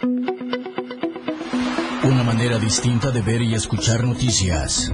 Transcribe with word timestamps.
Una 0.00 0.22
manera 2.24 2.56
distinta 2.58 3.10
de 3.10 3.20
ver 3.20 3.42
y 3.42 3.54
escuchar 3.54 4.04
noticias. 4.04 4.92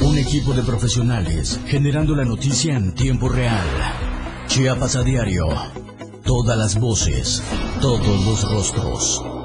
Un 0.00 0.18
equipo 0.18 0.52
de 0.52 0.64
profesionales 0.64 1.60
generando 1.66 2.16
la 2.16 2.24
noticia 2.24 2.74
en 2.74 2.92
tiempo 2.92 3.28
real. 3.28 3.64
Chiapas 4.48 4.96
a 4.96 5.04
diario. 5.04 5.46
Todas 6.24 6.58
las 6.58 6.80
voces, 6.80 7.40
todos 7.80 8.24
los 8.24 8.50
rostros. 8.50 9.35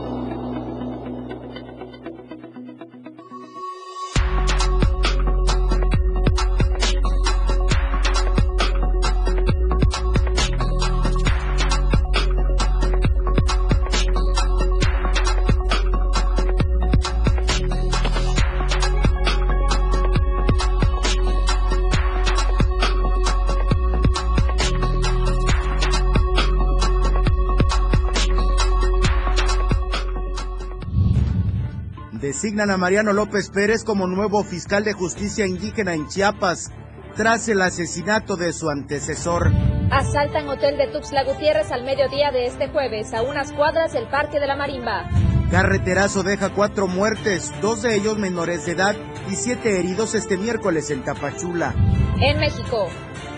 Designan 32.51 32.71
a 32.71 32.77
Mariano 32.77 33.13
López 33.13 33.49
Pérez 33.49 33.85
como 33.85 34.07
nuevo 34.07 34.43
fiscal 34.43 34.83
de 34.83 34.91
justicia 34.91 35.47
indígena 35.47 35.93
en 35.93 36.09
Chiapas 36.09 36.69
tras 37.15 37.47
el 37.47 37.61
asesinato 37.61 38.35
de 38.35 38.51
su 38.51 38.69
antecesor. 38.69 39.53
Asaltan 39.89 40.49
hotel 40.49 40.77
de 40.77 40.87
Tuxtla 40.87 41.23
Gutiérrez 41.23 41.71
al 41.71 41.85
mediodía 41.85 42.29
de 42.31 42.47
este 42.47 42.67
jueves 42.67 43.13
a 43.13 43.21
unas 43.21 43.53
cuadras 43.53 43.93
del 43.93 44.05
Parque 44.09 44.41
de 44.41 44.47
la 44.47 44.57
Marimba. 44.57 45.09
Carreterazo 45.49 46.23
deja 46.23 46.49
cuatro 46.49 46.87
muertes, 46.87 47.53
dos 47.61 47.83
de 47.83 47.95
ellos 47.95 48.17
menores 48.17 48.65
de 48.65 48.73
edad 48.73 48.97
y 49.29 49.35
siete 49.35 49.79
heridos 49.79 50.13
este 50.13 50.35
miércoles 50.35 50.89
en 50.89 51.05
Tapachula. 51.05 51.73
En 52.19 52.37
México, 52.37 52.89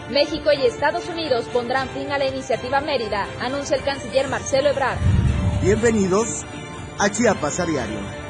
México 0.09 0.50
y 0.54 0.66
Estados 0.66 1.08
Unidos 1.08 1.46
pondrán 1.54 1.88
fin 1.90 2.12
a 2.12 2.18
la 2.18 2.26
iniciativa 2.26 2.82
Mérida, 2.82 3.28
anuncia 3.40 3.78
el 3.78 3.84
canciller 3.84 4.28
Marcelo 4.28 4.72
Ebrard. 4.72 4.98
Bienvenidos 5.62 6.44
a 6.98 7.12
Chiapas 7.12 7.59
a 7.59 7.66
diario. 7.68 8.23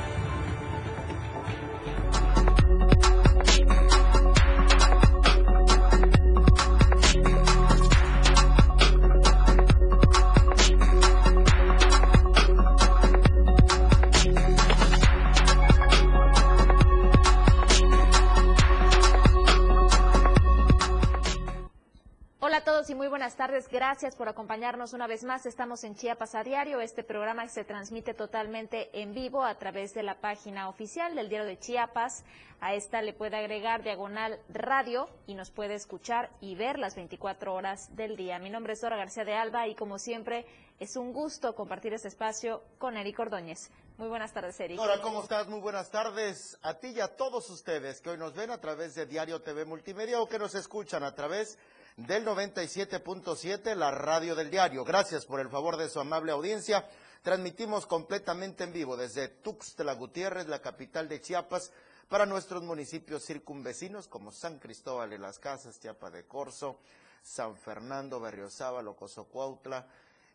Gracias 23.83 24.15
por 24.15 24.29
acompañarnos 24.29 24.93
una 24.93 25.07
vez 25.07 25.25
más. 25.25 25.45
Estamos 25.45 25.83
en 25.83 25.95
Chiapas 25.95 26.35
a 26.35 26.43
diario. 26.45 26.79
Este 26.79 27.03
programa 27.03 27.49
se 27.49 27.65
transmite 27.65 28.13
totalmente 28.13 28.89
en 28.93 29.13
vivo 29.13 29.43
a 29.43 29.55
través 29.55 29.93
de 29.93 30.03
la 30.03 30.21
página 30.21 30.69
oficial 30.69 31.15
del 31.15 31.27
Diario 31.27 31.45
de 31.45 31.59
Chiapas. 31.59 32.23
A 32.61 32.75
esta 32.75 33.01
le 33.01 33.11
puede 33.11 33.35
agregar 33.35 33.83
diagonal 33.83 34.39
radio 34.47 35.09
y 35.27 35.35
nos 35.35 35.51
puede 35.51 35.73
escuchar 35.73 36.29
y 36.39 36.55
ver 36.55 36.79
las 36.79 36.95
24 36.95 37.53
horas 37.53 37.93
del 37.93 38.15
día. 38.15 38.39
Mi 38.39 38.49
nombre 38.49 38.71
es 38.71 38.79
Dora 38.79 38.95
García 38.95 39.25
de 39.25 39.33
Alba 39.33 39.67
y 39.67 39.75
como 39.75 39.99
siempre 39.99 40.45
es 40.79 40.95
un 40.95 41.11
gusto 41.11 41.53
compartir 41.53 41.93
este 41.93 42.07
espacio 42.07 42.63
con 42.77 42.95
Eric 42.95 43.19
Ordóñez. 43.19 43.69
Muy 43.97 44.07
buenas 44.07 44.31
tardes, 44.31 44.57
Eric. 44.61 44.79
Hola, 44.79 45.01
¿cómo 45.01 45.23
estás? 45.23 45.49
Muy 45.49 45.59
buenas 45.59 45.91
tardes 45.91 46.57
a 46.61 46.75
ti 46.75 46.87
y 46.95 47.01
a 47.01 47.17
todos 47.17 47.49
ustedes 47.49 47.99
que 47.99 48.11
hoy 48.11 48.17
nos 48.17 48.33
ven 48.33 48.49
a 48.49 48.61
través 48.61 48.95
de 48.95 49.05
Diario 49.05 49.41
TV 49.41 49.65
Multimedia 49.65 50.21
o 50.21 50.27
que 50.29 50.39
nos 50.39 50.55
escuchan 50.55 51.03
a 51.03 51.13
través 51.13 51.57
de 51.57 51.82
del 51.97 52.25
97.7, 52.25 53.75
la 53.75 53.91
radio 53.91 54.35
del 54.35 54.49
diario. 54.49 54.83
Gracias 54.83 55.25
por 55.25 55.39
el 55.39 55.49
favor 55.49 55.77
de 55.77 55.89
su 55.89 55.99
amable 55.99 56.31
audiencia. 56.31 56.87
Transmitimos 57.21 57.85
completamente 57.85 58.63
en 58.63 58.73
vivo 58.73 58.97
desde 58.97 59.27
Tuxtla 59.27 59.93
Gutiérrez, 59.93 60.47
la 60.47 60.61
capital 60.61 61.07
de 61.07 61.21
Chiapas, 61.21 61.71
para 62.09 62.25
nuestros 62.25 62.63
municipios 62.63 63.25
circunvecinos 63.25 64.07
como 64.07 64.31
San 64.31 64.59
Cristóbal 64.59 65.11
de 65.11 65.19
las 65.19 65.39
Casas, 65.39 65.79
Chiapa 65.79 66.09
de 66.09 66.25
Corzo, 66.25 66.79
San 67.21 67.55
Fernando, 67.55 68.19
Berriozábal, 68.19 68.93
Cozocuautla 68.95 69.87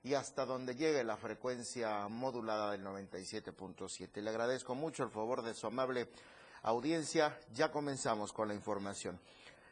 y 0.03 0.15
hasta 0.15 0.47
donde 0.47 0.77
llegue 0.77 1.05
la 1.05 1.17
frecuencia 1.17 2.09
modulada 2.09 2.71
del 2.71 2.85
97.7. 2.85 4.23
Le 4.23 4.31
agradezco 4.31 4.75
mucho 4.75 5.03
el 5.03 5.11
favor 5.11 5.43
de 5.43 5.55
su 5.55 5.67
amable 5.67 6.09
audiencia. 6.63 7.39
Ya 7.53 7.71
comenzamos 7.71 8.33
con 8.33 8.49
la 8.49 8.55
información. 8.55 9.21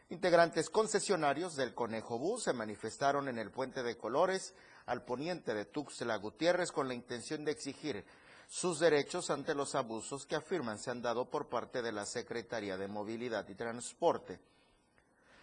Integrantes 0.09 0.71
concesionarios 0.71 1.56
del 1.56 1.75
Conejo 1.75 2.17
Bus 2.17 2.44
se 2.44 2.53
manifestaron 2.53 3.28
en 3.28 3.39
el 3.39 3.50
Puente 3.50 3.83
de 3.83 3.97
Colores 3.97 4.55
al 4.87 5.05
poniente 5.05 5.53
de 5.53 5.65
Tuxtla 5.65 6.17
Gutiérrez 6.19 6.71
con 6.71 6.87
la 6.87 6.94
intención 6.94 7.44
de 7.44 7.50
exigir 7.50 8.05
sus 8.47 8.78
derechos 8.78 9.31
ante 9.31 9.56
los 9.56 9.75
abusos 9.75 10.25
que 10.25 10.37
afirman 10.37 10.78
se 10.78 10.93
han 10.93 11.03
dado 11.03 11.28
por 11.28 11.49
parte 11.49 11.83
de 11.83 11.91
la 11.91 12.06
Secretaría 12.06 12.77
de 12.77 12.87
Movilidad 12.87 13.49
y 13.49 13.56
Transporte. 13.56 14.39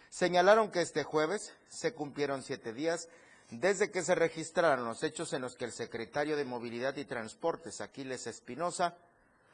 Señalaron 0.08 0.70
que 0.70 0.80
este 0.80 1.04
jueves 1.04 1.52
se 1.68 1.92
cumplieron 1.92 2.42
siete 2.42 2.72
días 2.72 3.10
desde 3.50 3.90
que 3.90 4.02
se 4.02 4.14
registraron 4.14 4.86
los 4.86 5.02
hechos 5.02 5.34
en 5.34 5.42
los 5.42 5.56
que 5.56 5.66
el 5.66 5.72
secretario 5.72 6.38
de 6.38 6.46
Movilidad 6.46 6.96
y 6.96 7.04
Transportes, 7.04 7.82
Aquiles 7.82 8.26
Espinosa, 8.26 8.96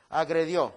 agredió 0.09 0.73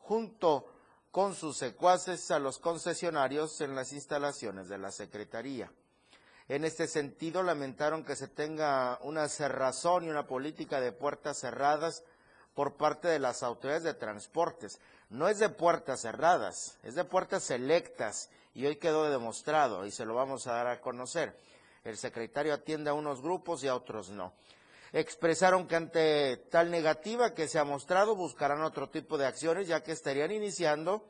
junto 0.00 0.66
con 1.10 1.34
sus 1.34 1.56
secuaces 1.56 2.30
a 2.30 2.38
los 2.38 2.58
concesionarios 2.58 3.60
en 3.60 3.74
las 3.74 3.92
instalaciones 3.92 4.68
de 4.68 4.78
la 4.78 4.92
Secretaría. 4.92 5.72
En 6.48 6.64
este 6.64 6.86
sentido, 6.86 7.42
lamentaron 7.42 8.04
que 8.04 8.16
se 8.16 8.28
tenga 8.28 8.98
una 9.02 9.28
cerrazón 9.28 10.04
y 10.04 10.10
una 10.10 10.26
política 10.26 10.80
de 10.80 10.92
puertas 10.92 11.38
cerradas 11.38 12.04
por 12.54 12.76
parte 12.76 13.08
de 13.08 13.18
las 13.18 13.42
autoridades 13.42 13.84
de 13.84 13.94
transportes. 13.94 14.80
No 15.08 15.28
es 15.28 15.38
de 15.38 15.48
puertas 15.48 16.00
cerradas, 16.00 16.78
es 16.82 16.94
de 16.94 17.04
puertas 17.04 17.42
selectas 17.44 18.30
y 18.54 18.66
hoy 18.66 18.76
quedó 18.76 19.10
demostrado 19.10 19.86
y 19.86 19.90
se 19.90 20.04
lo 20.04 20.14
vamos 20.14 20.46
a 20.46 20.52
dar 20.52 20.66
a 20.68 20.80
conocer. 20.80 21.36
El 21.82 21.96
secretario 21.96 22.54
atiende 22.54 22.90
a 22.90 22.94
unos 22.94 23.20
grupos 23.20 23.64
y 23.64 23.68
a 23.68 23.74
otros 23.74 24.10
no 24.10 24.32
expresaron 24.92 25.68
que 25.68 25.76
ante 25.76 26.36
tal 26.50 26.70
negativa 26.70 27.34
que 27.34 27.48
se 27.48 27.58
ha 27.58 27.64
mostrado 27.64 28.16
buscarán 28.16 28.62
otro 28.62 28.90
tipo 28.90 29.18
de 29.18 29.26
acciones 29.26 29.68
ya 29.68 29.82
que 29.82 29.92
estarían 29.92 30.32
iniciando 30.32 31.04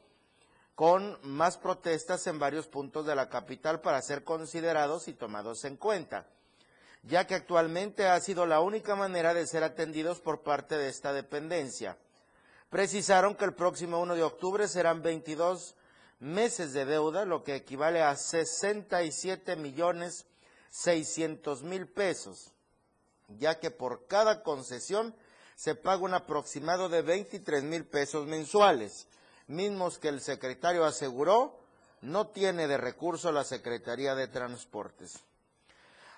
con 0.74 1.18
más 1.22 1.56
protestas 1.56 2.26
en 2.26 2.38
varios 2.38 2.66
puntos 2.66 3.06
de 3.06 3.14
la 3.14 3.28
capital 3.28 3.80
para 3.80 4.00
ser 4.02 4.24
considerados 4.24 5.08
y 5.08 5.14
tomados 5.14 5.64
en 5.64 5.76
cuenta, 5.76 6.26
ya 7.02 7.26
que 7.26 7.34
actualmente 7.34 8.06
ha 8.06 8.18
sido 8.20 8.46
la 8.46 8.60
única 8.60 8.96
manera 8.96 9.34
de 9.34 9.46
ser 9.46 9.62
atendidos 9.62 10.20
por 10.20 10.42
parte 10.42 10.78
de 10.78 10.88
esta 10.88 11.12
dependencia. 11.12 11.98
Precisaron 12.70 13.34
que 13.34 13.44
el 13.44 13.54
próximo 13.54 14.00
1 14.00 14.14
de 14.14 14.22
octubre 14.22 14.68
serán 14.68 15.02
22 15.02 15.74
meses 16.18 16.72
de 16.72 16.84
deuda, 16.84 17.24
lo 17.24 17.42
que 17.42 17.56
equivale 17.56 18.02
a 18.02 18.16
67 18.16 19.56
millones 19.56 20.26
600 20.70 21.62
mil 21.62 21.88
pesos 21.88 22.52
ya 23.38 23.58
que 23.58 23.70
por 23.70 24.06
cada 24.06 24.42
concesión 24.42 25.14
se 25.54 25.74
paga 25.74 26.04
un 26.04 26.14
aproximado 26.14 26.88
de 26.88 27.02
23 27.02 27.64
mil 27.64 27.84
pesos 27.84 28.26
mensuales, 28.26 29.06
mismos 29.46 29.98
que 29.98 30.08
el 30.08 30.20
secretario 30.20 30.84
aseguró 30.84 31.60
no 32.00 32.28
tiene 32.28 32.66
de 32.66 32.78
recurso 32.78 33.30
la 33.30 33.44
Secretaría 33.44 34.14
de 34.14 34.28
Transportes. 34.28 35.18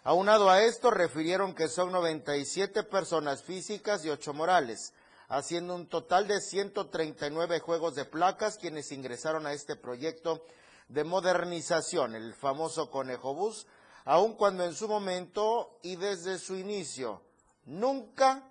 Aunado 0.05 0.51
a 0.51 0.63
esto, 0.63 0.91
refirieron 0.91 1.55
que 1.55 1.69
son 1.69 1.93
97 1.93 2.85
personas 2.85 3.43
físicas 3.43 4.05
y 4.05 4.11
8 4.11 4.33
morales, 4.33 4.95
haciendo 5.29 5.75
un 5.75 5.87
total 5.87 6.29
de 6.29 6.41
139 6.41 7.61
juegos 7.61 7.95
de 7.95 8.05
placas 8.05 8.59
quienes 8.59 8.93
ingresaron 8.93 9.47
a 9.47 9.53
este 9.53 9.77
proyecto 9.77 10.45
de 10.89 11.05
modernización, 11.05 12.15
el 12.15 12.35
famoso 12.35 12.91
Conejo 12.91 13.35
Bus, 13.35 13.67
aun 14.05 14.35
cuando 14.35 14.65
en 14.65 14.75
su 14.75 14.89
momento 14.89 15.79
y 15.83 15.97
desde 15.97 16.39
su 16.39 16.57
inicio 16.57 17.23
nunca 17.65 18.43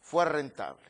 fue 0.00 0.24
rentable. 0.24 0.88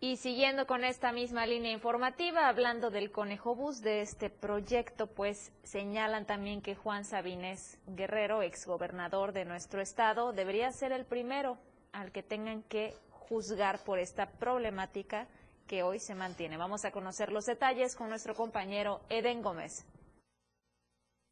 Y 0.00 0.16
siguiendo 0.16 0.66
con 0.66 0.82
esta 0.82 1.12
misma 1.12 1.46
línea 1.46 1.70
informativa, 1.70 2.48
hablando 2.48 2.90
del 2.90 3.12
Conejo 3.12 3.54
Bus 3.54 3.82
de 3.82 4.00
este 4.00 4.30
proyecto, 4.30 5.06
pues 5.06 5.52
señalan 5.62 6.26
también 6.26 6.60
que 6.60 6.74
Juan 6.74 7.04
Sabines 7.04 7.78
Guerrero, 7.86 8.42
exgobernador 8.42 9.32
de 9.32 9.44
nuestro 9.44 9.80
estado, 9.80 10.32
debería 10.32 10.72
ser 10.72 10.90
el 10.90 11.04
primero 11.04 11.56
al 11.92 12.10
que 12.10 12.24
tengan 12.24 12.64
que 12.64 12.96
juzgar 13.10 13.84
por 13.84 14.00
esta 14.00 14.28
problemática 14.28 15.28
que 15.68 15.84
hoy 15.84 16.00
se 16.00 16.16
mantiene. 16.16 16.56
Vamos 16.56 16.84
a 16.84 16.90
conocer 16.90 17.30
los 17.30 17.46
detalles 17.46 17.94
con 17.94 18.08
nuestro 18.08 18.34
compañero 18.34 19.02
Eden 19.08 19.40
Gómez. 19.40 19.86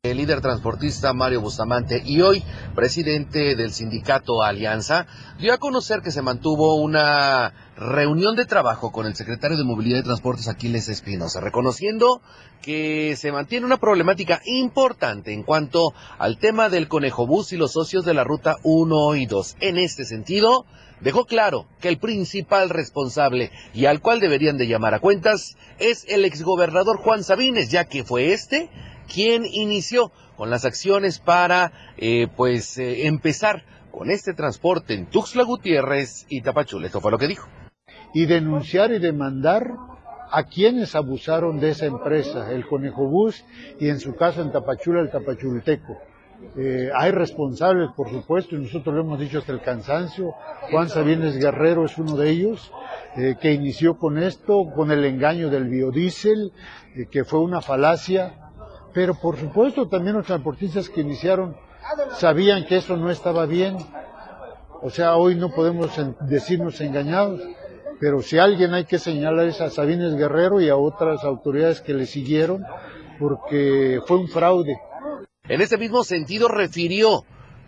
El 0.03 0.17
líder 0.17 0.41
transportista 0.41 1.13
Mario 1.13 1.43
Bustamante 1.43 2.03
y 2.03 2.23
hoy 2.23 2.43
presidente 2.75 3.55
del 3.55 3.71
sindicato 3.71 4.43
Alianza 4.43 5.07
dio 5.39 5.53
a 5.53 5.59
conocer 5.59 6.01
que 6.01 6.11
se 6.11 6.23
mantuvo 6.23 6.77
una 6.77 7.53
reunión 7.77 8.35
de 8.35 8.47
trabajo 8.47 8.93
con 8.93 9.05
el 9.05 9.15
secretario 9.15 9.59
de 9.59 9.65
Movilidad 9.65 9.99
y 9.99 10.05
Transportes 10.05 10.49
Aquiles 10.49 10.89
Espinosa, 10.89 11.43
reconociendo 11.43 12.23
que 12.63 13.15
se 13.17 13.31
mantiene 13.31 13.67
una 13.67 13.77
problemática 13.77 14.41
importante 14.47 15.35
en 15.35 15.43
cuanto 15.43 15.93
al 16.19 16.39
tema 16.39 16.71
del 16.71 16.89
conejo 16.89 17.27
bus 17.27 17.53
y 17.53 17.59
los 17.59 17.73
socios 17.73 18.07
de 18.07 18.15
la 18.15 18.25
ruta 18.25 18.57
1 18.63 19.17
y 19.17 19.27
2. 19.27 19.57
En 19.61 19.77
este 19.77 20.07
sentido, 20.07 20.65
dejó 21.03 21.27
claro 21.27 21.67
que 21.79 21.89
el 21.89 21.99
principal 21.99 22.71
responsable 22.71 23.51
y 23.75 23.85
al 23.85 24.01
cual 24.01 24.21
deberían 24.21 24.57
de 24.57 24.67
llamar 24.67 24.95
a 24.95 25.01
cuentas 25.01 25.57
es 25.79 26.07
el 26.09 26.25
exgobernador 26.25 26.97
Juan 26.97 27.23
Sabines, 27.23 27.71
ya 27.71 27.85
que 27.85 28.03
fue 28.03 28.33
este 28.33 28.71
quien 29.13 29.45
inició 29.45 30.13
con 30.37 30.51
las 30.51 30.65
acciones 30.65 31.19
para 31.19 31.73
eh, 31.99 32.29
pues 32.37 32.79
eh, 32.79 33.07
empezar 33.07 33.65
con 33.91 34.11
este 34.11 34.33
transporte 34.33 34.95
en 34.95 35.07
Tuxtla 35.07 35.43
Gutiérrez 35.43 36.27
y 36.29 36.41
Tapachula. 36.41 36.87
Esto 36.87 37.01
fue 37.01 37.11
lo 37.11 37.19
que 37.19 37.27
dijo. 37.27 37.49
Y 38.15 38.27
denunciar 38.27 38.93
y 38.93 38.99
demandar 38.99 39.73
a 40.33 40.45
quienes 40.45 40.95
abusaron 40.95 41.59
de 41.59 41.71
esa 41.71 41.87
empresa, 41.87 42.53
el 42.53 42.67
Conejo 42.67 43.07
Bus 43.07 43.45
y 43.81 43.89
en 43.89 43.99
su 43.99 44.15
caso 44.15 44.43
en 44.43 44.53
Tapachula 44.53 45.01
el 45.01 45.11
Tapachulteco. 45.11 45.99
Eh, 46.57 46.89
hay 46.97 47.11
responsables, 47.11 47.91
por 47.95 48.09
supuesto, 48.09 48.57
y 48.57 48.61
nosotros 48.61 48.95
lo 48.95 49.03
hemos 49.03 49.21
dicho 49.21 49.39
hasta 49.39 49.53
el 49.53 49.61
cansancio. 49.61 50.33
Juan 50.71 50.89
Sabines 50.89 51.37
Guerrero 51.37 51.85
es 51.85 51.99
uno 51.99 52.17
de 52.17 52.31
ellos, 52.31 52.73
que 53.43 53.53
inició 53.53 53.99
con 53.99 54.17
esto, 54.19 54.71
con 54.75 54.93
el 54.93 55.05
engaño 55.05 55.51
del 55.51 55.69
biodiesel, 55.69 56.53
que 57.11 57.25
fue 57.25 57.41
una 57.41 57.61
falacia, 57.61 58.50
pero 58.93 59.15
por 59.15 59.39
supuesto 59.39 59.89
también 59.89 60.17
los 60.17 60.27
transportistas 60.27 60.89
que 60.89 61.01
iniciaron 61.01 61.57
sabían 62.19 62.67
que 62.67 62.77
eso 62.77 62.97
no 62.97 63.11
estaba 63.11 63.47
bien. 63.47 63.77
O 64.83 64.91
sea, 64.91 65.17
hoy 65.17 65.35
no 65.35 65.51
podemos 65.51 65.91
decirnos 66.23 66.81
engañados, 66.81 67.41
pero 68.01 68.23
si 68.23 68.39
alguien 68.39 68.73
hay 68.73 68.87
que 68.87 68.99
señalar 68.99 69.47
es 69.47 69.61
a 69.61 69.71
Sabines 69.71 70.15
Guerrero 70.15 70.61
y 70.61 70.69
a 70.69 70.77
otras 70.77 71.23
autoridades 71.25 71.81
que 71.83 71.93
le 71.93 72.07
siguieron, 72.07 72.65
porque 73.19 74.01
fue 74.07 74.17
un 74.17 74.29
fraude. 74.29 74.77
En 75.49 75.61
ese 75.61 75.77
mismo 75.77 76.03
sentido 76.03 76.49
refirió 76.49 77.25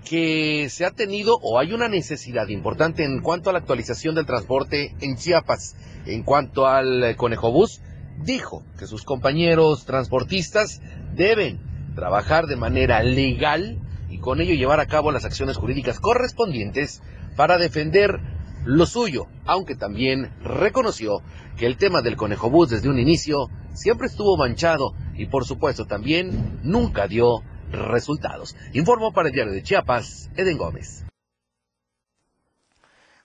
que 0.09 0.69
se 0.71 0.85
ha 0.85 0.91
tenido 0.91 1.39
o 1.43 1.59
hay 1.59 1.73
una 1.73 1.89
necesidad 1.89 2.49
importante 2.49 3.05
en 3.05 3.21
cuanto 3.21 3.51
a 3.51 3.53
la 3.53 3.61
actualización 3.61 4.15
del 4.15 4.27
transporte 4.27 4.95
en 5.01 5.17
Chiapas, 5.17 5.77
en 6.07 6.23
cuanto 6.23 6.67
al 6.67 7.15
Conejo 7.17 7.53
Bus, 7.53 7.81
dijo 8.25 8.63
que 8.79 8.87
sus 8.87 9.05
compañeros 9.05 9.85
transportistas 9.85 10.81
deben 11.15 11.61
trabajar 11.95 12.47
de 12.47 12.57
manera 12.57 13.03
legal 13.03 13.79
y 14.09 14.19
con 14.19 14.41
ello 14.41 14.55
llevar 14.55 14.81
a 14.81 14.87
cabo 14.87 15.13
las 15.13 15.25
acciones 15.25 15.57
jurídicas 15.57 16.01
correspondientes 16.01 17.03
para 17.37 17.59
defender 17.59 18.21
lo 18.65 18.87
suyo, 18.87 19.27
aunque 19.45 19.75
también 19.75 20.33
reconoció 20.43 21.23
que 21.57 21.67
el 21.67 21.77
tema 21.77 22.03
del 22.03 22.17
conejo 22.17 22.51
bus 22.51 22.71
desde 22.71 22.89
un 22.89 22.99
inicio 22.99 23.49
siempre 23.75 24.07
estuvo 24.07 24.37
manchado 24.37 24.93
y 25.15 25.27
por 25.27 25.45
supuesto 25.45 25.87
también 25.87 26.61
nunca 26.63 27.09
dio 27.09 27.43
resultados. 27.71 28.55
Informó 28.73 29.13
para 29.13 29.29
el 29.29 29.35
diario 29.35 29.53
de 29.53 29.63
Chiapas, 29.63 30.31
Eden 30.37 30.59
Gómez. 30.59 31.05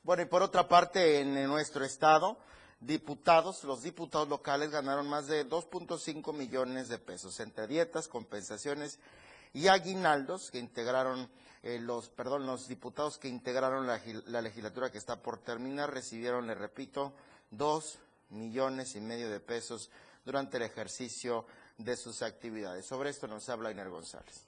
Bueno, 0.04 0.24
y 0.24 0.26
por 0.26 0.42
otra 0.42 0.70
parte, 0.70 1.20
en 1.20 1.34
nuestro 1.48 1.84
estado, 1.84 2.38
diputados, 2.80 3.64
los 3.64 3.84
diputados 3.84 4.28
locales 4.28 4.72
ganaron 4.72 5.08
más 5.08 5.28
de 5.28 5.48
2.5 5.48 6.34
millones 6.34 6.90
de 6.90 7.00
pesos 7.00 7.40
entre 7.40 7.68
dietas, 7.68 8.08
compensaciones 8.08 9.00
y 9.54 9.68
aguinaldos 9.68 10.52
que 10.52 10.60
integraron 10.60 11.30
eh, 11.64 11.80
los, 11.80 12.10
perdón, 12.10 12.46
los 12.46 12.68
diputados 12.68 13.18
que 13.18 13.28
integraron 13.28 13.88
la, 13.88 14.00
la, 14.26 14.42
legislatura 14.42 14.92
que 14.92 14.98
está 14.98 15.22
por 15.22 15.40
terminar 15.40 15.92
recibieron, 15.92 16.46
le 16.46 16.56
repito, 16.56 17.14
dos 17.50 17.98
millones 18.30 18.96
y 18.96 19.02
medio 19.02 19.30
de 19.30 19.40
pesos 19.40 19.90
durante 20.24 20.58
el 20.58 20.64
ejercicio 20.64 21.46
de 21.78 21.96
sus 21.96 22.22
actividades. 22.22 22.86
Sobre 22.86 23.10
esto 23.10 23.28
nos 23.28 23.50
habla 23.50 23.72
Iner 23.72 23.90
González. 23.90 24.48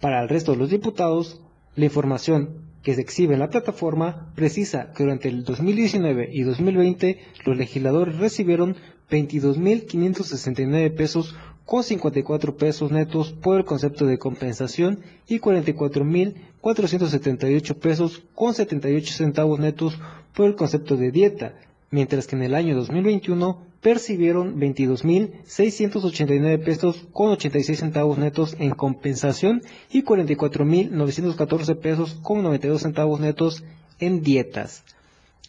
Para 0.00 0.22
el 0.22 0.28
resto 0.28 0.52
de 0.52 0.58
los 0.58 0.68
diputados, 0.68 1.40
la 1.76 1.84
información 1.84 2.64
que 2.82 2.94
se 2.94 3.00
exhibe 3.00 3.34
en 3.34 3.40
la 3.40 3.50
plataforma 3.50 4.32
precisa 4.34 4.92
que 4.92 5.04
durante 5.04 5.28
el 5.28 5.44
2019 5.44 6.30
y 6.32 6.42
2020 6.42 7.20
los 7.46 7.56
legisladores 7.56 8.18
recibieron 8.18 8.74
22.569 9.10 10.94
pesos 10.94 11.34
con 11.64 11.82
54 11.82 12.56
pesos 12.56 12.92
netos 12.92 13.32
por 13.32 13.58
el 13.58 13.64
concepto 13.64 14.06
de 14.06 14.18
compensación 14.18 15.00
y 15.26 15.40
44.478 15.40 17.74
pesos 17.76 18.22
con 18.34 18.52
78 18.54 19.14
centavos 19.14 19.58
netos 19.58 19.98
por 20.34 20.44
el 20.46 20.54
concepto 20.56 20.96
de 20.96 21.10
dieta, 21.10 21.54
mientras 21.90 22.26
que 22.26 22.36
en 22.36 22.42
el 22.42 22.54
año 22.54 22.76
2021 22.76 23.62
percibieron 23.84 24.58
22.689 24.58 26.64
pesos 26.64 27.06
con 27.12 27.30
86 27.32 27.78
centavos 27.78 28.16
netos 28.16 28.56
en 28.58 28.70
compensación 28.70 29.60
y 29.92 30.04
44.914 30.04 31.78
pesos 31.78 32.14
con 32.22 32.42
92 32.42 32.80
centavos 32.80 33.20
netos 33.20 33.62
en 33.98 34.22
dietas. 34.22 34.84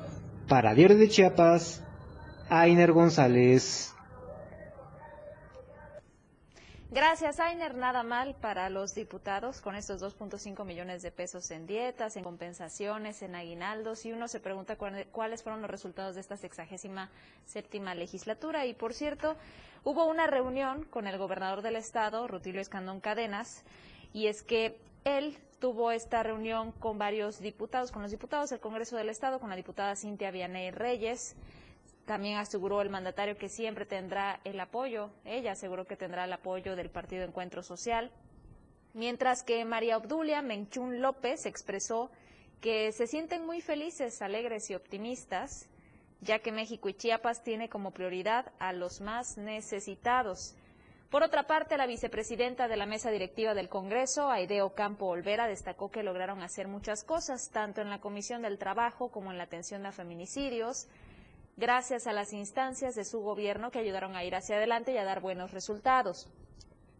Para 0.47 0.73
Diario 0.73 0.97
de 0.97 1.09
Chiapas, 1.09 1.83
Ainer 2.49 2.91
González. 2.91 3.93
Gracias, 6.91 7.39
Ainer. 7.39 7.75
Nada 7.75 8.01
mal 8.01 8.33
para 8.33 8.67
los 8.71 8.95
diputados 8.95 9.61
con 9.61 9.75
estos 9.75 10.01
2.5 10.01 10.65
millones 10.65 11.03
de 11.03 11.11
pesos 11.11 11.51
en 11.51 11.67
dietas, 11.67 12.17
en 12.17 12.23
compensaciones, 12.23 13.21
en 13.21 13.35
aguinaldos. 13.35 14.07
Y 14.07 14.11
uno 14.11 14.27
se 14.27 14.39
pregunta 14.39 14.75
cuáles 14.75 15.43
fueron 15.43 15.61
los 15.61 15.69
resultados 15.69 16.15
de 16.15 16.21
esta 16.21 16.35
sexagésima 16.35 17.11
séptima 17.45 17.93
legislatura. 17.93 18.65
Y 18.65 18.73
por 18.73 18.95
cierto, 18.95 19.35
hubo 19.83 20.05
una 20.05 20.25
reunión 20.25 20.83
con 20.83 21.05
el 21.05 21.19
gobernador 21.19 21.61
del 21.61 21.75
estado, 21.75 22.27
Rutilio 22.27 22.59
Escandón 22.59 23.01
Cadenas, 23.01 23.63
y 24.11 24.25
es 24.25 24.41
que 24.41 24.75
él 25.03 25.37
tuvo 25.59 25.91
esta 25.91 26.23
reunión 26.23 26.71
con 26.71 26.97
varios 26.97 27.39
diputados, 27.39 27.91
con 27.91 28.01
los 28.01 28.09
diputados 28.09 28.49
del 28.49 28.61
Congreso 28.61 28.97
del 28.97 29.09
Estado, 29.09 29.39
con 29.39 29.51
la 29.51 29.55
diputada 29.55 29.95
Cintia 29.95 30.31
Vianey 30.31 30.71
Reyes, 30.71 31.35
también 32.09 32.37
aseguró 32.37 32.81
el 32.81 32.89
mandatario 32.89 33.37
que 33.37 33.49
siempre 33.49 33.85
tendrá 33.85 34.39
el 34.43 34.59
apoyo, 34.59 35.11
ella 35.25 35.51
aseguró 35.51 35.85
que 35.85 35.95
tendrá 35.95 36.25
el 36.25 36.33
apoyo 36.33 36.75
del 36.75 36.89
Partido 36.89 37.23
Encuentro 37.23 37.61
Social, 37.61 38.09
mientras 38.95 39.43
que 39.43 39.63
María 39.63 39.95
Obdulia 39.95 40.41
Menchún 40.41 41.03
López 41.03 41.45
expresó 41.45 42.09
que 42.61 42.91
se 42.93 43.05
sienten 43.05 43.45
muy 43.45 43.61
felices, 43.61 44.23
alegres 44.23 44.71
y 44.71 44.73
optimistas, 44.73 45.69
ya 46.21 46.39
que 46.39 46.51
México 46.51 46.89
y 46.89 46.95
Chiapas 46.95 47.43
tiene 47.43 47.69
como 47.69 47.91
prioridad 47.91 48.51
a 48.57 48.73
los 48.73 49.01
más 49.01 49.37
necesitados. 49.37 50.55
Por 51.11 51.21
otra 51.21 51.43
parte, 51.43 51.77
la 51.77 51.85
vicepresidenta 51.85 52.67
de 52.67 52.77
la 52.77 52.87
mesa 52.87 53.11
directiva 53.11 53.53
del 53.53 53.69
Congreso, 53.69 54.31
Aideo 54.31 54.73
Campo 54.73 55.05
Olvera, 55.05 55.47
destacó 55.47 55.91
que 55.91 56.01
lograron 56.01 56.41
hacer 56.41 56.67
muchas 56.67 57.03
cosas, 57.03 57.51
tanto 57.51 57.81
en 57.81 57.91
la 57.91 58.01
Comisión 58.01 58.41
del 58.41 58.57
Trabajo 58.57 59.11
como 59.11 59.29
en 59.29 59.37
la 59.37 59.43
atención 59.43 59.85
a 59.85 59.91
feminicidios, 59.91 60.87
gracias 61.59 62.07
a 62.07 62.13
las 62.13 62.31
instancias 62.31 62.95
de 62.95 63.03
su 63.03 63.19
gobierno 63.19 63.69
que 63.69 63.79
ayudaron 63.79 64.15
a 64.15 64.23
ir 64.23 64.33
hacia 64.33 64.55
adelante 64.55 64.93
y 64.93 64.97
a 64.97 65.03
dar 65.03 65.19
buenos 65.19 65.51
resultados. 65.51 66.27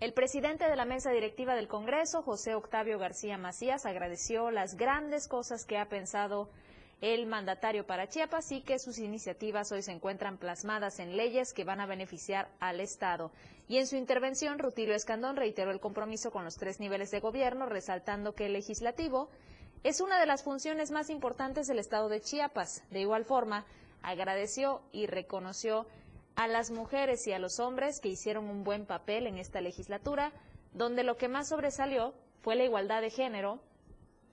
El 0.02 0.14
presidente 0.14 0.70
de 0.70 0.76
la 0.76 0.86
mesa 0.86 1.12
directiva 1.12 1.56
del 1.56 1.68
Congreso, 1.68 2.22
José 2.22 2.56
Octavio 2.56 3.00
García 3.00 3.38
Macías, 3.38 3.86
agradeció 3.86 4.52
las 4.52 4.76
grandes 4.76 5.28
cosas 5.28 5.66
que 5.66 5.78
ha 5.78 5.88
pensado 5.88 6.50
el 7.02 7.26
mandatario 7.26 7.86
para 7.86 8.10
Chiapas 8.10 8.52
y 8.52 8.62
que 8.62 8.80
sus 8.80 9.00
iniciativas 9.00 9.72
hoy 9.72 9.82
se 9.82 9.94
encuentran 9.94 10.38
plasmadas 10.38 11.00
en 11.00 11.16
leyes 11.16 11.54
que 11.54 11.64
van 11.64 11.80
a 11.80 11.86
beneficiar 11.86 12.50
al 12.60 12.82
Estado. 12.82 13.32
Y 13.70 13.78
en 13.78 13.88
su 13.88 13.96
intervención, 13.96 14.60
Rutilio 14.60 14.94
Escandón 14.94 15.38
reiteró 15.38 15.72
el 15.72 15.80
compromiso 15.80 16.32
con 16.32 16.44
los 16.44 16.56
tres 16.56 16.82
niveles 16.82 17.12
de 17.12 17.22
gobierno, 17.22 17.66
resaltando 17.66 18.36
que 18.36 18.48
el 18.48 18.54
legislativo 18.54 19.30
es 19.84 20.02
una 20.02 20.20
de 20.20 20.26
las 20.26 20.44
funciones 20.44 20.92
más 20.92 21.10
importantes 21.10 21.68
del 21.68 21.80
Estado 21.80 22.10
de 22.10 22.20
Chiapas. 22.20 22.84
De 22.90 23.00
igual 23.00 23.24
forma, 23.24 23.66
agradeció 24.02 24.82
y 24.92 25.08
reconoció 25.08 25.86
a 26.36 26.48
las 26.48 26.72
mujeres 26.72 27.28
y 27.28 27.34
a 27.34 27.40
los 27.40 27.60
hombres 27.60 28.00
que 28.00 28.10
hicieron 28.10 28.50
un 28.50 28.64
buen 28.64 28.86
papel 28.86 29.28
en 29.28 29.38
esta 29.38 29.62
legislatura, 29.62 30.32
donde 30.74 31.04
lo 31.04 31.18
que 31.18 31.28
más 31.28 31.50
sobresalió 31.50 32.14
fue 32.42 32.56
la 32.56 32.64
igualdad 32.64 33.02
de 33.02 33.10
género, 33.10 33.60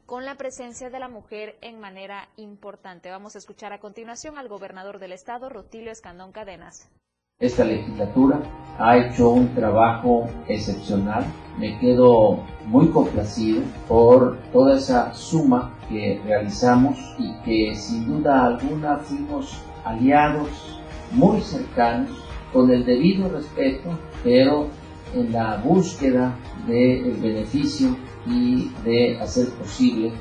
con 0.07 0.25
la 0.25 0.37
presencia 0.37 0.89
de 0.89 1.01
la 1.01 1.09
mujer 1.09 1.59
en 1.63 1.81
manera 1.81 2.29
importante. 2.37 3.11
Vamos 3.11 3.35
a 3.35 3.39
escuchar 3.39 3.73
a 3.73 3.81
continuación 3.81 4.39
al 4.39 4.49
gobernador 4.49 5.01
del 5.01 5.13
estado, 5.13 5.49
Rutilio 5.49 5.91
Escandón 5.91 6.31
Cadenas. 6.31 6.89
Esta 7.41 7.65
legislatura 7.65 8.41
ha 8.79 8.97
hecho 8.97 9.31
un 9.31 9.55
trabajo 9.55 10.29
excepcional. 10.49 11.25
Me 11.59 11.79
quedo 11.79 12.41
muy 12.67 12.89
complacido 12.89 13.63
por 13.89 14.39
toda 14.53 14.77
esa 14.77 15.15
suma 15.15 15.73
que 15.89 16.21
realizamos 16.25 16.99
y 17.19 17.33
que 17.45 17.75
sin 17.75 18.07
duda 18.07 18.47
alguna 18.47 18.99
fuimos 18.99 19.59
aliados 19.85 20.49
muy 21.13 21.41
cercanos 21.41 22.11
con 22.53 22.71
el 22.71 22.85
debido 22.85 23.29
respeto, 23.29 23.91
pero 24.23 24.69
en 25.15 25.33
la 25.33 25.57
búsqueda 25.59 26.35
del 26.67 27.17
beneficio 27.23 27.97
y 28.27 28.71
de 28.85 29.19
hacer 29.21 29.49
posible 29.51 30.13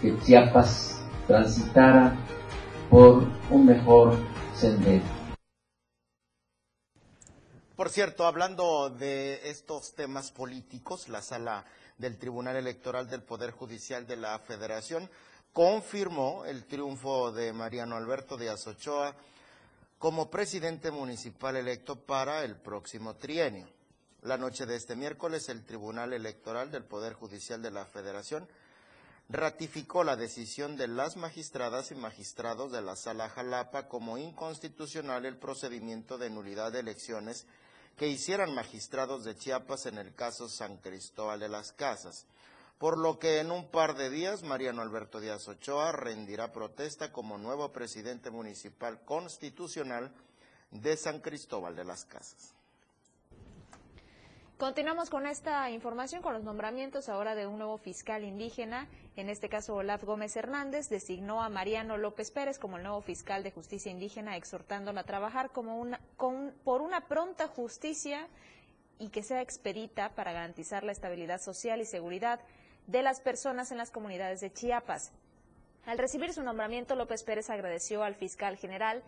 que 0.00 0.16
Chiapas 0.20 1.02
transitara 1.26 2.14
por 2.90 3.24
un 3.50 3.66
mejor 3.66 4.14
sendero. 4.54 5.19
Por 7.80 7.88
cierto, 7.88 8.26
hablando 8.26 8.90
de 8.90 9.48
estos 9.48 9.94
temas 9.94 10.32
políticos, 10.32 11.08
la 11.08 11.22
sala 11.22 11.64
del 11.96 12.18
Tribunal 12.18 12.56
Electoral 12.56 13.08
del 13.08 13.22
Poder 13.22 13.52
Judicial 13.52 14.06
de 14.06 14.18
la 14.18 14.38
Federación 14.38 15.08
confirmó 15.54 16.44
el 16.44 16.66
triunfo 16.66 17.32
de 17.32 17.54
Mariano 17.54 17.96
Alberto 17.96 18.36
Díaz 18.36 18.66
Ochoa 18.66 19.16
como 19.96 20.28
presidente 20.28 20.90
municipal 20.90 21.56
electo 21.56 21.96
para 21.96 22.44
el 22.44 22.56
próximo 22.56 23.16
trienio. 23.16 23.66
La 24.20 24.36
noche 24.36 24.66
de 24.66 24.76
este 24.76 24.94
miércoles, 24.94 25.48
el 25.48 25.64
Tribunal 25.64 26.12
Electoral 26.12 26.70
del 26.70 26.84
Poder 26.84 27.14
Judicial 27.14 27.62
de 27.62 27.70
la 27.70 27.86
Federación 27.86 28.46
ratificó 29.30 30.04
la 30.04 30.16
decisión 30.16 30.76
de 30.76 30.86
las 30.86 31.16
magistradas 31.16 31.92
y 31.92 31.94
magistrados 31.94 32.72
de 32.72 32.82
la 32.82 32.94
Sala 32.94 33.30
Jalapa 33.30 33.88
como 33.88 34.18
inconstitucional 34.18 35.24
el 35.24 35.38
procedimiento 35.38 36.18
de 36.18 36.28
nulidad 36.28 36.72
de 36.72 36.80
elecciones 36.80 37.46
que 38.00 38.08
hicieran 38.08 38.54
magistrados 38.54 39.24
de 39.24 39.36
Chiapas 39.36 39.84
en 39.84 39.98
el 39.98 40.14
caso 40.14 40.48
San 40.48 40.78
Cristóbal 40.78 41.38
de 41.38 41.50
las 41.50 41.72
Casas, 41.72 42.26
por 42.78 42.96
lo 42.96 43.18
que 43.18 43.40
en 43.40 43.50
un 43.50 43.68
par 43.70 43.94
de 43.94 44.08
días 44.08 44.42
Mariano 44.42 44.80
Alberto 44.80 45.20
Díaz 45.20 45.46
Ochoa 45.48 45.92
rendirá 45.92 46.50
protesta 46.50 47.12
como 47.12 47.36
nuevo 47.36 47.72
presidente 47.72 48.30
municipal 48.30 49.04
constitucional 49.04 50.10
de 50.70 50.96
San 50.96 51.20
Cristóbal 51.20 51.76
de 51.76 51.84
las 51.84 52.06
Casas. 52.06 52.54
Continuamos 54.56 55.10
con 55.10 55.26
esta 55.26 55.70
información, 55.70 56.22
con 56.22 56.32
los 56.32 56.42
nombramientos 56.42 57.10
ahora 57.10 57.34
de 57.34 57.46
un 57.46 57.58
nuevo 57.58 57.76
fiscal 57.76 58.24
indígena. 58.24 58.88
En 59.16 59.28
este 59.28 59.48
caso, 59.48 59.74
Olaf 59.74 60.04
Gómez 60.04 60.36
Hernández 60.36 60.88
designó 60.88 61.42
a 61.42 61.48
Mariano 61.48 61.96
López 61.96 62.30
Pérez 62.30 62.58
como 62.58 62.76
el 62.76 62.84
nuevo 62.84 63.00
fiscal 63.00 63.42
de 63.42 63.50
justicia 63.50 63.90
indígena, 63.90 64.36
exhortándolo 64.36 65.00
a 65.00 65.04
trabajar 65.04 65.50
como 65.50 65.78
una, 65.78 66.00
por 66.64 66.80
una 66.80 67.06
pronta 67.08 67.48
justicia 67.48 68.28
y 68.98 69.08
que 69.08 69.22
sea 69.22 69.42
expedita 69.42 70.10
para 70.10 70.32
garantizar 70.32 70.84
la 70.84 70.92
estabilidad 70.92 71.40
social 71.40 71.80
y 71.80 71.86
seguridad 71.86 72.40
de 72.86 73.02
las 73.02 73.20
personas 73.20 73.72
en 73.72 73.78
las 73.78 73.90
comunidades 73.90 74.40
de 74.40 74.52
Chiapas. 74.52 75.12
Al 75.86 75.98
recibir 75.98 76.32
su 76.32 76.42
nombramiento, 76.42 76.94
López 76.94 77.24
Pérez 77.24 77.50
agradeció 77.50 78.02
al 78.02 78.14
fiscal 78.14 78.56
general 78.56 79.02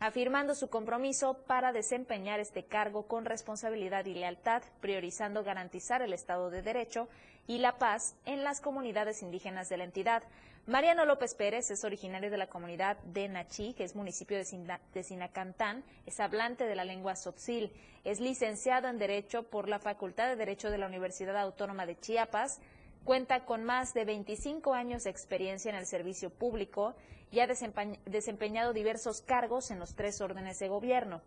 afirmando 0.00 0.54
su 0.54 0.68
compromiso 0.68 1.34
para 1.46 1.72
desempeñar 1.72 2.40
este 2.40 2.64
cargo 2.64 3.06
con 3.06 3.24
responsabilidad 3.24 4.04
y 4.06 4.14
lealtad, 4.14 4.62
priorizando 4.80 5.44
garantizar 5.44 6.02
el 6.02 6.12
Estado 6.12 6.50
de 6.50 6.62
Derecho 6.62 7.08
y 7.46 7.58
la 7.58 7.78
paz 7.78 8.14
en 8.24 8.44
las 8.44 8.60
comunidades 8.60 9.22
indígenas 9.22 9.68
de 9.68 9.76
la 9.76 9.84
entidad. 9.84 10.22
Mariano 10.66 11.04
López 11.04 11.34
Pérez 11.34 11.70
es 11.70 11.84
originario 11.84 12.30
de 12.30 12.38
la 12.38 12.46
comunidad 12.46 12.96
de 13.02 13.28
Nachi, 13.28 13.74
que 13.74 13.84
es 13.84 13.94
municipio 13.94 14.38
de, 14.38 15.02
Sinacantán, 15.02 15.84
es 16.06 16.20
hablante 16.20 16.64
de 16.64 16.74
la 16.74 16.86
lengua 16.86 17.16
sotzil, 17.16 17.70
es 18.02 18.18
licenciado 18.18 18.88
en 18.88 18.98
Derecho 18.98 19.42
por 19.42 19.68
la 19.68 19.78
Facultad 19.78 20.26
de 20.28 20.36
Derecho 20.36 20.70
de 20.70 20.78
la 20.78 20.86
Universidad 20.86 21.36
Autónoma 21.36 21.84
de 21.84 21.98
Chiapas, 21.98 22.60
cuenta 23.04 23.44
con 23.44 23.62
más 23.62 23.92
de 23.92 24.06
25 24.06 24.72
años 24.72 25.04
de 25.04 25.10
experiencia 25.10 25.68
en 25.68 25.76
el 25.76 25.84
servicio 25.84 26.30
público 26.30 26.94
y 27.34 27.40
ha 27.40 27.48
desempeñado 27.48 28.72
diversos 28.72 29.20
cargos 29.20 29.72
en 29.72 29.80
los 29.80 29.96
tres 29.96 30.20
órdenes 30.20 30.60
de 30.60 30.68
gobierno. 30.68 31.20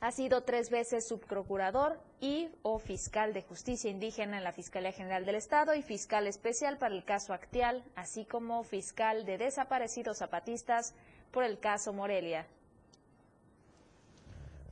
Ha 0.00 0.10
sido 0.10 0.42
tres 0.42 0.68
veces 0.68 1.06
subprocurador 1.06 2.00
y 2.20 2.48
o 2.62 2.80
fiscal 2.80 3.32
de 3.32 3.42
justicia 3.42 3.88
indígena 3.88 4.38
en 4.38 4.44
la 4.44 4.52
Fiscalía 4.52 4.90
General 4.90 5.24
del 5.24 5.36
Estado 5.36 5.74
y 5.74 5.82
fiscal 5.82 6.26
especial 6.26 6.76
para 6.78 6.94
el 6.94 7.04
caso 7.04 7.32
Actial, 7.32 7.84
así 7.94 8.24
como 8.24 8.64
fiscal 8.64 9.24
de 9.24 9.38
desaparecidos 9.38 10.18
zapatistas 10.18 10.92
por 11.30 11.44
el 11.44 11.60
caso 11.60 11.92
Morelia. 11.92 12.48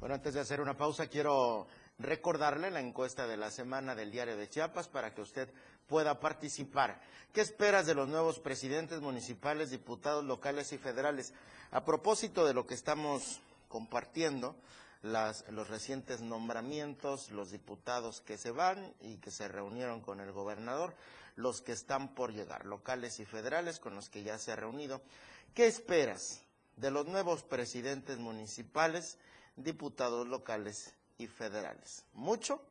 Bueno, 0.00 0.16
antes 0.16 0.34
de 0.34 0.40
hacer 0.40 0.60
una 0.60 0.76
pausa, 0.76 1.06
quiero 1.06 1.68
recordarle 2.00 2.72
la 2.72 2.80
encuesta 2.80 3.28
de 3.28 3.36
la 3.36 3.50
semana 3.50 3.94
del 3.94 4.10
diario 4.10 4.36
de 4.36 4.48
Chiapas 4.48 4.88
para 4.88 5.14
que 5.14 5.22
usted 5.22 5.48
pueda 5.86 6.20
participar. 6.20 7.00
¿Qué 7.32 7.40
esperas 7.40 7.86
de 7.86 7.94
los 7.94 8.08
nuevos 8.08 8.38
presidentes 8.38 9.00
municipales, 9.00 9.70
diputados 9.70 10.24
locales 10.24 10.72
y 10.72 10.78
federales? 10.78 11.32
A 11.70 11.84
propósito 11.84 12.46
de 12.46 12.54
lo 12.54 12.66
que 12.66 12.74
estamos 12.74 13.40
compartiendo, 13.68 14.56
los 15.02 15.68
recientes 15.68 16.20
nombramientos, 16.20 17.30
los 17.30 17.50
diputados 17.50 18.20
que 18.20 18.38
se 18.38 18.50
van 18.50 18.94
y 19.00 19.18
que 19.18 19.30
se 19.30 19.48
reunieron 19.48 20.00
con 20.00 20.20
el 20.20 20.32
gobernador, 20.32 20.94
los 21.36 21.60
que 21.60 21.72
están 21.72 22.14
por 22.14 22.32
llegar, 22.32 22.64
locales 22.64 23.20
y 23.20 23.26
federales 23.26 23.78
con 23.78 23.94
los 23.94 24.08
que 24.08 24.22
ya 24.22 24.38
se 24.38 24.52
ha 24.52 24.56
reunido. 24.56 25.02
¿Qué 25.54 25.66
esperas 25.66 26.42
de 26.76 26.90
los 26.90 27.06
nuevos 27.06 27.42
presidentes 27.42 28.18
municipales, 28.18 29.18
diputados 29.56 30.26
locales 30.26 30.94
y 31.18 31.26
federales? 31.26 32.04
¿Mucho? 32.14 32.62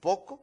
¿Poco? 0.00 0.42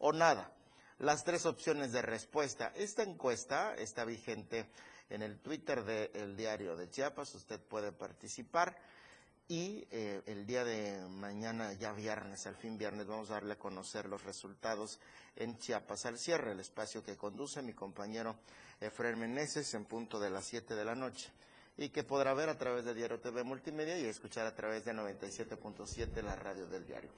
O 0.00 0.12
nada. 0.12 0.52
Las 0.98 1.24
tres 1.24 1.46
opciones 1.46 1.92
de 1.92 2.02
respuesta. 2.02 2.72
Esta 2.74 3.02
encuesta 3.02 3.74
está 3.76 4.04
vigente 4.04 4.66
en 5.08 5.22
el 5.22 5.38
Twitter 5.38 5.82
del 5.84 6.36
diario 6.36 6.76
de 6.76 6.90
Chiapas, 6.90 7.34
usted 7.34 7.60
puede 7.60 7.92
participar 7.92 8.76
y 9.48 9.84
eh, 9.90 10.22
el 10.26 10.46
día 10.46 10.64
de 10.64 11.00
mañana, 11.08 11.72
ya 11.72 11.92
viernes, 11.92 12.46
al 12.46 12.54
fin 12.54 12.78
viernes, 12.78 13.06
vamos 13.06 13.30
a 13.30 13.34
darle 13.34 13.54
a 13.54 13.58
conocer 13.58 14.06
los 14.06 14.22
resultados 14.22 15.00
en 15.34 15.58
Chiapas 15.58 16.06
al 16.06 16.18
cierre, 16.18 16.52
el 16.52 16.60
espacio 16.60 17.02
que 17.02 17.16
conduce 17.16 17.60
mi 17.60 17.72
compañero 17.72 18.36
Efraín 18.80 19.18
Meneses 19.18 19.74
en 19.74 19.86
punto 19.86 20.20
de 20.20 20.30
las 20.30 20.44
7 20.44 20.76
de 20.76 20.84
la 20.84 20.94
noche 20.94 21.30
y 21.76 21.88
que 21.88 22.04
podrá 22.04 22.32
ver 22.34 22.48
a 22.48 22.58
través 22.58 22.84
de 22.84 22.94
Diario 22.94 23.18
TV 23.18 23.42
Multimedia 23.42 23.98
y 23.98 24.04
escuchar 24.04 24.46
a 24.46 24.54
través 24.54 24.84
de 24.84 24.92
97.7 24.92 26.22
la 26.22 26.36
radio 26.36 26.66
del 26.68 26.86
diario. 26.86 27.10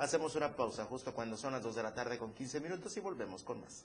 Hacemos 0.00 0.34
una 0.34 0.56
pausa 0.56 0.86
justo 0.86 1.12
cuando 1.12 1.36
son 1.36 1.52
las 1.52 1.62
2 1.62 1.76
de 1.76 1.82
la 1.82 1.92
tarde 1.92 2.16
con 2.16 2.32
15 2.32 2.60
minutos 2.60 2.96
y 2.96 3.00
volvemos 3.00 3.42
con 3.42 3.60
más. 3.60 3.84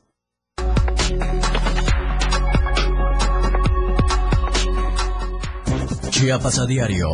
Chiapas 6.12 6.60
a 6.60 6.66
diario. 6.68 7.10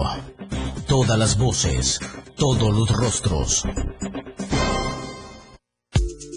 Todas 0.88 1.18
las 1.18 1.36
voces, 1.40 2.00
todos 2.38 2.72
los 2.72 2.96
rostros. 2.96 3.64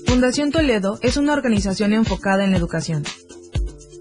Fundación 0.07 0.51
Toledo 0.51 0.99
es 1.03 1.19
una 1.19 1.35
organización 1.35 1.93
enfocada 1.93 2.45
en 2.45 2.53
la 2.53 2.57
educación. 2.57 3.05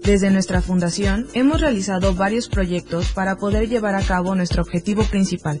Desde 0.02 0.30
nuestra 0.30 0.62
fundación 0.62 1.28
hemos 1.34 1.60
realizado 1.60 2.14
varios 2.14 2.48
proyectos 2.48 3.12
para 3.12 3.36
poder 3.36 3.68
llevar 3.68 3.94
a 3.94 4.02
cabo 4.02 4.34
nuestro 4.34 4.62
objetivo 4.62 5.04
principal, 5.04 5.60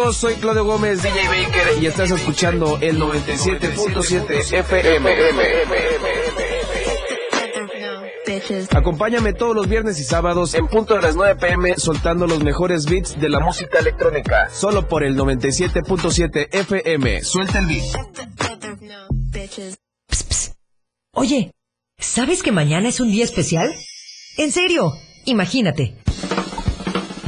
amigos? 0.00 0.16
Soy 0.16 0.34
Claudio 0.36 0.64
Gómez, 0.64 1.02
DJ 1.02 1.28
Baker, 1.28 1.82
y 1.82 1.86
estás 1.86 2.10
escuchando 2.10 2.78
el 2.80 2.98
97.7 2.98 4.58
FM. 4.58 5.10
Acompáñame 8.70 9.32
todos 9.32 9.54
los 9.54 9.68
viernes 9.68 9.98
y 10.00 10.04
sábados 10.04 10.54
en 10.54 10.66
punto 10.68 10.94
de 10.94 11.02
las 11.02 11.16
9 11.16 11.36
pm 11.36 11.74
soltando 11.76 12.26
los 12.26 12.42
mejores 12.42 12.86
beats 12.86 13.18
de 13.20 13.28
la 13.28 13.40
música 13.40 13.80
electrónica. 13.80 14.48
Solo 14.50 14.88
por 14.88 15.02
el 15.04 15.16
97.7 15.16 16.48
FM. 16.52 17.22
Suelta 17.22 17.58
el 17.58 17.66
beat. 17.66 17.84
Pss, 19.32 19.76
pss. 20.08 20.54
Oye, 21.12 21.52
¿sabes 21.98 22.42
que 22.42 22.52
mañana 22.52 22.88
es 22.88 23.00
un 23.00 23.10
día 23.10 23.24
especial? 23.24 23.72
En 24.38 24.52
serio, 24.52 24.92
imagínate. 25.24 25.96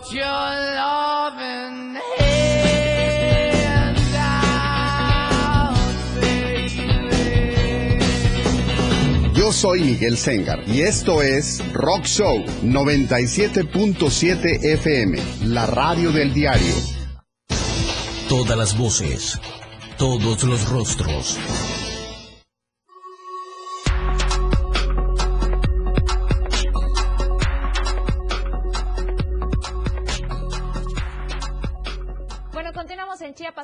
Put 0.00 0.12
your 0.14 0.24
loving 0.24 1.96
hand 2.18 3.98
out, 4.16 5.76
baby. 6.20 8.00
Yo 9.34 9.52
soy 9.52 9.80
Miguel 9.80 10.16
Sengar 10.16 10.62
y 10.66 10.80
esto 10.82 11.20
es 11.20 11.60
Rock 11.74 12.06
Show 12.06 12.38
97.7 12.62 14.64
FM, 14.72 15.18
la 15.44 15.66
radio 15.66 16.12
del 16.12 16.32
diario. 16.32 16.72
Todas 18.28 18.56
las 18.56 18.78
voces, 18.78 19.38
todos 19.98 20.44
los 20.44 20.70
rostros. 20.70 21.36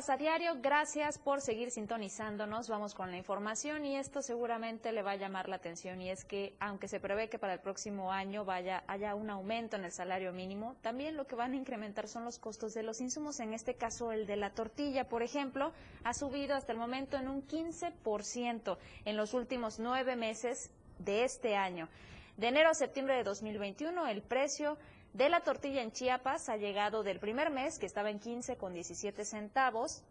A 0.09 0.15
diario. 0.15 0.57
Gracias 0.61 1.17
por 1.17 1.41
seguir 1.41 1.69
sintonizándonos. 1.71 2.69
Vamos 2.69 2.93
con 2.93 3.11
la 3.11 3.17
información 3.17 3.83
y 3.83 3.97
esto 3.97 4.21
seguramente 4.21 4.91
le 4.93 5.01
va 5.01 5.11
a 5.11 5.15
llamar 5.15 5.49
la 5.49 5.57
atención 5.57 6.01
y 6.01 6.09
es 6.09 6.23
que 6.23 6.55
aunque 6.59 6.87
se 6.87 6.99
prevé 6.99 7.29
que 7.29 7.39
para 7.39 7.55
el 7.55 7.59
próximo 7.59 8.11
año 8.11 8.45
vaya 8.45 8.83
haya 8.87 9.15
un 9.15 9.29
aumento 9.29 9.75
en 9.75 9.83
el 9.83 9.91
salario 9.91 10.31
mínimo, 10.31 10.75
también 10.81 11.17
lo 11.17 11.27
que 11.27 11.35
van 11.35 11.53
a 11.53 11.55
incrementar 11.57 12.07
son 12.07 12.23
los 12.23 12.39
costos 12.39 12.73
de 12.73 12.83
los 12.83 13.01
insumos. 13.01 13.39
En 13.41 13.53
este 13.53 13.75
caso, 13.75 14.11
el 14.11 14.27
de 14.27 14.37
la 14.37 14.51
tortilla, 14.51 15.09
por 15.09 15.23
ejemplo, 15.23 15.73
ha 16.03 16.13
subido 16.13 16.55
hasta 16.55 16.71
el 16.71 16.77
momento 16.77 17.17
en 17.17 17.27
un 17.27 17.45
15% 17.45 18.77
en 19.03 19.17
los 19.17 19.33
últimos 19.33 19.79
nueve 19.79 20.15
meses 20.15 20.69
de 20.99 21.25
este 21.25 21.55
año. 21.57 21.89
De 22.37 22.49
enero 22.49 22.69
a 22.69 22.75
septiembre 22.75 23.15
de 23.15 23.23
2021, 23.23 24.07
el 24.07 24.21
precio 24.21 24.77
de 25.13 25.27
la 25.27 25.41
tortilla 25.41 25.81
en 25.81 25.91
Chiapas 25.91 26.49
ha 26.49 26.57
llegado 26.57 27.01
del 27.01 27.19
primer 27.19 27.49
mes, 27.49 27.79
que 27.79 27.87
estaba 27.87 28.11
en 28.11 28.19
15 28.19 28.57
con 28.57 28.73
17 28.73 29.25
centavos, 29.25 30.03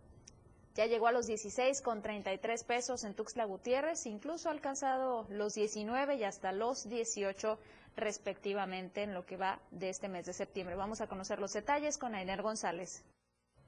ya 0.75 0.87
llegó 0.87 1.07
a 1.07 1.13
los 1.13 1.27
16 1.29 1.81
con 1.83 2.03
33 2.03 2.65
pesos 2.65 3.05
en 3.05 3.15
Tuxtla 3.15 3.45
Gutiérrez, 3.45 4.07
incluso 4.07 4.49
ha 4.49 4.53
alcanzado 4.53 5.25
los 5.31 5.55
19 5.55 6.17
y 6.17 6.25
hasta 6.25 6.51
los 6.51 6.89
18 6.89 7.59
respectivamente 7.97 9.05
en 9.05 9.15
lo 9.15 9.25
que 9.25 9.37
va 9.37 9.61
de 9.71 9.89
este 9.89 10.09
mes 10.09 10.27
de 10.27 10.33
septiembre. 10.33 10.75
Vamos 10.75 11.01
a 11.01 11.07
conocer 11.07 11.39
los 11.39 11.53
detalles 11.53 11.97
con 11.97 12.17
Ainer 12.17 12.43
González. 12.43 13.05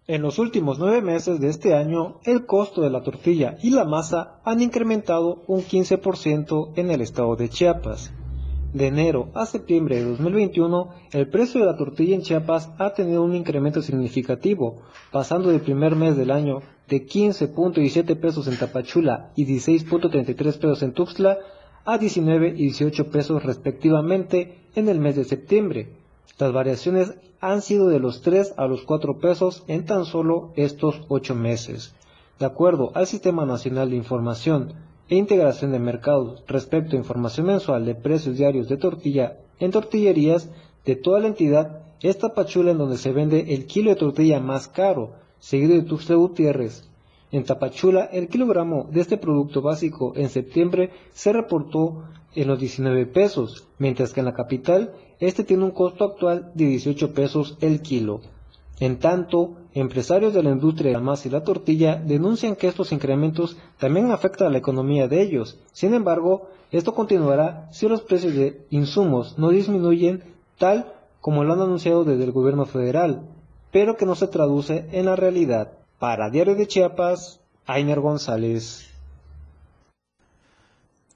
En 0.09 0.21
los 0.21 0.39
últimos 0.39 0.79
nueve 0.79 1.01
meses 1.01 1.39
de 1.39 1.49
este 1.49 1.75
año, 1.75 2.19
el 2.25 2.45
costo 2.45 2.83
de 2.83 2.91
la 2.91 3.03
tortilla 3.03 3.57
y 3.63 3.71
la 3.71 3.85
masa 3.85 4.41
han 4.45 4.61
incrementado 4.61 5.45
un 5.47 5.61
15% 5.61 6.73
en 6.77 6.91
el 6.91 7.01
estado 7.01 7.37
de 7.37 7.49
Chiapas. 7.49 8.13
De 8.73 8.87
enero 8.87 9.31
a 9.33 9.47
septiembre 9.47 9.97
de 9.97 10.05
2021, 10.05 10.91
el 11.13 11.29
precio 11.31 11.61
de 11.61 11.67
la 11.67 11.79
tortilla 11.79 12.15
en 12.15 12.21
Chiapas 12.21 12.69
ha 12.79 12.93
tenido 12.93 13.23
un 13.23 13.35
incremento 13.35 13.81
significativo, 13.81 14.83
pasando 15.11 15.49
del 15.49 15.63
primer 15.63 15.97
mes 15.97 16.19
del 16.19 16.31
año 16.31 16.61
de 16.87 17.07
15.17 17.07 18.21
pesos 18.21 18.47
en 18.47 18.59
Tapachula 18.59 19.31
y 19.35 19.47
16.33 19.47 20.37
pesos 20.37 20.83
en 20.83 20.93
Tuxtla 20.93 21.39
a 21.87 21.97
19 21.97 22.49
y 22.49 22.65
18 22.65 23.11
pesos 23.11 23.43
respectivamente 23.43 24.59
en 24.75 24.91
el 24.91 25.01
mes 25.01 25.17
de 25.17 25.25
septiembre. 25.25 25.95
Las 26.39 26.53
variaciones 26.53 27.15
han 27.41 27.63
sido 27.63 27.89
de 27.89 28.01
los 28.01 28.21
3 28.21 28.53
a 28.59 28.67
los 28.67 28.83
4 28.83 29.19
pesos 29.19 29.65
en 29.67 29.87
tan 29.87 30.05
solo 30.05 30.53
estos 30.57 31.01
8 31.09 31.35
meses. 31.35 31.95
De 32.39 32.45
acuerdo 32.45 32.93
al 32.95 33.07
Sistema 33.07 33.47
Nacional 33.47 33.89
de 33.89 33.97
Información 33.97 34.75
e 35.09 35.17
Integración 35.17 35.73
de 35.73 35.79
Mercados 35.79 36.43
respecto 36.47 36.95
a 36.95 36.99
información 36.99 37.47
mensual 37.47 37.85
de 37.85 37.95
precios 37.95 38.37
diarios 38.37 38.69
de 38.69 38.77
tortilla 38.77 39.39
en 39.59 39.71
tortillerías 39.71 40.51
de 40.85 40.97
toda 40.97 41.21
la 41.21 41.29
entidad, 41.29 41.83
esta 42.01 42.35
pachula 42.35 42.71
en 42.71 42.79
donde 42.79 42.99
se 42.99 43.13
vende 43.13 43.55
el 43.55 43.67
kilo 43.67 43.91
de 43.91 43.97
tortilla 43.97 44.41
más 44.41 44.69
caro, 44.69 45.15
seguido 45.39 45.75
de 45.75 45.83
Tuxtla 45.83 46.17
Gutiérrez, 46.17 46.89
En 47.31 47.45
Tapachula, 47.45 48.05
el 48.05 48.29
kilogramo 48.29 48.89
de 48.91 49.01
este 49.03 49.19
producto 49.19 49.61
básico 49.61 50.15
en 50.17 50.31
septiembre 50.31 50.91
se 51.13 51.33
reportó 51.33 52.05
en 52.35 52.49
los 52.49 52.59
19 52.59 53.05
pesos, 53.07 53.67
mientras 53.79 54.13
que 54.13 54.21
en 54.21 54.27
la 54.27 54.35
capital 54.35 54.95
este 55.21 55.45
tiene 55.45 55.65
un 55.65 55.73
costo 55.73 56.05
actual 56.05 56.53
de 56.55 56.67
18 56.67 57.13
pesos 57.13 57.59
el 57.61 57.83
kilo. 57.83 58.21
En 58.81 58.99
tanto, 58.99 59.57
empresarios 59.81 60.35
de 60.35 60.43
la 60.43 60.51
industria 60.51 60.89
de 60.89 60.95
la 60.95 61.03
masa 61.03 61.29
y 61.29 61.31
la 61.31 61.45
tortilla 61.45 61.97
denuncian 61.97 62.57
que 62.57 62.69
estos 62.69 62.93
incrementos 62.93 63.57
también 63.79 64.11
afectan 64.11 64.49
a 64.49 64.51
la 64.51 64.59
economía 64.59 65.09
de 65.09 65.21
ellos. 65.21 65.59
Sin 65.73 65.95
embargo, 65.95 66.49
esto 66.71 66.95
continuará 66.95 67.69
si 67.73 67.89
los 67.89 68.03
precios 68.03 68.35
de 68.35 68.67
insumos 68.71 69.39
no 69.39 69.51
disminuyen 69.51 70.23
tal 70.59 70.93
como 71.21 71.45
lo 71.45 71.53
han 71.53 71.61
anunciado 71.61 72.05
desde 72.05 72.25
el 72.25 72.33
gobierno 72.33 72.67
federal, 72.67 73.29
pero 73.71 73.97
que 73.97 74.07
no 74.07 74.15
se 74.15 74.29
traduce 74.29 74.87
en 74.93 75.07
la 75.07 75.17
realidad. 75.17 75.73
Para 75.99 76.31
Diario 76.31 76.55
de 76.55 76.67
Chiapas, 76.67 77.41
Ainer 77.67 78.01
González. 78.01 78.89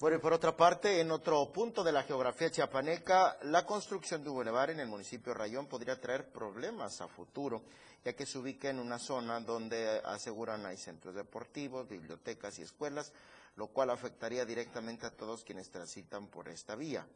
Bueno, 0.03 0.16
y 0.16 0.20
por 0.20 0.33
otra 0.33 0.57
parte, 0.57 1.01
en 1.01 1.12
otro 1.12 1.53
punto 1.53 1.85
de 1.85 1.92
la 1.92 2.03
geografía 2.03 2.51
chiapaneca, 2.51 3.37
la 3.42 3.64
construcción 3.64 4.25
de 4.25 4.31
un 4.31 4.35
bulevar 4.35 4.70
en 4.70 4.81
el 4.81 4.88
municipio 4.88 5.33
de 5.33 5.38
Rayón 5.38 5.66
podría 5.66 6.01
traer 6.01 6.29
problemas 6.33 7.01
a 7.01 7.07
futuro, 7.07 7.62
ya 8.04 8.14
que 8.14 8.26
se 8.26 8.38
ubica 8.38 8.68
en 8.68 8.78
una 8.78 8.98
zona 8.98 9.40
donde 9.40 10.00
aseguran 10.04 10.66
hay 10.66 10.76
centros 10.76 11.14
deportivos, 11.14 11.88
bibliotecas 11.88 12.58
y 12.58 12.62
escuelas, 12.62 13.12
lo 13.56 13.68
cual 13.68 13.90
afectaría 13.90 14.44
directamente 14.44 15.06
a 15.06 15.10
todos 15.10 15.44
quienes 15.44 15.70
transitan 15.70 16.26
por 16.26 16.48
esta 16.48 16.74
vía. 16.74 17.06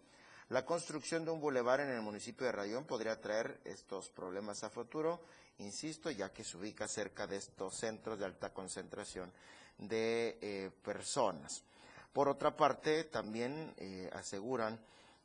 La 0.48 0.64
construcción 0.64 1.24
de 1.24 1.32
un 1.32 1.40
bulevar 1.40 1.80
en 1.80 1.88
el 1.88 2.02
municipio 2.02 2.46
de 2.46 2.52
Rayón 2.52 2.84
podría 2.84 3.20
traer 3.20 3.60
estos 3.64 4.10
problemas 4.10 4.62
a 4.62 4.70
futuro, 4.70 5.20
insisto, 5.58 6.10
ya 6.10 6.32
que 6.32 6.44
se 6.44 6.56
ubica 6.56 6.86
cerca 6.86 7.26
de 7.26 7.36
estos 7.36 7.74
centros 7.76 8.18
de 8.18 8.26
alta 8.26 8.52
concentración 8.52 9.32
de 9.78 10.38
eh, 10.40 10.70
personas. 10.84 11.64
Por 12.12 12.28
otra 12.28 12.56
parte, 12.56 13.04
también 13.04 13.74
eh, 13.76 14.08
aseguran 14.12 14.78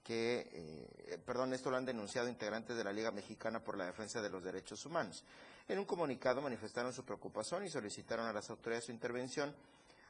que, 0.03 0.49
eh, 0.51 1.17
perdón, 1.25 1.53
esto 1.53 1.69
lo 1.69 1.77
han 1.77 1.85
denunciado 1.85 2.27
integrantes 2.27 2.75
de 2.75 2.83
la 2.83 2.93
Liga 2.93 3.11
Mexicana 3.11 3.63
por 3.63 3.77
la 3.77 3.85
Defensa 3.85 4.21
de 4.21 4.29
los 4.29 4.43
Derechos 4.43 4.85
Humanos. 4.85 5.23
En 5.67 5.79
un 5.79 5.85
comunicado 5.85 6.41
manifestaron 6.41 6.93
su 6.93 7.05
preocupación 7.05 7.65
y 7.65 7.69
solicitaron 7.69 8.25
a 8.25 8.33
las 8.33 8.49
autoridades 8.49 8.85
su 8.85 8.91
intervención 8.91 9.53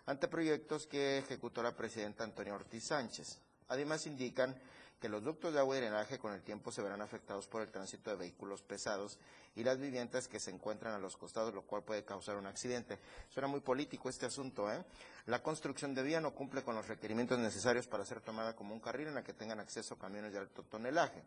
ante 0.06 0.28
proyectos 0.28 0.88
que 0.88 1.20
ejecutó 1.20 1.62
la 1.62 1.76
presidenta 1.76 2.24
Antonia 2.24 2.56
Ortiz 2.56 2.86
Sánchez. 2.86 3.40
Además, 3.68 4.06
indican 4.08 4.56
que 5.02 5.10
los 5.10 5.24
ductos 5.24 5.52
de 5.52 5.60
agua 5.60 5.76
y 5.76 5.80
drenaje 5.80 6.20
con 6.20 6.32
el 6.32 6.44
tiempo 6.44 6.72
se 6.72 6.84
verán 6.84 7.02
afectados 7.02 7.48
por 7.48 7.64
el 7.64 7.72
tránsito 7.72 8.12
de 8.12 8.18
vehículos 8.18 8.62
pesados 8.62 9.18
y 9.56 9.64
las 9.64 9.80
viviendas 9.80 10.28
que 10.28 10.40
se 10.40 10.52
encuentran 10.52 10.94
a 10.94 11.00
los 11.00 11.18
costados, 11.18 11.56
lo 11.56 11.64
cual 11.64 11.82
puede 11.82 12.06
causar 12.06 12.38
un 12.38 12.46
accidente. 12.46 13.00
Suena 13.30 13.48
muy 13.48 13.62
político 13.62 14.10
este 14.10 14.28
asunto, 14.28 14.72
¿eh? 14.72 14.86
La 15.26 15.42
construcción 15.42 15.96
de 15.96 16.04
vía 16.04 16.22
no 16.22 16.36
cumple 16.36 16.64
con 16.64 16.76
los 16.76 16.88
requerimientos 16.88 17.40
necesarios 17.40 17.88
para 17.88 18.06
ser 18.06 18.22
tomada 18.22 18.56
como 18.56 18.76
un 18.76 18.80
carril 18.80 19.08
en 19.08 19.16
la 19.16 19.24
que 19.24 19.34
tengan 19.34 19.60
acceso 19.60 19.98
camiones 19.98 20.34
de 20.34 20.40
alto 20.40 20.62
tonelaje. 20.62 21.24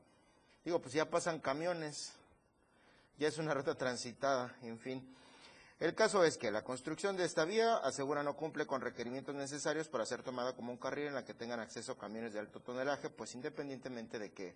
Digo, 0.64 0.80
pues 0.80 0.94
ya 0.94 1.10
pasan 1.10 1.40
camiones, 1.40 2.12
ya 3.18 3.26
es 3.26 3.38
una 3.38 3.54
ruta 3.54 3.74
transitada, 3.74 4.54
en 4.62 4.78
fin. 4.78 5.16
El 5.80 5.94
caso 5.94 6.24
es 6.24 6.38
que 6.38 6.52
la 6.52 6.62
construcción 6.62 7.16
de 7.16 7.24
esta 7.24 7.44
vía 7.44 7.76
asegura 7.78 8.22
no 8.22 8.36
cumple 8.36 8.66
con 8.66 8.80
requerimientos 8.80 9.34
necesarios 9.34 9.88
para 9.88 10.06
ser 10.06 10.22
tomada 10.22 10.54
como 10.54 10.70
un 10.70 10.78
carril 10.78 11.08
en 11.08 11.14
la 11.14 11.24
que 11.24 11.34
tengan 11.34 11.58
acceso 11.58 11.98
camiones 11.98 12.32
de 12.32 12.38
alto 12.38 12.60
tonelaje, 12.60 13.10
pues 13.10 13.34
independientemente 13.34 14.18
de 14.18 14.32
que, 14.32 14.54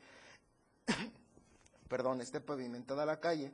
perdón, 1.88 2.20
esté 2.20 2.40
pavimentada 2.40 3.04
la 3.04 3.18
calle, 3.18 3.52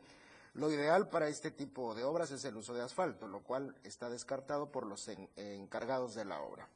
lo 0.53 0.71
ideal 0.71 1.09
para 1.09 1.29
este 1.29 1.51
tipo 1.51 1.95
de 1.95 2.05
obras 2.05 2.31
es 2.31 2.45
el 2.45 2.57
uso 2.57 2.75
de 2.75 2.83
asfalto, 2.83 3.27
lo 3.27 3.41
cual 3.43 3.75
está 3.83 4.11
descartado 4.11 4.71
por 4.71 4.87
los 4.87 5.09
encargados 5.37 6.15
de 6.15 6.27
la 6.27 6.41
obra. 6.43 6.69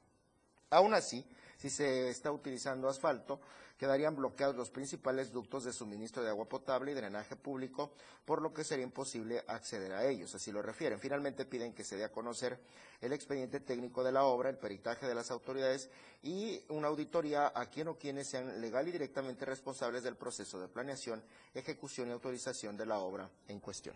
Aún 0.70 0.94
así, 0.94 1.24
si 1.58 1.68
se 1.70 2.08
está 2.08 2.30
utilizando 2.30 2.88
asfalto, 2.88 3.40
quedarían 3.76 4.16
bloqueados 4.16 4.56
los 4.56 4.70
principales 4.70 5.32
ductos 5.32 5.64
de 5.64 5.72
suministro 5.72 6.22
de 6.22 6.30
agua 6.30 6.48
potable 6.48 6.92
y 6.92 6.94
drenaje 6.94 7.36
público, 7.36 7.92
por 8.24 8.40
lo 8.40 8.54
que 8.54 8.64
sería 8.64 8.84
imposible 8.84 9.44
acceder 9.46 9.92
a 9.92 10.04
ellos, 10.06 10.34
así 10.34 10.52
lo 10.52 10.62
refieren. 10.62 11.00
Finalmente 11.00 11.44
piden 11.44 11.72
que 11.72 11.84
se 11.84 11.96
dé 11.96 12.04
a 12.04 12.12
conocer 12.12 12.58
el 13.00 13.12
expediente 13.12 13.60
técnico 13.60 14.02
de 14.02 14.12
la 14.12 14.24
obra, 14.24 14.50
el 14.50 14.58
peritaje 14.58 15.06
de 15.06 15.14
las 15.14 15.30
autoridades 15.30 15.90
y 16.22 16.60
una 16.68 16.88
auditoría 16.88 17.52
a 17.54 17.66
quien 17.66 17.88
o 17.88 17.98
quienes 17.98 18.28
sean 18.28 18.60
legal 18.60 18.86
y 18.88 18.92
directamente 18.92 19.44
responsables 19.44 20.02
del 20.02 20.16
proceso 20.16 20.60
de 20.60 20.68
planeación, 20.68 21.22
ejecución 21.54 22.08
y 22.08 22.12
autorización 22.12 22.76
de 22.76 22.86
la 22.86 22.98
obra 22.98 23.28
en 23.48 23.60
cuestión. 23.60 23.94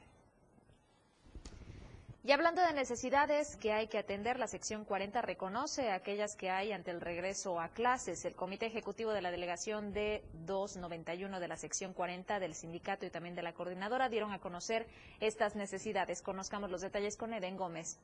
Y 2.24 2.30
hablando 2.30 2.62
de 2.62 2.72
necesidades 2.72 3.56
que 3.56 3.72
hay 3.72 3.88
que 3.88 3.98
atender, 3.98 4.38
la 4.38 4.46
sección 4.46 4.84
40 4.84 5.22
reconoce 5.22 5.90
aquellas 5.90 6.36
que 6.36 6.50
hay 6.50 6.70
ante 6.70 6.92
el 6.92 7.00
regreso 7.00 7.58
a 7.58 7.70
clases. 7.70 8.24
El 8.24 8.36
Comité 8.36 8.66
Ejecutivo 8.66 9.12
de 9.12 9.22
la 9.22 9.32
Delegación 9.32 9.92
de 9.92 10.22
291 10.34 11.40
de 11.40 11.48
la 11.48 11.56
sección 11.56 11.92
40 11.92 12.38
del 12.38 12.54
sindicato 12.54 13.04
y 13.06 13.10
también 13.10 13.34
de 13.34 13.42
la 13.42 13.54
coordinadora 13.54 14.08
dieron 14.08 14.30
a 14.30 14.38
conocer 14.38 14.86
estas 15.18 15.56
necesidades. 15.56 16.22
Conozcamos 16.22 16.70
los 16.70 16.82
detalles 16.82 17.16
con 17.16 17.34
Eden 17.34 17.56
Gómez. 17.56 17.98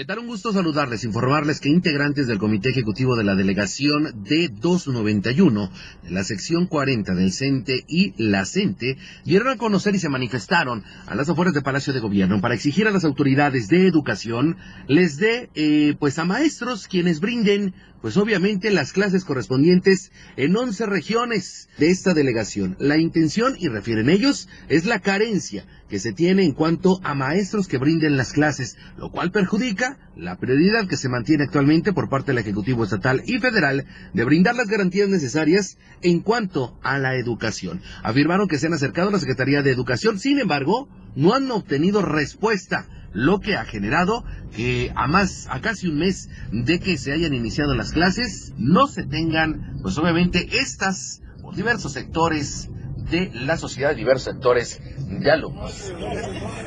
¿Qué 0.00 0.06
tal? 0.06 0.20
Un 0.20 0.28
gusto 0.28 0.50
saludarles, 0.50 1.04
informarles 1.04 1.60
que 1.60 1.68
integrantes 1.68 2.26
del 2.26 2.38
Comité 2.38 2.70
Ejecutivo 2.70 3.16
de 3.16 3.24
la 3.24 3.34
Delegación 3.34 4.24
D291, 4.24 5.70
de 6.04 6.10
la 6.10 6.24
sección 6.24 6.68
40 6.68 7.14
del 7.14 7.34
CENTE 7.34 7.84
y 7.86 8.14
la 8.16 8.46
CENTE, 8.46 8.96
dieron 9.26 9.48
a 9.48 9.58
conocer 9.58 9.94
y 9.94 9.98
se 9.98 10.08
manifestaron 10.08 10.84
a 11.06 11.14
las 11.14 11.28
afueras 11.28 11.52
del 11.52 11.64
Palacio 11.64 11.92
de 11.92 12.00
Gobierno 12.00 12.40
para 12.40 12.54
exigir 12.54 12.88
a 12.88 12.92
las 12.92 13.04
autoridades 13.04 13.68
de 13.68 13.86
educación 13.86 14.56
les 14.88 15.18
dé, 15.18 15.50
eh, 15.54 15.94
pues 16.00 16.18
a 16.18 16.24
maestros 16.24 16.88
quienes 16.88 17.20
brinden 17.20 17.74
pues 18.02 18.16
obviamente 18.16 18.70
las 18.70 18.92
clases 18.92 19.24
correspondientes 19.24 20.12
en 20.36 20.56
11 20.56 20.86
regiones 20.86 21.68
de 21.78 21.90
esta 21.90 22.14
delegación. 22.14 22.76
La 22.78 22.96
intención, 22.96 23.54
y 23.58 23.68
refieren 23.68 24.08
ellos, 24.08 24.48
es 24.68 24.86
la 24.86 25.00
carencia 25.00 25.66
que 25.88 25.98
se 25.98 26.12
tiene 26.12 26.44
en 26.44 26.52
cuanto 26.52 27.00
a 27.02 27.14
maestros 27.14 27.66
que 27.66 27.78
brinden 27.78 28.16
las 28.16 28.32
clases, 28.32 28.76
lo 28.96 29.10
cual 29.10 29.32
perjudica 29.32 29.98
la 30.16 30.38
prioridad 30.38 30.86
que 30.86 30.96
se 30.96 31.08
mantiene 31.08 31.44
actualmente 31.44 31.92
por 31.92 32.08
parte 32.08 32.30
del 32.30 32.38
Ejecutivo 32.38 32.84
Estatal 32.84 33.22
y 33.26 33.38
Federal 33.38 33.86
de 34.14 34.24
brindar 34.24 34.54
las 34.54 34.68
garantías 34.68 35.08
necesarias 35.08 35.78
en 36.02 36.20
cuanto 36.20 36.78
a 36.82 36.98
la 36.98 37.16
educación. 37.16 37.82
Afirmaron 38.02 38.48
que 38.48 38.58
se 38.58 38.68
han 38.68 38.74
acercado 38.74 39.08
a 39.08 39.12
la 39.12 39.18
Secretaría 39.18 39.62
de 39.62 39.72
Educación, 39.72 40.18
sin 40.18 40.38
embargo, 40.38 40.88
no 41.16 41.34
han 41.34 41.50
obtenido 41.50 42.02
respuesta 42.02 42.86
lo 43.12 43.40
que 43.40 43.56
ha 43.56 43.64
generado 43.64 44.24
que 44.54 44.92
a 44.94 45.06
más, 45.06 45.46
a 45.50 45.60
casi 45.60 45.88
un 45.88 45.98
mes 45.98 46.28
de 46.52 46.80
que 46.80 46.96
se 46.96 47.12
hayan 47.12 47.34
iniciado 47.34 47.74
las 47.74 47.92
clases, 47.92 48.52
no 48.56 48.86
se 48.86 49.04
tengan, 49.04 49.78
pues 49.82 49.98
obviamente 49.98 50.48
estas, 50.52 51.22
por 51.42 51.54
diversos 51.54 51.92
sectores 51.92 52.68
de 53.10 53.30
la 53.34 53.56
sociedad, 53.56 53.94
diversos 53.94 54.34
sectores 54.34 54.80
de 54.98 55.30
alumnos. 55.30 55.92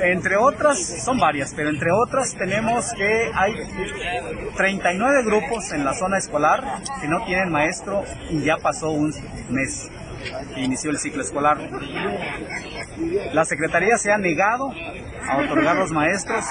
Entre 0.01 0.35
otras, 0.35 1.03
son 1.03 1.17
varias, 1.17 1.53
pero 1.55 1.69
entre 1.69 1.89
otras 1.91 2.35
tenemos 2.37 2.85
que 2.95 3.31
hay 3.33 3.53
39 4.57 5.23
grupos 5.25 5.71
en 5.71 5.85
la 5.85 5.93
zona 5.93 6.17
escolar 6.17 6.83
que 7.01 7.07
no 7.07 7.23
tienen 7.25 7.49
maestro 7.49 8.03
y 8.29 8.43
ya 8.43 8.57
pasó 8.57 8.89
un 8.89 9.13
mes 9.49 9.89
que 10.53 10.61
inició 10.61 10.91
el 10.91 10.97
ciclo 10.97 11.21
escolar. 11.21 11.57
La 13.33 13.45
Secretaría 13.45 13.97
se 13.97 14.11
ha 14.11 14.17
negado 14.17 14.71
a 15.29 15.37
otorgar 15.37 15.77
los 15.77 15.91
maestros 15.91 16.45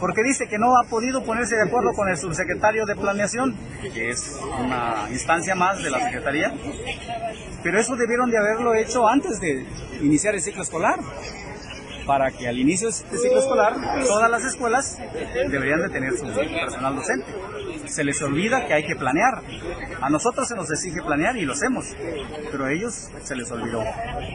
porque 0.00 0.22
dice 0.22 0.46
que 0.48 0.58
no 0.58 0.76
ha 0.76 0.84
podido 0.84 1.24
ponerse 1.24 1.56
de 1.56 1.62
acuerdo 1.62 1.92
con 1.92 2.08
el 2.08 2.16
subsecretario 2.16 2.84
de 2.84 2.94
Planeación, 2.94 3.56
que 3.92 4.10
es 4.10 4.38
una 4.58 5.06
instancia 5.10 5.54
más 5.54 5.82
de 5.82 5.90
la 5.90 6.00
Secretaría, 6.00 6.52
pero 7.62 7.80
eso 7.80 7.96
debieron 7.96 8.30
de 8.30 8.38
haberlo 8.38 8.74
hecho 8.74 9.08
antes 9.08 9.40
de 9.40 9.66
iniciar 10.02 10.34
el 10.34 10.42
ciclo 10.42 10.62
escolar 10.62 10.98
para 12.06 12.30
que 12.30 12.48
al 12.48 12.58
inicio 12.58 12.88
de 12.88 12.94
este 12.94 13.18
ciclo 13.18 13.38
escolar 13.38 13.74
todas 14.06 14.30
las 14.30 14.44
escuelas 14.44 14.98
deberían 15.50 15.80
de 15.80 15.88
tener 15.88 16.12
su 16.16 16.26
personal 16.26 16.96
docente. 16.96 17.32
Se 17.86 18.04
les 18.04 18.20
olvida 18.22 18.66
que 18.66 18.74
hay 18.74 18.84
que 18.84 18.96
planear. 18.96 19.42
A 20.00 20.10
nosotros 20.10 20.48
se 20.48 20.54
nos 20.54 20.70
exige 20.70 21.02
planear 21.02 21.36
y 21.36 21.44
lo 21.44 21.52
hacemos, 21.52 21.86
pero 22.50 22.64
a 22.64 22.72
ellos 22.72 23.10
se 23.22 23.36
les 23.36 23.50
olvidó. 23.50 23.82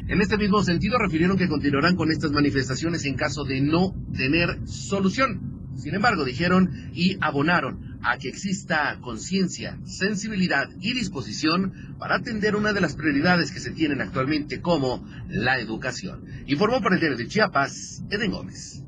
En 0.08 0.22
este 0.22 0.38
mismo 0.38 0.62
sentido, 0.64 0.98
refirieron 0.98 1.38
que 1.38 1.48
continuarán 1.48 1.96
con 1.96 2.12
estas 2.12 2.32
manifestaciones 2.32 3.06
en 3.06 3.16
caso 3.16 3.44
de 3.44 3.62
no 3.62 3.94
tener 4.16 4.68
solución. 4.68 5.72
Sin 5.78 5.96
embargo, 5.96 6.26
dijeron 6.26 6.70
y 6.94 7.18
abonaron 7.22 7.89
a 8.02 8.18
que 8.18 8.30
exista 8.30 8.98
conciencia, 9.02 9.78
sensibilidad 9.86 10.70
y 10.80 10.94
disposición 10.94 11.96
para 12.00 12.16
atender 12.16 12.56
una 12.56 12.74
de 12.74 12.82
las 12.82 12.96
prioridades 12.96 13.52
que 13.52 13.60
se 13.60 13.72
tienen 13.72 14.02
actualmente 14.02 14.62
como 14.62 15.06
la 15.28 15.60
educación. 15.60 16.24
Informó 16.48 16.82
para 16.82 16.96
el 16.96 17.02
diario 17.02 17.18
de 17.18 17.28
Chiapas, 17.28 18.04
Eden 18.10 18.32
Gómez. 18.32 18.84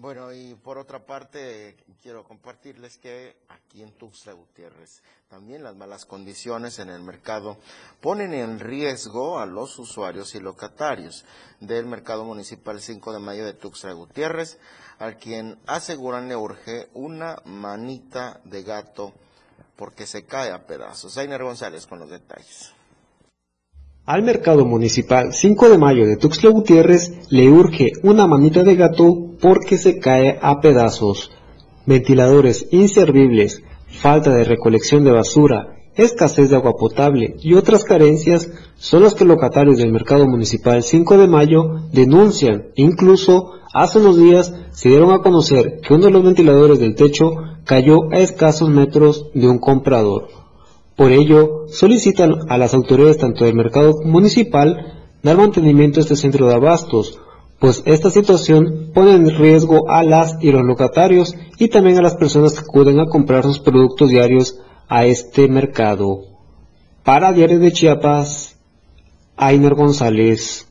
Bueno, 0.00 0.32
y 0.32 0.54
por 0.54 0.78
otra 0.78 1.04
parte, 1.04 1.76
quiero 2.02 2.24
compartirles 2.24 2.96
que 2.96 3.36
aquí 3.50 3.82
en 3.82 3.92
Tuxtla 3.92 4.32
Gutiérrez 4.32 5.02
también 5.28 5.62
las 5.62 5.76
malas 5.76 6.06
condiciones 6.06 6.78
en 6.78 6.88
el 6.88 7.02
mercado 7.02 7.58
ponen 8.00 8.32
en 8.32 8.60
riesgo 8.60 9.38
a 9.38 9.44
los 9.44 9.78
usuarios 9.78 10.34
y 10.34 10.40
locatarios 10.40 11.26
del 11.60 11.84
mercado 11.84 12.24
municipal 12.24 12.80
5 12.80 13.12
de 13.12 13.18
mayo 13.18 13.44
de 13.44 13.52
Tuxtla 13.52 13.92
Gutiérrez, 13.92 14.58
al 14.98 15.18
quien 15.18 15.58
aseguran 15.66 16.30
le 16.30 16.36
urge 16.36 16.88
una 16.94 17.36
manita 17.44 18.40
de 18.44 18.62
gato 18.62 19.12
porque 19.76 20.06
se 20.06 20.24
cae 20.24 20.50
a 20.50 20.66
pedazos. 20.66 21.18
Ainer 21.18 21.44
González 21.44 21.86
con 21.86 21.98
los 21.98 22.08
detalles. 22.08 22.72
Al 24.06 24.22
mercado 24.22 24.64
municipal 24.64 25.34
5 25.34 25.68
de 25.68 25.76
mayo 25.76 26.06
de 26.06 26.16
Tuxtla 26.16 26.48
Gutiérrez 26.48 27.30
le 27.30 27.50
urge 27.50 27.92
una 28.02 28.26
manita 28.26 28.62
de 28.62 28.76
gato 28.76 29.29
porque 29.40 29.78
se 29.78 29.98
cae 29.98 30.38
a 30.42 30.60
pedazos. 30.60 31.30
Ventiladores 31.86 32.66
inservibles, 32.70 33.62
falta 33.88 34.34
de 34.34 34.44
recolección 34.44 35.04
de 35.04 35.12
basura, 35.12 35.76
escasez 35.96 36.50
de 36.50 36.56
agua 36.56 36.74
potable 36.78 37.36
y 37.40 37.54
otras 37.54 37.84
carencias 37.84 38.50
son 38.76 39.02
las 39.02 39.14
que 39.14 39.24
locatarios 39.24 39.78
del 39.78 39.92
mercado 39.92 40.26
municipal 40.26 40.82
5 40.82 41.18
de 41.18 41.28
mayo 41.28 41.80
denuncian. 41.92 42.68
Incluso 42.76 43.52
hace 43.74 43.98
unos 43.98 44.16
días 44.16 44.54
se 44.72 44.88
dieron 44.88 45.12
a 45.12 45.20
conocer 45.20 45.80
que 45.80 45.94
uno 45.94 46.06
de 46.06 46.12
los 46.12 46.24
ventiladores 46.24 46.78
del 46.78 46.94
techo 46.94 47.32
cayó 47.64 48.10
a 48.12 48.18
escasos 48.18 48.68
metros 48.68 49.26
de 49.34 49.48
un 49.48 49.58
comprador. 49.58 50.28
Por 50.96 51.12
ello, 51.12 51.66
solicitan 51.68 52.34
a 52.48 52.58
las 52.58 52.74
autoridades 52.74 53.18
tanto 53.18 53.44
del 53.44 53.54
mercado 53.54 53.94
municipal 54.04 55.04
dar 55.22 55.36
mantenimiento 55.36 55.98
a 55.98 56.02
este 56.02 56.16
centro 56.16 56.46
de 56.46 56.54
abastos, 56.54 57.20
pues 57.60 57.82
esta 57.84 58.10
situación 58.10 58.90
pone 58.94 59.12
en 59.12 59.36
riesgo 59.36 59.90
a 59.90 60.02
las 60.02 60.38
y 60.40 60.50
los 60.50 60.62
locatarios 60.62 61.36
y 61.58 61.68
también 61.68 61.98
a 61.98 62.02
las 62.02 62.16
personas 62.16 62.54
que 62.54 62.60
acuden 62.60 62.98
a 62.98 63.06
comprar 63.06 63.42
sus 63.44 63.60
productos 63.60 64.08
diarios 64.08 64.58
a 64.88 65.04
este 65.04 65.46
mercado. 65.46 66.22
Para 67.04 67.32
Diario 67.32 67.58
de 67.58 67.70
Chiapas, 67.70 68.58
Ainer 69.36 69.74
González. 69.74 70.66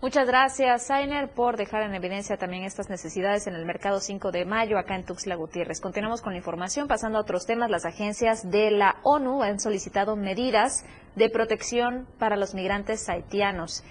Muchas 0.00 0.26
gracias, 0.26 0.86
Sainer, 0.86 1.28
por 1.28 1.58
dejar 1.58 1.82
en 1.82 1.94
evidencia 1.94 2.38
también 2.38 2.64
estas 2.64 2.88
necesidades 2.88 3.46
en 3.46 3.54
el 3.54 3.66
mercado 3.66 4.00
5 4.00 4.32
de 4.32 4.46
mayo 4.46 4.78
acá 4.78 4.96
en 4.96 5.04
Tuxtla 5.04 5.34
Gutiérrez. 5.34 5.78
Continuamos 5.82 6.22
con 6.22 6.32
la 6.32 6.38
información. 6.38 6.88
Pasando 6.88 7.18
a 7.18 7.20
otros 7.20 7.44
temas, 7.44 7.70
las 7.70 7.84
agencias 7.84 8.50
de 8.50 8.70
la 8.70 8.96
ONU 9.02 9.42
han 9.42 9.60
solicitado 9.60 10.16
medidas 10.16 10.86
de 11.16 11.28
protección 11.28 12.06
para 12.18 12.36
los 12.36 12.54
migrantes 12.54 13.06
haitianos. 13.10 13.84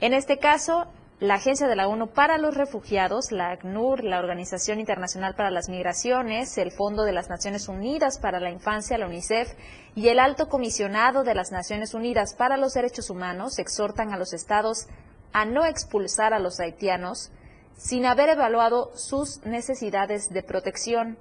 En 0.00 0.12
este 0.12 0.38
caso, 0.38 0.86
la 1.20 1.34
Agencia 1.34 1.68
de 1.68 1.76
la 1.76 1.86
ONU 1.86 2.08
para 2.08 2.38
los 2.38 2.56
Refugiados, 2.56 3.30
la 3.30 3.50
ACNUR, 3.50 4.02
la 4.02 4.18
Organización 4.18 4.80
Internacional 4.80 5.34
para 5.36 5.50
las 5.50 5.68
Migraciones, 5.68 6.58
el 6.58 6.72
Fondo 6.72 7.04
de 7.04 7.12
las 7.12 7.28
Naciones 7.28 7.68
Unidas 7.68 8.18
para 8.18 8.40
la 8.40 8.50
Infancia, 8.50 8.98
la 8.98 9.06
UNICEF, 9.06 9.54
y 9.94 10.08
el 10.08 10.18
Alto 10.18 10.48
Comisionado 10.48 11.22
de 11.22 11.36
las 11.36 11.52
Naciones 11.52 11.94
Unidas 11.94 12.34
para 12.34 12.56
los 12.56 12.74
Derechos 12.74 13.10
Humanos 13.10 13.60
exhortan 13.60 14.12
a 14.12 14.16
los 14.16 14.32
estados 14.32 14.88
a 15.32 15.44
no 15.44 15.64
expulsar 15.64 16.34
a 16.34 16.40
los 16.40 16.58
haitianos 16.58 17.30
sin 17.76 18.06
haber 18.06 18.30
evaluado 18.30 18.90
sus 18.96 19.44
necesidades 19.44 20.30
de 20.30 20.42
protección, 20.42 21.16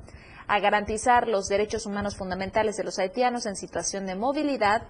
a 0.48 0.60
garantizar 0.60 1.28
los 1.28 1.48
derechos 1.48 1.86
humanos 1.86 2.18
fundamentales 2.18 2.78
de 2.78 2.84
los 2.84 3.00
haitianos 3.00 3.46
en 3.46 3.56
situación 3.56 4.06
de 4.08 4.16
movilidad 4.16 4.88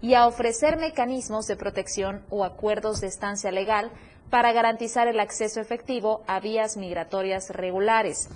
y 0.00 0.14
a 0.14 0.26
ofrecer 0.26 0.78
mecanismos 0.78 1.46
de 1.46 1.56
protección 1.56 2.24
o 2.28 2.44
acuerdos 2.44 3.00
de 3.00 3.06
estancia 3.06 3.50
legal 3.50 3.90
para 4.32 4.54
garantizar 4.54 5.08
el 5.08 5.20
acceso 5.20 5.60
efectivo 5.60 6.22
a 6.26 6.40
vías 6.40 6.78
migratorias 6.78 7.50
regulares. 7.50 8.30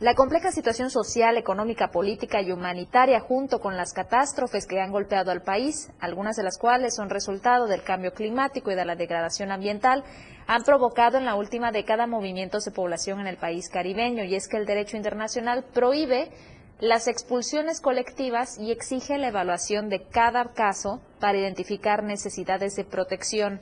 La 0.00 0.16
compleja 0.16 0.50
situación 0.50 0.90
social, 0.90 1.36
económica, 1.36 1.92
política 1.92 2.42
y 2.42 2.50
humanitaria 2.50 3.20
junto 3.20 3.60
con 3.60 3.76
las 3.76 3.92
catástrofes 3.92 4.66
que 4.66 4.80
han 4.80 4.90
golpeado 4.90 5.30
al 5.30 5.42
país, 5.42 5.92
algunas 6.00 6.34
de 6.34 6.42
las 6.42 6.58
cuales 6.58 6.96
son 6.96 7.08
resultado 7.08 7.68
del 7.68 7.84
cambio 7.84 8.12
climático 8.12 8.72
y 8.72 8.74
de 8.74 8.84
la 8.84 8.96
degradación 8.96 9.52
ambiental, 9.52 10.02
han 10.48 10.64
provocado 10.64 11.18
en 11.18 11.24
la 11.24 11.36
última 11.36 11.70
década 11.70 12.08
movimientos 12.08 12.64
de 12.64 12.72
población 12.72 13.20
en 13.20 13.28
el 13.28 13.36
país 13.36 13.68
caribeño 13.68 14.24
y 14.24 14.34
es 14.34 14.48
que 14.48 14.56
el 14.56 14.66
derecho 14.66 14.96
internacional 14.96 15.62
prohíbe 15.72 16.32
las 16.80 17.06
expulsiones 17.06 17.80
colectivas 17.80 18.58
y 18.58 18.72
exige 18.72 19.18
la 19.18 19.28
evaluación 19.28 19.88
de 19.88 20.02
cada 20.02 20.52
caso 20.52 21.00
para 21.20 21.38
identificar 21.38 22.02
necesidades 22.02 22.74
de 22.74 22.84
protección. 22.84 23.60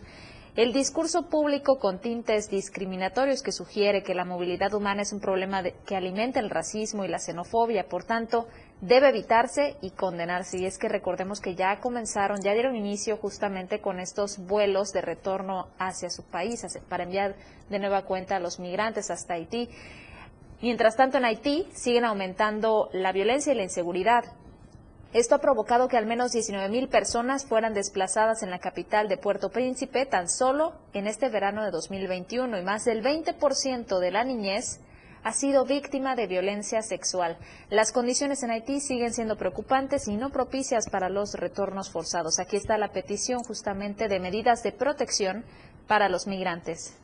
El 0.61 0.75
discurso 0.75 1.23
público 1.23 1.79
con 1.79 2.01
tintes 2.01 2.51
discriminatorios 2.51 3.43
que 3.43 3.51
sugiere 3.51 4.03
que 4.03 4.13
la 4.13 4.27
movilidad 4.27 4.75
humana 4.75 5.01
es 5.01 5.11
un 5.11 5.19
problema 5.19 5.63
que 5.63 5.97
alimenta 5.97 6.39
el 6.39 6.51
racismo 6.51 7.03
y 7.03 7.09
la 7.09 7.19
xenofobia, 7.19 7.89
por 7.89 8.05
tanto, 8.05 8.47
debe 8.83 9.09
evitarse 9.09 9.79
y 9.81 9.93
condenarse. 9.93 10.59
Y 10.59 10.67
es 10.67 10.77
que 10.77 10.91
recordemos 10.91 11.41
que 11.41 11.55
ya 11.55 11.81
comenzaron, 11.81 12.43
ya 12.43 12.53
dieron 12.53 12.77
inicio 12.77 13.17
justamente 13.17 13.81
con 13.81 14.01
estos 14.01 14.37
vuelos 14.37 14.93
de 14.93 15.01
retorno 15.01 15.69
hacia 15.79 16.11
su 16.11 16.25
país 16.25 16.63
para 16.91 17.05
enviar 17.05 17.37
de 17.71 17.79
nueva 17.79 18.03
cuenta 18.03 18.37
a 18.37 18.41
los 18.41 18.61
migrantes 18.61 19.11
hasta 19.11 19.33
Haití. 19.33 19.71
Mientras 20.61 20.95
tanto, 20.95 21.17
en 21.17 21.25
Haití 21.25 21.69
siguen 21.73 22.05
aumentando 22.05 22.91
la 22.93 23.13
violencia 23.13 23.55
y 23.55 23.57
la 23.57 23.63
inseguridad. 23.63 24.25
Esto 25.13 25.35
ha 25.35 25.39
provocado 25.39 25.89
que 25.89 25.97
al 25.97 26.07
menos 26.07 26.33
19.000 26.33 26.89
personas 26.89 27.45
fueran 27.45 27.75
desplazadas 27.75 28.45
en 28.45 28.51
la 28.51 28.61
capital 28.61 29.09
de 29.09 29.17
Puerto 29.17 29.51
Príncipe 29.51 30.07
tan 30.07 30.29
solo 30.29 30.73
en 30.93 31.09
este 31.09 31.29
verano 31.29 31.65
de 31.65 31.73
2021 31.73 32.57
y 32.57 32.63
más 32.63 32.85
del 32.85 33.03
20% 33.03 33.99
de 33.99 34.11
la 34.13 34.23
niñez 34.23 34.79
ha 35.25 35.33
sido 35.33 35.65
víctima 35.65 36.15
de 36.15 36.29
violencia 36.29 36.81
sexual. 36.83 37.39
Las 37.71 37.91
condiciones 37.91 38.45
en 38.45 38.53
Haití 38.53 38.81
siguen 38.81 39.13
siendo 39.13 39.37
preocupantes 39.37 40.07
y 40.07 40.17
no 40.17 40.31
propicias 40.31 40.89
para 40.89 41.09
los 41.09 41.35
retornos 41.35 41.91
forzados. 41.91 42.39
Aquí 42.39 42.57
está 42.57 42.79
la 42.79 42.93
petición 42.93 43.43
justamente 43.43 44.07
de 44.07 44.21
medidas 44.21 44.63
de 44.63 44.71
protección 44.71 45.45
para 45.89 46.09
los 46.09 46.29
migrantes. 46.29 46.95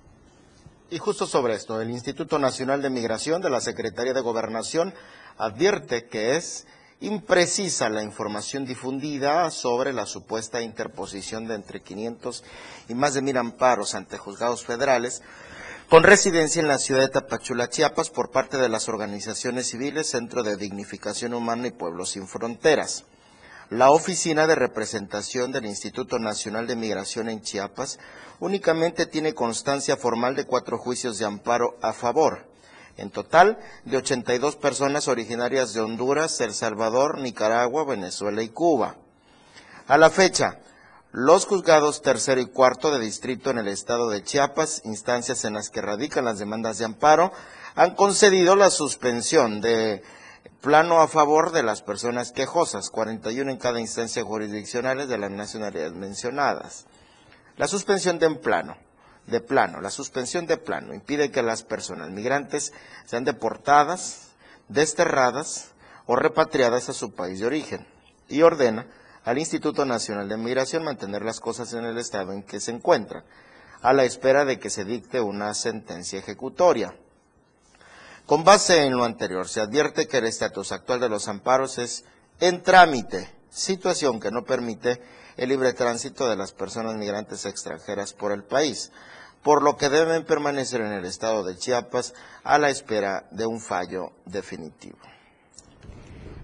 Y 0.90 0.98
justo 0.98 1.26
sobre 1.26 1.54
esto, 1.54 1.80
el 1.80 1.90
Instituto 1.90 2.38
Nacional 2.38 2.82
de 2.82 2.90
Migración 2.90 3.42
de 3.42 3.50
la 3.50 3.60
Secretaría 3.60 4.12
de 4.12 4.20
Gobernación 4.20 4.94
advierte 5.36 6.06
que 6.06 6.36
es 6.36 6.68
imprecisa 7.00 7.90
la 7.90 8.02
información 8.02 8.64
difundida 8.64 9.50
sobre 9.50 9.92
la 9.92 10.06
supuesta 10.06 10.62
interposición 10.62 11.46
de 11.46 11.54
entre 11.54 11.82
500 11.82 12.42
y 12.88 12.94
más 12.94 13.14
de 13.14 13.22
mil 13.22 13.36
amparos 13.36 13.94
ante 13.94 14.16
juzgados 14.16 14.64
federales 14.64 15.22
con 15.90 16.02
residencia 16.02 16.60
en 16.60 16.68
la 16.68 16.78
ciudad 16.78 17.02
de 17.02 17.08
Tapachula, 17.08 17.68
Chiapas, 17.68 18.10
por 18.10 18.30
parte 18.30 18.56
de 18.56 18.68
las 18.68 18.88
organizaciones 18.88 19.68
civiles 19.68 20.08
Centro 20.10 20.42
de 20.42 20.56
Dignificación 20.56 21.32
Humana 21.32 21.68
y 21.68 21.70
Pueblos 21.70 22.10
Sin 22.10 22.26
Fronteras. 22.26 23.04
La 23.70 23.90
Oficina 23.90 24.46
de 24.46 24.56
Representación 24.56 25.52
del 25.52 25.66
Instituto 25.66 26.18
Nacional 26.18 26.66
de 26.66 26.76
Migración 26.76 27.28
en 27.28 27.42
Chiapas 27.42 27.98
únicamente 28.40 29.06
tiene 29.06 29.34
constancia 29.34 29.96
formal 29.96 30.34
de 30.34 30.46
cuatro 30.46 30.78
juicios 30.78 31.18
de 31.18 31.26
amparo 31.26 31.76
a 31.82 31.92
favor 31.92 32.55
en 32.96 33.10
total 33.10 33.58
de 33.84 33.98
82 33.98 34.56
personas 34.56 35.08
originarias 35.08 35.74
de 35.74 35.80
Honduras, 35.80 36.40
El 36.40 36.54
Salvador, 36.54 37.18
Nicaragua, 37.18 37.84
Venezuela 37.84 38.42
y 38.42 38.48
Cuba. 38.48 38.96
A 39.86 39.98
la 39.98 40.10
fecha, 40.10 40.58
los 41.12 41.46
juzgados 41.46 42.02
tercero 42.02 42.40
y 42.40 42.46
cuarto 42.46 42.90
de 42.90 42.98
distrito 42.98 43.50
en 43.50 43.58
el 43.58 43.68
estado 43.68 44.08
de 44.10 44.22
Chiapas, 44.22 44.82
instancias 44.84 45.44
en 45.44 45.54
las 45.54 45.70
que 45.70 45.80
radican 45.80 46.24
las 46.24 46.38
demandas 46.38 46.78
de 46.78 46.84
amparo, 46.84 47.32
han 47.74 47.94
concedido 47.94 48.56
la 48.56 48.70
suspensión 48.70 49.60
de 49.60 50.02
plano 50.60 51.00
a 51.00 51.08
favor 51.08 51.52
de 51.52 51.62
las 51.62 51.82
personas 51.82 52.32
quejosas, 52.32 52.90
41 52.90 53.50
en 53.50 53.58
cada 53.58 53.80
instancia 53.80 54.24
jurisdiccional 54.24 55.06
de 55.06 55.18
las 55.18 55.30
nacionalidades 55.30 55.92
mencionadas. 55.92 56.86
La 57.56 57.68
suspensión 57.68 58.18
de 58.18 58.26
en 58.26 58.40
plano 58.40 58.85
de 59.26 59.40
plano, 59.40 59.80
la 59.80 59.90
suspensión 59.90 60.46
de 60.46 60.56
plano 60.56 60.94
impide 60.94 61.30
que 61.30 61.42
las 61.42 61.62
personas 61.62 62.10
migrantes 62.10 62.72
sean 63.04 63.24
deportadas, 63.24 64.28
desterradas 64.68 65.72
o 66.06 66.16
repatriadas 66.16 66.88
a 66.88 66.92
su 66.92 67.12
país 67.12 67.40
de 67.40 67.46
origen 67.46 67.86
y 68.28 68.42
ordena 68.42 68.86
al 69.24 69.38
Instituto 69.38 69.84
Nacional 69.84 70.28
de 70.28 70.36
Migración 70.36 70.84
mantener 70.84 71.22
las 71.22 71.40
cosas 71.40 71.72
en 71.72 71.84
el 71.84 71.98
estado 71.98 72.32
en 72.32 72.44
que 72.44 72.60
se 72.60 72.70
encuentran, 72.70 73.24
a 73.82 73.92
la 73.92 74.04
espera 74.04 74.44
de 74.44 74.58
que 74.58 74.70
se 74.70 74.84
dicte 74.84 75.20
una 75.20 75.52
sentencia 75.54 76.18
ejecutoria. 76.18 76.94
Con 78.24 78.44
base 78.44 78.84
en 78.84 78.96
lo 78.96 79.04
anterior, 79.04 79.48
se 79.48 79.60
advierte 79.60 80.06
que 80.06 80.18
el 80.18 80.26
estatus 80.26 80.72
actual 80.72 81.00
de 81.00 81.08
los 81.08 81.28
amparos 81.28 81.78
es 81.78 82.04
en 82.40 82.62
trámite, 82.62 83.32
situación 83.50 84.20
que 84.20 84.30
no 84.30 84.44
permite 84.44 85.00
el 85.36 85.48
libre 85.48 85.72
tránsito 85.72 86.28
de 86.28 86.36
las 86.36 86.52
personas 86.52 86.96
migrantes 86.96 87.44
extranjeras 87.44 88.12
por 88.12 88.32
el 88.32 88.44
país, 88.44 88.90
por 89.46 89.62
lo 89.62 89.76
que 89.76 89.88
deben 89.88 90.24
permanecer 90.24 90.80
en 90.80 90.90
el 90.90 91.04
estado 91.04 91.44
de 91.44 91.56
Chiapas 91.56 92.14
a 92.42 92.58
la 92.58 92.68
espera 92.68 93.28
de 93.30 93.46
un 93.46 93.60
fallo 93.60 94.10
definitivo. 94.24 94.98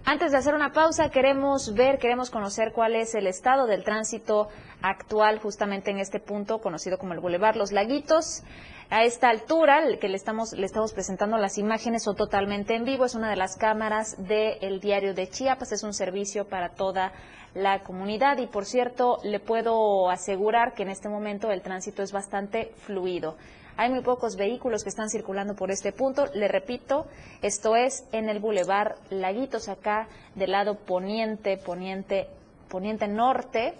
Antes 0.04 0.30
de 0.30 0.38
hacer 0.38 0.54
una 0.54 0.70
pausa, 0.70 1.10
queremos 1.10 1.74
ver, 1.74 1.98
queremos 1.98 2.30
conocer 2.30 2.70
cuál 2.72 2.94
es 2.94 3.16
el 3.16 3.26
estado 3.26 3.66
del 3.66 3.82
tránsito 3.82 4.50
actual 4.82 5.40
justamente 5.40 5.90
en 5.90 5.98
este 5.98 6.20
punto 6.20 6.60
conocido 6.60 6.96
como 6.96 7.12
el 7.12 7.18
Boulevard 7.18 7.56
Los 7.56 7.72
Laguitos. 7.72 8.44
A 8.88 9.02
esta 9.02 9.30
altura, 9.30 9.84
el 9.84 9.98
que 9.98 10.08
le 10.08 10.16
estamos, 10.16 10.52
le 10.52 10.66
estamos 10.66 10.92
presentando 10.92 11.38
las 11.38 11.58
imágenes 11.58 12.04
son 12.04 12.14
totalmente 12.14 12.76
en 12.76 12.84
vivo. 12.84 13.06
Es 13.06 13.16
una 13.16 13.30
de 13.30 13.36
las 13.36 13.56
cámaras 13.56 14.14
del 14.18 14.78
diario 14.80 15.12
de 15.12 15.28
Chiapas. 15.28 15.72
Es 15.72 15.82
un 15.82 15.92
servicio 15.92 16.46
para 16.46 16.74
toda 16.74 17.12
la 17.54 17.82
comunidad 17.82 18.38
y 18.38 18.46
por 18.46 18.64
cierto 18.64 19.18
le 19.24 19.40
puedo 19.40 20.10
asegurar 20.10 20.74
que 20.74 20.82
en 20.82 20.88
este 20.88 21.08
momento 21.08 21.50
el 21.50 21.62
tránsito 21.62 22.02
es 22.02 22.12
bastante 22.12 22.72
fluido. 22.86 23.36
Hay 23.76 23.90
muy 23.90 24.02
pocos 24.02 24.36
vehículos 24.36 24.82
que 24.82 24.90
están 24.90 25.08
circulando 25.08 25.54
por 25.54 25.70
este 25.70 25.92
punto. 25.92 26.26
Le 26.34 26.48
repito, 26.48 27.06
esto 27.40 27.74
es 27.74 28.04
en 28.12 28.28
el 28.28 28.38
Boulevard 28.38 28.96
Laguitos, 29.10 29.68
acá 29.68 30.08
del 30.34 30.52
lado 30.52 30.76
poniente, 30.76 31.56
poniente, 31.56 32.28
poniente 32.68 33.08
norte 33.08 33.74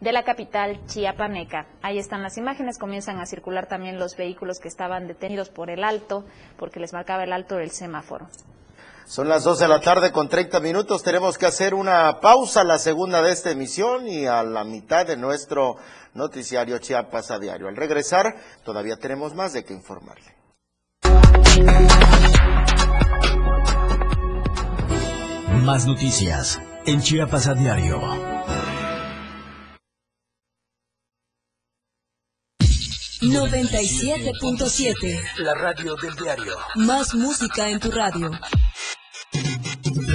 de 0.00 0.12
la 0.12 0.24
capital 0.24 0.80
chiapaneca. 0.86 1.66
Ahí 1.82 1.98
están 1.98 2.22
las 2.22 2.38
imágenes, 2.38 2.78
comienzan 2.78 3.18
a 3.18 3.26
circular 3.26 3.66
también 3.66 3.98
los 3.98 4.16
vehículos 4.16 4.58
que 4.58 4.68
estaban 4.68 5.06
detenidos 5.06 5.50
por 5.50 5.70
el 5.70 5.84
alto, 5.84 6.24
porque 6.56 6.80
les 6.80 6.92
marcaba 6.92 7.24
el 7.24 7.32
alto 7.32 7.56
del 7.56 7.70
semáforo. 7.70 8.28
Son 9.06 9.28
las 9.28 9.44
12 9.44 9.62
de 9.62 9.68
la 9.68 9.80
tarde 9.80 10.10
con 10.10 10.28
30 10.28 10.58
minutos. 10.58 11.04
Tenemos 11.04 11.38
que 11.38 11.46
hacer 11.46 11.74
una 11.74 12.20
pausa, 12.20 12.64
la 12.64 12.78
segunda 12.78 13.22
de 13.22 13.30
esta 13.30 13.52
emisión 13.52 14.08
y 14.08 14.26
a 14.26 14.42
la 14.42 14.64
mitad 14.64 15.06
de 15.06 15.16
nuestro 15.16 15.76
noticiario 16.14 16.78
Chiapas 16.78 17.30
a 17.30 17.38
diario. 17.38 17.68
Al 17.68 17.76
regresar, 17.76 18.34
todavía 18.64 18.96
tenemos 18.96 19.32
más 19.32 19.52
de 19.52 19.64
qué 19.64 19.74
informarle. 19.74 20.34
Más 25.62 25.86
noticias 25.86 26.60
en 26.84 27.00
Chiapas 27.00 27.46
a 27.46 27.54
diario. 27.54 28.00
...97.7... 33.18 35.20
La 35.38 35.54
radio 35.54 35.96
del 35.96 36.14
diario. 36.14 36.54
Más 36.76 37.12
música 37.14 37.68
en 37.68 37.80
tu 37.80 37.90
radio. 37.90 38.30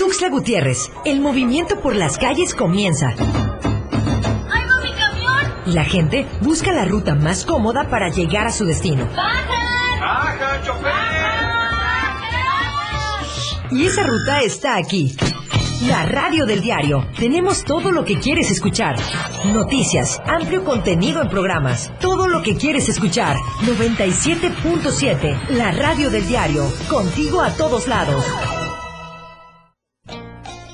Tuxtla 0.00 0.30
Gutiérrez, 0.30 0.90
el 1.04 1.20
movimiento 1.20 1.78
por 1.78 1.94
las 1.94 2.16
calles 2.16 2.54
comienza. 2.54 3.08
¡Ahí 3.08 3.16
va 3.20 4.80
mi 4.82 4.92
camión! 4.92 5.52
Y 5.66 5.72
la 5.72 5.84
gente 5.84 6.26
busca 6.40 6.72
la 6.72 6.86
ruta 6.86 7.14
más 7.14 7.44
cómoda 7.44 7.90
para 7.90 8.08
llegar 8.08 8.46
a 8.46 8.50
su 8.50 8.64
destino. 8.64 9.06
¡Bajan! 9.14 10.00
¡Baja, 10.00 10.62
chofer! 10.64 10.90
Y 13.72 13.84
esa 13.84 14.04
ruta 14.04 14.40
está 14.40 14.76
aquí. 14.78 15.14
La 15.86 16.06
radio 16.06 16.46
del 16.46 16.62
diario. 16.62 17.06
Tenemos 17.18 17.62
todo 17.62 17.92
lo 17.92 18.02
que 18.06 18.18
quieres 18.18 18.50
escuchar. 18.50 18.96
Noticias, 19.52 20.22
amplio 20.26 20.64
contenido 20.64 21.20
en 21.20 21.28
programas. 21.28 21.92
Todo 22.00 22.26
lo 22.26 22.40
que 22.40 22.56
quieres 22.56 22.88
escuchar. 22.88 23.36
97.7. 23.66 25.50
La 25.50 25.72
radio 25.72 26.08
del 26.08 26.26
diario. 26.26 26.72
Contigo 26.88 27.42
a 27.42 27.50
todos 27.50 27.86
lados. 27.86 28.24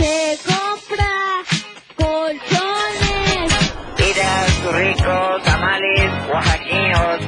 Se 0.00 0.38
compra 0.46 1.12
colchones. 1.94 3.52
Mira 3.98 4.46
tus 4.62 4.72
ricos 4.74 5.42
tamales 5.44 6.10
oaxaqueños. 6.32 7.20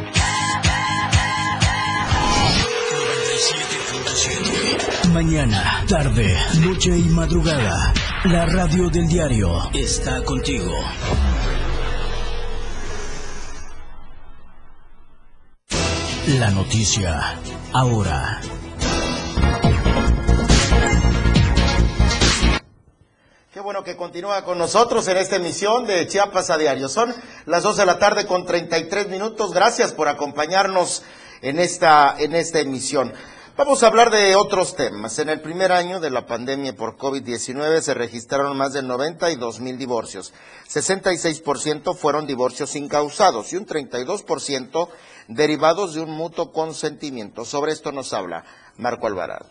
Mañana, 5.13 5.85
tarde, 5.87 6.35
noche 6.61 6.97
y 6.97 7.09
madrugada. 7.11 7.93
La 8.25 8.47
radio 8.47 8.89
del 8.89 9.07
diario 9.07 9.71
está 9.75 10.25
contigo. 10.25 10.73
La 16.39 16.51
noticia 16.51 17.39
ahora. 17.75 18.41
Bueno 23.63 23.85
que 23.85 23.97
continúa 23.97 24.45
con 24.45 24.59
nosotros 24.59 25.07
en 25.09 25.17
esta 25.17 25.37
emisión 25.37 25.87
de 25.87 26.07
Chiapas 26.09 26.51
a 26.51 26.59
Diario. 26.59 26.89
Son 26.89 27.15
las 27.47 27.63
2 27.63 27.77
de 27.77 27.87
la 27.87 27.99
tarde 27.99 28.27
con 28.27 28.45
33 28.45 29.09
minutos. 29.09 29.53
Gracias 29.53 29.93
por 29.93 30.09
acompañarnos 30.09 31.03
en 31.43 31.61
esta, 31.61 32.17
en 32.19 32.35
esta 32.35 32.59
emisión. 32.59 33.13
Vamos 33.57 33.83
a 33.83 33.87
hablar 33.87 34.11
de 34.11 34.35
otros 34.35 34.75
temas. 34.75 35.19
En 35.21 35.29
el 35.29 35.41
primer 35.41 35.71
año 35.71 36.01
de 36.01 36.11
la 36.11 36.27
pandemia 36.27 36.75
por 36.75 36.97
COVID-19 36.97 37.81
se 37.83 37.95
registraron 37.95 38.57
más 38.57 38.73
de 38.73 38.83
92 38.83 39.61
mil 39.61 39.79
divorcios. 39.79 40.33
66% 40.69 41.95
fueron 41.95 42.27
divorcios 42.27 42.75
incausados 42.75 43.53
y 43.53 43.57
un 43.57 43.67
32% 43.67 44.89
derivados 45.29 45.95
de 45.95 46.01
un 46.01 46.11
mutuo 46.11 46.53
consentimiento. 46.53 47.45
Sobre 47.45 47.73
esto 47.73 47.93
nos 47.93 48.13
habla 48.13 48.45
Marco 48.77 49.07
Alvarado. 49.07 49.47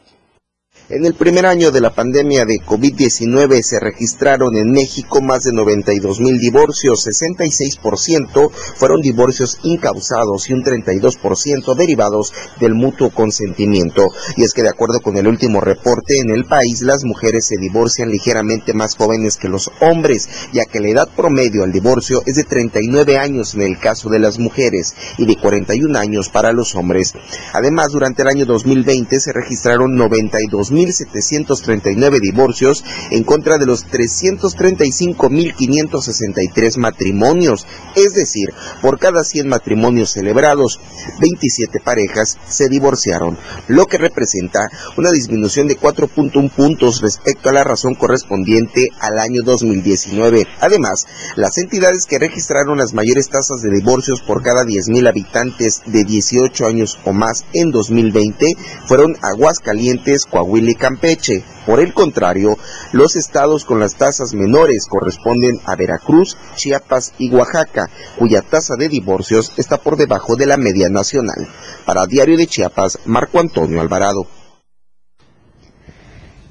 En 0.91 1.05
el 1.05 1.13
primer 1.13 1.45
año 1.45 1.71
de 1.71 1.79
la 1.79 1.95
pandemia 1.95 2.43
de 2.43 2.60
COVID-19 2.60 3.62
se 3.62 3.79
registraron 3.79 4.57
en 4.57 4.71
México 4.71 5.21
más 5.21 5.43
de 5.45 5.53
92 5.53 6.19
mil 6.19 6.38
divorcios, 6.38 7.07
66% 7.07 8.51
fueron 8.75 8.99
divorcios 8.99 9.60
incausados 9.63 10.49
y 10.49 10.53
un 10.53 10.65
32% 10.65 11.75
derivados 11.75 12.34
del 12.60 12.73
mutuo 12.73 13.10
consentimiento. 13.10 14.10
Y 14.36 14.43
es 14.43 14.51
que 14.51 14.63
de 14.63 14.69
acuerdo 14.69 14.99
con 14.99 15.15
el 15.15 15.29
último 15.29 15.62
reporte, 15.62 16.19
en 16.19 16.29
el 16.29 16.43
país 16.43 16.81
las 16.81 17.05
mujeres 17.05 17.45
se 17.45 17.55
divorcian 17.55 18.10
ligeramente 18.10 18.73
más 18.73 18.97
jóvenes 18.97 19.38
que 19.38 19.47
los 19.47 19.71
hombres, 19.79 20.27
ya 20.51 20.65
que 20.65 20.81
la 20.81 20.89
edad 20.89 21.10
promedio 21.15 21.63
al 21.63 21.71
divorcio 21.71 22.21
es 22.25 22.36
de 22.36 22.43
39 22.43 23.17
años 23.17 23.53
en 23.53 23.62
el 23.62 23.79
caso 23.79 24.10
de 24.10 24.19
las 24.19 24.39
mujeres 24.39 24.93
y 25.17 25.25
de 25.25 25.38
41 25.38 25.97
años 25.97 26.27
para 26.27 26.51
los 26.51 26.75
hombres. 26.75 27.13
Además, 27.53 27.93
durante 27.93 28.23
el 28.23 28.27
año 28.27 28.45
2020 28.45 29.21
se 29.21 29.31
registraron 29.31 29.95
92 29.95 30.61
2.739 30.62 32.19
divorcios 32.19 32.84
en 33.10 33.24
contra 33.24 33.58
de 33.58 33.65
los 33.65 33.88
335.563 33.88 36.77
matrimonios, 36.77 37.65
es 37.96 38.13
decir, 38.13 38.54
por 38.81 39.00
cada 39.00 39.23
100 39.23 39.48
matrimonios 39.48 40.12
celebrados, 40.12 40.79
27 41.19 41.79
parejas 41.79 42.38
se 42.48 42.69
divorciaron, 42.69 43.40
lo 43.67 43.88
que 43.88 43.98
representa 43.98 44.69
una 44.98 45.10
disminución 45.12 45.67
de 45.67 45.79
4.1 45.79 46.52
puntos 46.52 47.02
respecto 47.02 47.50
a 47.50 47.54
la 47.54 47.63
razón 47.63 47.96
correspondiente 47.96 48.90
al 49.00 49.17
año 49.17 49.42
2019. 49.44 50.46
Además, 50.60 51.08
las 51.35 51.58
entidades 51.58 52.06
que 52.06 52.19
registraron 52.19 52.77
las 52.77 52.94
mayores 52.94 53.29
tasas 53.29 53.62
de 53.62 53.71
divorcios 53.71 54.21
por 54.21 54.44
cada 54.44 54.63
10.000 54.63 55.08
habitantes 55.08 55.81
de 55.85 56.04
18 56.04 56.67
años 56.67 57.00
o 57.06 57.13
más 57.13 57.46
en 57.54 57.71
2020 57.71 58.54
fueron 58.85 59.15
Aguascalientes, 59.21 60.25
Coahuila 60.25 60.50
y 60.58 60.75
Campeche. 60.75 61.43
Por 61.65 61.79
el 61.79 61.93
contrario, 61.93 62.58
los 62.91 63.15
estados 63.15 63.65
con 63.65 63.79
las 63.79 63.95
tasas 63.95 64.33
menores 64.33 64.87
corresponden 64.89 65.60
a 65.65 65.75
Veracruz, 65.75 66.37
Chiapas 66.56 67.13
y 67.17 67.33
Oaxaca, 67.33 67.89
cuya 68.17 68.41
tasa 68.41 68.75
de 68.75 68.89
divorcios 68.89 69.54
está 69.58 69.77
por 69.77 69.97
debajo 69.97 70.35
de 70.35 70.45
la 70.45 70.58
media 70.58 70.89
nacional. 70.89 71.47
Para 71.85 72.06
Diario 72.06 72.37
de 72.37 72.47
Chiapas, 72.47 72.99
Marco 73.06 73.39
Antonio 73.39 73.81
Alvarado. 73.81 74.27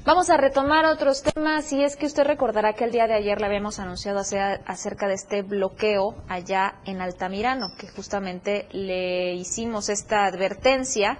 Vamos 0.03 0.31
a 0.31 0.37
retomar 0.37 0.85
otros 0.85 1.21
temas 1.21 1.71
y 1.71 1.83
es 1.83 1.95
que 1.95 2.07
usted 2.07 2.23
recordará 2.23 2.73
que 2.73 2.85
el 2.85 2.91
día 2.91 3.05
de 3.05 3.13
ayer 3.13 3.39
le 3.39 3.45
habíamos 3.45 3.77
anunciado 3.77 4.19
acerca 4.19 5.07
de 5.07 5.13
este 5.13 5.43
bloqueo 5.43 6.15
allá 6.27 6.79
en 6.85 7.01
Altamirano, 7.01 7.67
que 7.77 7.87
justamente 7.87 8.67
le 8.71 9.35
hicimos 9.35 9.89
esta 9.89 10.25
advertencia 10.25 11.19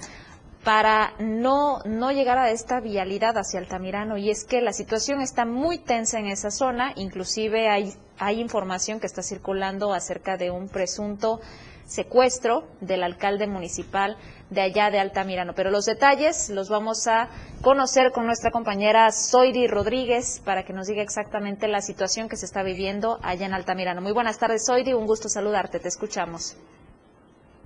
para 0.63 1.13
no, 1.19 1.79
no 1.85 2.11
llegar 2.11 2.37
a 2.37 2.51
esta 2.51 2.79
vialidad 2.79 3.37
hacia 3.37 3.59
Altamirano 3.59 4.17
y 4.17 4.29
es 4.29 4.43
que 4.43 4.61
la 4.61 4.73
situación 4.73 5.21
está 5.21 5.45
muy 5.45 5.79
tensa 5.79 6.19
en 6.19 6.27
esa 6.27 6.51
zona, 6.51 6.93
inclusive 6.95 7.69
hay, 7.69 7.93
hay 8.19 8.39
información 8.39 8.99
que 8.99 9.07
está 9.07 9.23
circulando 9.23 9.93
acerca 9.93 10.37
de 10.37 10.51
un 10.51 10.69
presunto 10.69 11.39
secuestro 11.87 12.67
del 12.79 13.03
alcalde 13.03 13.47
municipal 13.47 14.17
de 14.49 14.61
allá 14.61 14.91
de 14.91 14.99
Altamirano. 14.99 15.53
Pero 15.55 15.71
los 15.71 15.85
detalles 15.85 16.49
los 16.49 16.69
vamos 16.69 17.07
a 17.07 17.27
conocer 17.61 18.11
con 18.11 18.25
nuestra 18.25 18.51
compañera 18.51 19.11
Zoidi 19.11 19.67
Rodríguez 19.67 20.41
para 20.45 20.63
que 20.63 20.73
nos 20.73 20.87
diga 20.87 21.01
exactamente 21.01 21.67
la 21.67 21.81
situación 21.81 22.29
que 22.29 22.37
se 22.37 22.45
está 22.45 22.63
viviendo 22.63 23.19
allá 23.23 23.45
en 23.45 23.53
Altamirano. 23.53 24.01
Muy 24.01 24.13
buenas 24.13 24.37
tardes, 24.37 24.65
Zoidi, 24.65 24.93
un 24.93 25.05
gusto 25.05 25.27
saludarte, 25.27 25.79
te 25.79 25.89
escuchamos. 25.89 26.55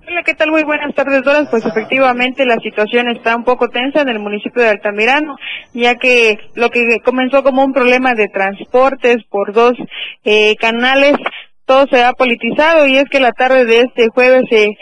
Hola, 0.08 0.22
¿qué 0.22 0.34
tal? 0.34 0.52
Muy 0.52 0.62
buenas 0.62 0.94
tardes, 0.94 1.24
Doras. 1.24 1.48
Pues 1.50 1.66
efectivamente 1.66 2.46
la 2.46 2.58
situación 2.58 3.08
está 3.08 3.34
un 3.34 3.42
poco 3.42 3.68
tensa 3.68 4.02
en 4.02 4.08
el 4.08 4.20
municipio 4.20 4.62
de 4.62 4.68
Altamirano, 4.68 5.36
ya 5.74 5.96
que 5.96 6.38
lo 6.54 6.70
que 6.70 7.00
comenzó 7.04 7.42
como 7.42 7.64
un 7.64 7.72
problema 7.72 8.14
de 8.14 8.28
transportes 8.28 9.24
por 9.28 9.52
dos 9.52 9.72
eh, 10.22 10.54
canales, 10.60 11.14
todo 11.64 11.86
se 11.90 12.04
ha 12.04 12.12
politizado 12.12 12.86
y 12.86 12.98
es 12.98 13.06
que 13.10 13.18
la 13.18 13.32
tarde 13.32 13.64
de 13.64 13.80
este 13.80 14.06
jueves 14.08 14.44
se 14.48 14.76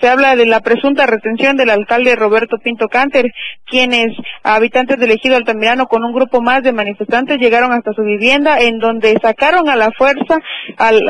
se 0.00 0.08
habla 0.08 0.36
de 0.36 0.46
la 0.46 0.60
presunta 0.60 1.06
retención 1.06 1.56
del 1.56 1.70
alcalde 1.70 2.16
Roberto 2.16 2.56
Pinto 2.58 2.88
Canter, 2.88 3.26
quienes, 3.66 4.16
habitantes 4.42 4.98
del 4.98 5.10
ejido 5.10 5.36
Altamirano, 5.36 5.86
con 5.86 6.04
un 6.04 6.12
grupo 6.12 6.40
más 6.40 6.62
de 6.62 6.72
manifestantes, 6.72 7.38
llegaron 7.38 7.72
hasta 7.72 7.92
su 7.92 8.02
vivienda, 8.02 8.60
en 8.60 8.78
donde 8.78 9.16
sacaron 9.22 9.68
a 9.68 9.76
la 9.76 9.90
fuerza 9.96 10.38
al, 10.78 11.02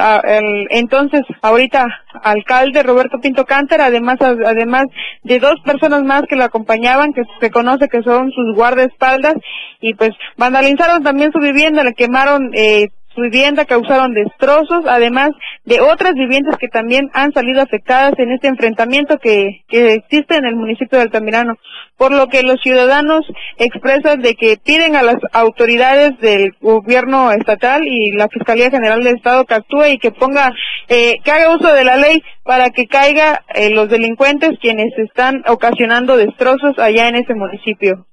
entonces, 0.70 1.22
ahorita, 1.42 1.86
alcalde 2.22 2.82
Roberto 2.82 3.18
Pinto 3.20 3.44
Canter, 3.44 3.80
además, 3.80 4.16
además 4.20 4.84
de 5.22 5.38
dos 5.38 5.54
personas 5.64 6.02
más 6.02 6.22
que 6.28 6.36
lo 6.36 6.44
acompañaban, 6.44 7.12
que 7.12 7.22
se 7.40 7.50
conoce 7.50 7.88
que 7.88 8.02
son 8.02 8.30
sus 8.32 8.54
guardaespaldas, 8.54 9.34
y 9.80 9.94
pues 9.94 10.10
vandalizaron 10.36 11.02
también 11.02 11.32
su 11.32 11.38
vivienda, 11.38 11.84
le 11.84 11.94
quemaron 11.94 12.50
eh, 12.54 12.88
vivienda 13.20 13.64
causaron 13.64 14.14
destrozos, 14.14 14.84
además 14.86 15.30
de 15.64 15.80
otras 15.80 16.14
viviendas 16.14 16.56
que 16.58 16.68
también 16.68 17.10
han 17.12 17.32
salido 17.32 17.62
afectadas 17.62 18.14
en 18.18 18.32
este 18.32 18.48
enfrentamiento 18.48 19.18
que, 19.18 19.62
que 19.68 19.94
existe 19.94 20.36
en 20.36 20.44
el 20.44 20.56
municipio 20.56 20.98
de 20.98 21.04
Altamirano, 21.04 21.54
por 21.96 22.12
lo 22.12 22.28
que 22.28 22.42
los 22.42 22.60
ciudadanos 22.62 23.20
expresan 23.58 24.22
de 24.22 24.34
que 24.34 24.56
piden 24.56 24.96
a 24.96 25.02
las 25.02 25.16
autoridades 25.32 26.18
del 26.20 26.52
gobierno 26.60 27.30
estatal 27.32 27.86
y 27.86 28.12
la 28.12 28.28
Fiscalía 28.28 28.70
General 28.70 29.02
del 29.02 29.16
Estado 29.16 29.44
que 29.44 29.54
actúe 29.54 29.84
y 29.86 29.98
que 29.98 30.10
ponga, 30.10 30.52
eh, 30.88 31.16
que 31.22 31.30
haga 31.30 31.54
uso 31.54 31.72
de 31.72 31.84
la 31.84 31.96
ley 31.96 32.22
para 32.42 32.70
que 32.70 32.86
caiga 32.86 33.42
eh, 33.54 33.70
los 33.70 33.88
delincuentes 33.88 34.58
quienes 34.60 34.96
están 34.98 35.42
ocasionando 35.46 36.16
destrozos 36.16 36.78
allá 36.78 37.08
en 37.08 37.16
ese 37.16 37.34
municipio. 37.34 38.06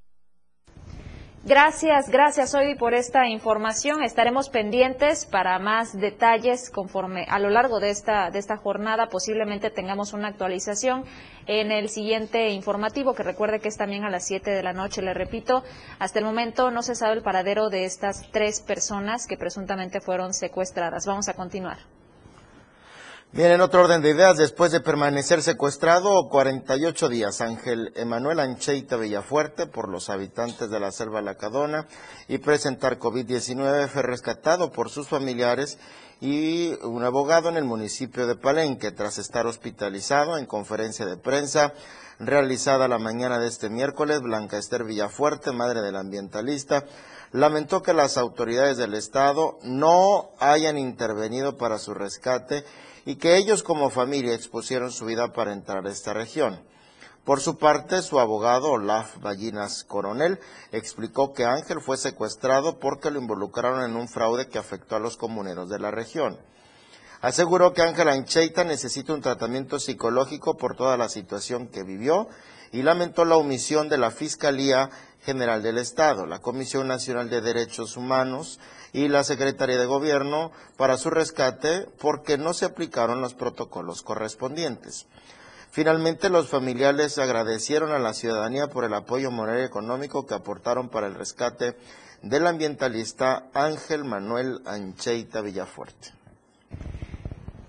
Gracias, 1.47 2.09
gracias 2.09 2.53
hoy 2.55 2.75
por 2.75 2.93
esta 2.93 3.25
información. 3.25 4.03
Estaremos 4.03 4.49
pendientes 4.49 5.25
para 5.25 5.57
más 5.59 5.97
detalles 5.97 6.69
conforme 6.69 7.25
a 7.29 7.39
lo 7.39 7.49
largo 7.49 7.79
de 7.79 7.89
esta, 7.89 8.29
de 8.31 8.39
esta 8.39 8.57
jornada. 8.57 9.07
Posiblemente 9.07 9.69
tengamos 9.69 10.11
una 10.11 10.27
actualización 10.27 11.05
en 11.45 11.71
el 11.71 11.87
siguiente 11.87 12.49
informativo, 12.49 13.15
que 13.15 13.23
recuerde 13.23 13.61
que 13.61 13.69
es 13.69 13.77
también 13.77 14.03
a 14.03 14.09
las 14.09 14.27
7 14.27 14.51
de 14.51 14.61
la 14.61 14.73
noche. 14.73 15.01
Le 15.01 15.13
repito, 15.13 15.63
hasta 15.99 16.19
el 16.19 16.25
momento 16.25 16.69
no 16.69 16.81
se 16.81 16.95
sabe 16.95 17.13
el 17.13 17.23
paradero 17.23 17.69
de 17.69 17.85
estas 17.85 18.29
tres 18.31 18.59
personas 18.59 19.25
que 19.25 19.37
presuntamente 19.37 20.01
fueron 20.01 20.33
secuestradas. 20.33 21.05
Vamos 21.05 21.29
a 21.29 21.33
continuar. 21.33 21.77
Bien, 23.33 23.51
en 23.51 23.59
otro 23.59 23.81
orden 23.81 24.01
de 24.01 24.11
ideas, 24.11 24.37
después 24.37 24.71
de 24.71 24.79
permanecer 24.79 25.43
secuestrado 25.43 26.29
48 26.29 27.09
días, 27.09 27.41
Ángel 27.41 27.91
Emanuel 27.97 28.39
Ancheita 28.39 28.95
Villafuerte 28.95 29.67
por 29.67 29.89
los 29.89 30.09
habitantes 30.09 30.69
de 30.69 30.79
la 30.79 30.91
selva 30.91 31.21
Lacadona 31.21 31.87
y 32.29 32.37
presentar 32.37 32.97
COVID-19 32.97 33.89
fue 33.89 34.01
rescatado 34.01 34.71
por 34.71 34.89
sus 34.89 35.09
familiares 35.09 35.77
y 36.21 36.73
un 36.85 37.03
abogado 37.03 37.49
en 37.49 37.57
el 37.57 37.65
municipio 37.65 38.27
de 38.27 38.37
Palenque 38.37 38.91
tras 38.91 39.17
estar 39.17 39.45
hospitalizado 39.45 40.37
en 40.37 40.45
conferencia 40.45 41.05
de 41.05 41.17
prensa 41.17 41.73
realizada 42.19 42.87
la 42.87 42.97
mañana 42.97 43.39
de 43.39 43.49
este 43.49 43.69
miércoles. 43.69 44.21
Blanca 44.21 44.57
Esther 44.57 44.85
Villafuerte, 44.85 45.51
madre 45.51 45.81
del 45.81 45.97
ambientalista, 45.97 46.85
lamentó 47.33 47.83
que 47.83 47.93
las 47.93 48.17
autoridades 48.17 48.77
del 48.77 48.93
Estado 48.93 49.59
no 49.63 50.29
hayan 50.39 50.77
intervenido 50.77 51.57
para 51.57 51.77
su 51.77 51.93
rescate 51.93 52.63
y 53.07 53.15
que 53.15 53.37
ellos 53.37 53.63
como 53.63 53.89
familia 53.89 54.35
expusieron 54.35 54.91
su 54.91 55.05
vida 55.05 55.31
para 55.31 55.53
entrar 55.53 55.87
a 55.87 55.89
esta 55.89 56.13
región. 56.13 56.59
Por 57.23 57.39
su 57.39 57.57
parte, 57.57 58.01
su 58.01 58.19
abogado, 58.19 58.71
Olaf 58.71 59.21
Ballinas 59.21 59.85
Coronel, 59.85 60.41
explicó 60.73 61.31
que 61.31 61.45
Ángel 61.45 61.79
fue 61.79 61.95
secuestrado 61.95 62.79
porque 62.79 63.09
lo 63.09 63.21
involucraron 63.21 63.89
en 63.89 63.95
un 63.95 64.09
fraude 64.09 64.49
que 64.49 64.59
afectó 64.59 64.97
a 64.97 64.99
los 64.99 65.15
comuneros 65.15 65.69
de 65.69 65.79
la 65.79 65.89
región. 65.89 66.37
Aseguró 67.21 67.71
que 67.71 67.81
Ángel 67.81 68.09
Ancheita 68.09 68.65
necesita 68.65 69.13
un 69.13 69.21
tratamiento 69.21 69.79
psicológico 69.79 70.57
por 70.57 70.75
toda 70.75 70.97
la 70.97 71.07
situación 71.07 71.69
que 71.69 71.83
vivió 71.83 72.27
y 72.73 72.81
lamentó 72.81 73.23
la 73.23 73.37
omisión 73.37 73.87
de 73.87 73.99
la 73.99 74.11
Fiscalía 74.11 74.89
General 75.21 75.63
del 75.63 75.77
Estado, 75.77 76.25
la 76.25 76.39
Comisión 76.39 76.89
Nacional 76.89 77.29
de 77.29 77.39
Derechos 77.39 77.95
Humanos, 77.95 78.59
y 78.93 79.07
la 79.07 79.23
Secretaría 79.23 79.77
de 79.77 79.85
Gobierno 79.85 80.51
para 80.77 80.97
su 80.97 81.09
rescate 81.09 81.87
porque 81.99 82.37
no 82.37 82.53
se 82.53 82.65
aplicaron 82.65 83.21
los 83.21 83.33
protocolos 83.33 84.01
correspondientes. 84.01 85.07
Finalmente, 85.71 86.29
los 86.29 86.49
familiares 86.49 87.17
agradecieron 87.17 87.91
a 87.91 87.99
la 87.99 88.13
ciudadanía 88.13 88.67
por 88.67 88.83
el 88.83 88.93
apoyo 88.93 89.29
moral 89.31 89.59
y 89.59 89.63
económico 89.65 90.25
que 90.25 90.33
aportaron 90.33 90.89
para 90.89 91.07
el 91.07 91.15
rescate 91.15 91.77
del 92.21 92.47
ambientalista 92.47 93.49
Ángel 93.53 94.03
Manuel 94.03 94.59
Ancheita 94.65 95.41
Villafuerte. 95.41 96.16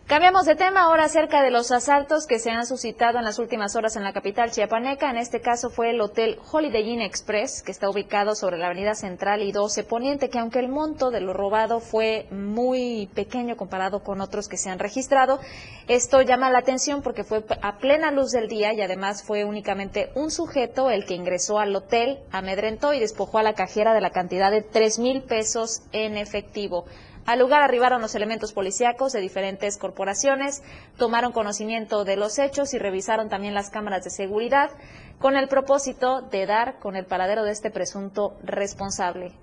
Cambiamos 0.08 0.46
de 0.46 0.56
tema 0.56 0.84
ahora 0.84 1.04
acerca 1.04 1.42
de 1.42 1.50
los 1.50 1.70
asaltos 1.70 2.26
que 2.26 2.38
se 2.38 2.50
han 2.50 2.64
suscitado 2.64 3.18
en 3.18 3.26
las 3.26 3.38
últimas 3.38 3.76
horas 3.76 3.94
en 3.94 4.04
la 4.04 4.14
capital 4.14 4.50
chiapaneca. 4.50 5.10
En 5.10 5.18
este 5.18 5.42
caso 5.42 5.68
fue 5.68 5.90
el 5.90 6.00
hotel 6.00 6.38
Holiday 6.50 6.92
Inn 6.92 7.02
Express, 7.02 7.62
que 7.62 7.72
está 7.72 7.90
ubicado 7.90 8.34
sobre 8.34 8.56
la 8.56 8.68
avenida 8.68 8.94
Central 8.94 9.42
y 9.42 9.52
12 9.52 9.84
Poniente, 9.84 10.30
que 10.30 10.38
aunque 10.38 10.60
el 10.60 10.70
monto 10.70 11.10
de 11.10 11.20
lo 11.20 11.34
robado 11.34 11.80
fue 11.80 12.26
muy 12.30 13.10
pequeño 13.14 13.58
comparado 13.58 14.02
con 14.02 14.22
otros 14.22 14.48
que 14.48 14.56
se 14.56 14.70
han 14.70 14.78
registrado, 14.78 15.40
esto 15.88 16.22
llama 16.22 16.50
la 16.50 16.60
atención 16.60 17.02
porque 17.02 17.22
fue 17.22 17.44
a 17.60 17.76
plena 17.76 18.10
luz 18.10 18.30
del 18.30 18.48
día 18.48 18.72
y 18.72 18.80
además 18.80 19.22
fue 19.22 19.44
únicamente 19.44 20.10
un 20.14 20.30
sujeto 20.30 20.88
el 20.88 21.04
que 21.04 21.16
ingresó 21.16 21.58
al 21.58 21.76
hotel, 21.76 22.20
amedrentó 22.32 22.94
y 22.94 22.98
despojó 22.98 23.40
a 23.40 23.42
la 23.42 23.52
cajera 23.52 23.92
de 23.92 24.00
la 24.00 24.08
cantidad 24.08 24.50
de 24.50 24.62
tres 24.62 24.98
mil 24.98 25.20
pesos 25.20 25.82
en 25.92 26.16
efectivo. 26.16 26.86
Al 27.28 27.40
lugar 27.40 27.60
arribaron 27.60 28.00
los 28.00 28.14
elementos 28.14 28.54
policíacos 28.54 29.12
de 29.12 29.20
diferentes 29.20 29.76
corporaciones, 29.76 30.62
tomaron 30.96 31.30
conocimiento 31.30 32.04
de 32.04 32.16
los 32.16 32.38
hechos 32.38 32.72
y 32.72 32.78
revisaron 32.78 33.28
también 33.28 33.52
las 33.52 33.68
cámaras 33.68 34.02
de 34.02 34.08
seguridad 34.08 34.70
con 35.18 35.36
el 35.36 35.46
propósito 35.46 36.22
de 36.22 36.46
dar 36.46 36.78
con 36.78 36.96
el 36.96 37.04
paradero 37.04 37.44
de 37.44 37.50
este 37.50 37.70
presunto 37.70 38.38
responsable. 38.42 39.34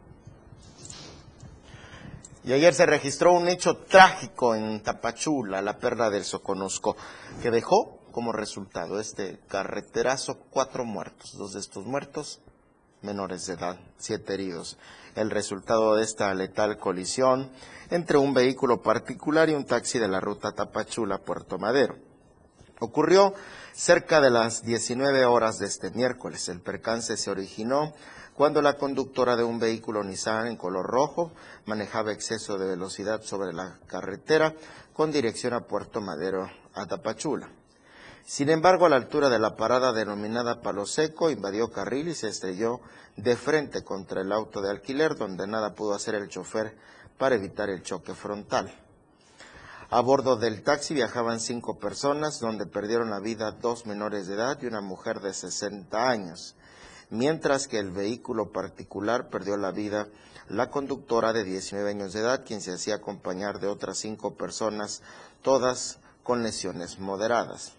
Y 2.44 2.54
ayer 2.54 2.74
se 2.74 2.88
registró 2.88 3.34
un 3.34 3.50
hecho 3.50 3.78
trágico 3.78 4.56
en 4.56 4.82
Tapachula, 4.82 5.62
la 5.62 5.78
perla 5.78 6.10
del 6.10 6.24
Soconusco, 6.24 6.98
que 7.44 7.52
dejó 7.52 8.00
como 8.12 8.32
resultado 8.32 9.00
este 9.00 9.38
carreterazo 9.48 10.40
cuatro 10.50 10.86
muertos. 10.86 11.38
Dos 11.38 11.54
de 11.54 11.60
estos 11.60 11.86
muertos 11.86 12.42
menores 13.06 13.45
de 13.45 13.53
edad, 13.53 13.80
siete 13.97 14.34
heridos. 14.34 14.78
El 15.16 15.30
resultado 15.30 15.95
de 15.95 16.03
esta 16.03 16.34
letal 16.34 16.78
colisión 16.78 17.51
entre 17.89 18.18
un 18.18 18.34
vehículo 18.34 18.82
particular 18.82 19.49
y 19.49 19.53
un 19.53 19.66
taxi 19.66 19.99
de 19.99 20.08
la 20.08 20.20
ruta 20.20 20.51
Tapachula-Puerto 20.51 21.58
Madero. 21.58 21.95
Ocurrió 22.80 23.34
cerca 23.74 24.20
de 24.20 24.30
las 24.30 24.64
19 24.64 25.26
horas 25.26 25.60
de 25.60 25.68
este 25.68 25.91
miércoles. 25.91 26.49
El 26.49 26.60
percance 26.60 27.16
se 27.16 27.32
originó 27.32 27.93
cuando 28.34 28.62
la 28.62 28.74
conductora 28.74 29.38
de 29.38 29.45
un 29.45 29.60
vehículo 29.60 30.03
Nissan 30.03 30.47
en 30.47 30.58
color 30.58 30.86
rojo 30.86 31.32
manejaba 31.66 32.12
exceso 32.12 32.58
de 32.58 32.68
velocidad 32.68 33.22
sobre 33.22 33.53
la 33.53 33.80
carretera 33.88 34.53
con 34.93 35.12
dirección 35.12 35.53
a 35.53 35.62
Puerto 35.62 36.01
Madero, 36.01 36.49
a 36.74 36.86
Tapachula. 36.86 37.49
Sin 38.28 38.50
embargo, 38.50 38.88
a 38.88 38.90
la 38.90 38.96
altura 38.96 39.30
de 39.30 39.38
la 39.38 39.56
parada 39.56 39.94
denominada 39.94 40.60
Palo 40.60 40.88
Seco, 40.88 41.30
invadió 41.30 41.70
carril 41.70 42.08
y 42.08 42.16
se 42.16 42.28
estrelló 42.28 42.82
de 43.16 43.36
frente 43.36 43.84
contra 43.84 44.22
el 44.22 44.32
auto 44.32 44.62
de 44.62 44.72
alquiler, 44.72 45.16
donde 45.16 45.46
nada 45.46 45.76
pudo 45.76 45.94
hacer 45.94 46.16
el 46.16 46.28
chofer 46.28 46.76
para 47.20 47.36
evitar 47.36 47.70
el 47.70 47.84
choque 47.84 48.16
frontal. 48.16 48.74
A 49.92 50.02
bordo 50.02 50.38
del 50.38 50.64
taxi 50.64 50.96
viajaban 50.96 51.40
cinco 51.40 51.78
personas, 51.78 52.40
donde 52.40 52.66
perdieron 52.66 53.12
la 53.12 53.20
vida 53.20 53.52
dos 53.52 53.86
menores 53.86 54.26
de 54.26 54.34
edad 54.34 54.58
y 54.60 54.66
una 54.66 54.82
mujer 54.82 55.20
de 55.20 55.32
60 55.32 56.10
años, 56.10 56.56
mientras 57.12 57.68
que 57.68 57.78
el 57.78 57.92
vehículo 57.92 58.52
particular 58.52 59.30
perdió 59.30 59.56
la 59.56 59.70
vida 59.70 60.08
la 60.50 60.72
conductora 60.72 61.32
de 61.32 61.44
19 61.44 61.92
años 61.92 62.14
de 62.14 62.22
edad, 62.22 62.44
quien 62.44 62.62
se 62.62 62.74
hacía 62.74 62.96
acompañar 62.96 63.60
de 63.60 63.68
otras 63.68 64.00
cinco 64.00 64.34
personas, 64.34 65.04
todas 65.44 66.00
con 66.24 66.42
lesiones 66.42 66.98
moderadas. 66.98 67.75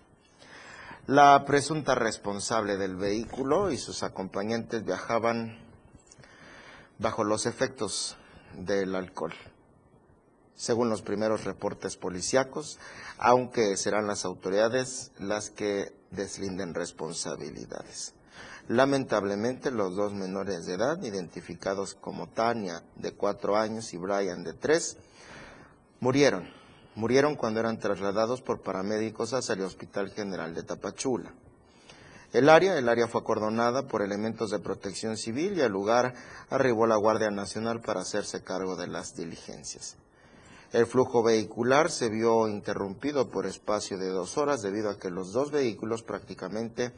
La 1.06 1.44
presunta 1.44 1.94
responsable 1.94 2.76
del 2.76 2.96
vehículo 2.96 3.70
y 3.70 3.78
sus 3.78 4.02
acompañantes 4.02 4.84
viajaban 4.84 5.56
bajo 6.98 7.22
los 7.22 7.46
efectos 7.46 8.16
del 8.56 8.96
alcohol. 8.96 9.32
Según 10.56 10.88
los 10.88 11.02
primeros 11.02 11.44
reportes 11.44 11.96
policíacos, 11.96 12.80
aunque 13.18 13.76
serán 13.76 14.08
las 14.08 14.24
autoridades 14.24 15.12
las 15.20 15.50
que 15.50 15.94
deslinden 16.10 16.74
responsabilidades. 16.74 18.14
Lamentablemente, 18.66 19.70
los 19.70 19.94
dos 19.94 20.12
menores 20.12 20.66
de 20.66 20.74
edad, 20.74 21.00
identificados 21.04 21.94
como 21.94 22.30
Tania, 22.30 22.82
de 22.96 23.12
cuatro 23.12 23.56
años, 23.56 23.94
y 23.94 23.96
Brian, 23.96 24.42
de 24.42 24.54
tres, 24.54 24.96
murieron. 26.00 26.55
Murieron 26.96 27.36
cuando 27.36 27.60
eran 27.60 27.78
trasladados 27.78 28.40
por 28.40 28.62
paramédicos 28.62 29.34
hacia 29.34 29.52
el 29.52 29.60
Hospital 29.60 30.10
General 30.10 30.54
de 30.54 30.62
Tapachula. 30.62 31.30
El 32.32 32.48
área, 32.48 32.76
el 32.78 32.88
área 32.88 33.06
fue 33.06 33.20
acordonada 33.20 33.86
por 33.86 34.00
elementos 34.00 34.50
de 34.50 34.58
protección 34.58 35.18
civil 35.18 35.58
y 35.58 35.60
al 35.60 35.72
lugar 35.72 36.14
arribó 36.48 36.86
la 36.86 36.96
Guardia 36.96 37.30
Nacional 37.30 37.82
para 37.82 38.00
hacerse 38.00 38.42
cargo 38.42 38.76
de 38.76 38.86
las 38.86 39.14
diligencias. 39.14 39.96
El 40.72 40.86
flujo 40.86 41.22
vehicular 41.22 41.90
se 41.90 42.08
vio 42.08 42.48
interrumpido 42.48 43.28
por 43.28 43.46
espacio 43.46 43.98
de 43.98 44.08
dos 44.08 44.38
horas 44.38 44.62
debido 44.62 44.88
a 44.88 44.98
que 44.98 45.10
los 45.10 45.32
dos 45.32 45.50
vehículos 45.50 46.02
prácticamente 46.02 46.92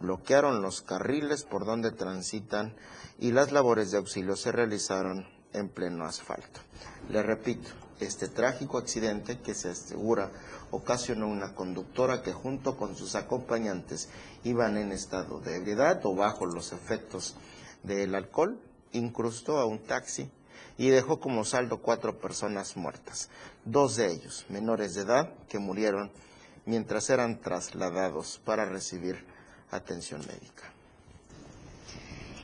bloquearon 0.00 0.62
los 0.62 0.80
carriles 0.80 1.44
por 1.44 1.66
donde 1.66 1.92
transitan 1.92 2.74
y 3.18 3.32
las 3.32 3.52
labores 3.52 3.90
de 3.90 3.98
auxilio 3.98 4.36
se 4.36 4.52
realizaron 4.52 5.28
en 5.52 5.68
pleno 5.68 6.04
asfalto. 6.06 6.60
Le 7.10 7.22
repito, 7.22 7.70
este 8.00 8.28
trágico 8.28 8.78
accidente 8.78 9.38
que 9.38 9.54
se 9.54 9.70
asegura 9.70 10.30
ocasionó 10.70 11.28
una 11.28 11.54
conductora 11.54 12.22
que 12.22 12.32
junto 12.32 12.76
con 12.76 12.96
sus 12.96 13.14
acompañantes 13.14 14.08
iban 14.42 14.76
en 14.76 14.92
estado 14.92 15.40
de 15.40 15.56
ebriedad 15.56 16.04
o 16.04 16.14
bajo 16.14 16.46
los 16.46 16.72
efectos 16.72 17.36
del 17.82 18.14
alcohol, 18.14 18.58
incrustó 18.92 19.58
a 19.58 19.66
un 19.66 19.78
taxi 19.78 20.30
y 20.76 20.88
dejó 20.88 21.20
como 21.20 21.44
saldo 21.44 21.78
cuatro 21.78 22.18
personas 22.18 22.76
muertas, 22.76 23.28
dos 23.64 23.96
de 23.96 24.12
ellos 24.12 24.44
menores 24.48 24.94
de 24.94 25.02
edad 25.02 25.32
que 25.48 25.58
murieron 25.58 26.10
mientras 26.66 27.10
eran 27.10 27.40
trasladados 27.40 28.40
para 28.44 28.64
recibir 28.64 29.24
atención 29.70 30.20
médica. 30.20 30.73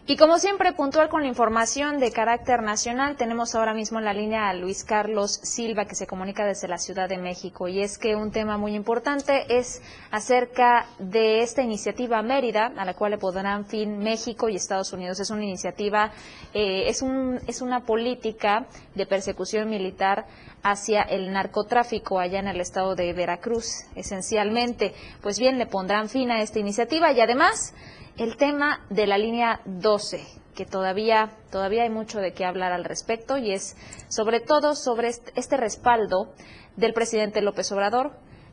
Y 0.07 0.17
como 0.17 0.39
siempre, 0.39 0.73
puntual 0.73 1.09
con 1.09 1.23
la 1.23 1.29
información 1.29 2.01
de 2.01 2.11
carácter 2.11 2.63
nacional, 2.63 3.17
tenemos 3.17 3.55
ahora 3.55 3.75
mismo 3.75 3.99
en 3.99 4.07
la 4.07 4.15
línea 4.15 4.49
a 4.49 4.55
Luis 4.55 4.83
Carlos 4.83 5.39
Silva, 5.43 5.85
que 5.85 5.95
se 5.95 6.07
comunica 6.07 6.45
desde 6.45 6.69
la 6.69 6.79
Ciudad 6.79 7.09
de 7.09 7.19
México. 7.19 7.69
Y 7.69 7.81
es 7.81 7.97
que 7.97 8.17
un 8.17 8.33
tema 8.33 8.57
muy 8.57 8.75
importante 8.75 9.45
es 9.57 9.81
acerca 10.11 10.87
de 10.99 11.43
esta 11.43 11.63
iniciativa 11.63 12.23
Mérida, 12.23 12.73
a 12.77 12.85
la 12.85 12.95
cual 12.95 13.13
le 13.13 13.19
pondrán 13.19 13.67
fin 13.67 13.99
México 13.99 14.49
y 14.49 14.57
Estados 14.57 14.93
Unidos. 14.93 15.21
Es 15.21 15.31
una 15.31 15.45
iniciativa, 15.45 16.11
eh, 16.55 16.85
es, 16.89 17.03
un, 17.03 17.39
es 17.47 17.61
una 17.61 17.81
política 17.81 18.67
de 18.95 19.07
persecución 19.07 19.69
militar 19.69 20.27
hacia 20.63 21.03
el 21.03 21.33
narcotráfico 21.33 22.19
allá 22.19 22.41
en 22.41 22.49
el 22.49 22.61
estado 22.61 22.95
de 22.95 23.13
Veracruz, 23.13 23.85
esencialmente. 23.95 24.95
Pues 25.23 25.39
bien, 25.39 25.59
le 25.59 25.67
pondrán 25.67 26.09
fin 26.09 26.31
a 26.31 26.43
esta 26.43 26.59
iniciativa 26.59 27.13
y 27.13 27.21
además 27.21 27.75
el 28.19 28.37
tema 28.37 28.81
de 28.91 29.07
la 29.07 29.19
línea 29.19 29.61
12, 29.65 30.19
que 30.55 30.65
todavía, 30.65 31.31
todavía 31.51 31.85
hay 31.85 31.91
mucho 31.91 32.21
de 32.21 32.33
qué 32.33 32.45
hablar 32.45 32.73
al 32.73 32.85
respecto 32.85 33.39
y 33.39 33.53
es 33.53 33.77
sobre 34.09 34.41
todo 34.41 34.75
sobre 34.75 35.09
este 35.09 35.57
respaldo 35.57 36.33
del 36.77 36.93
presidente 36.93 37.43
López 37.43 37.71
Obrador 37.73 38.13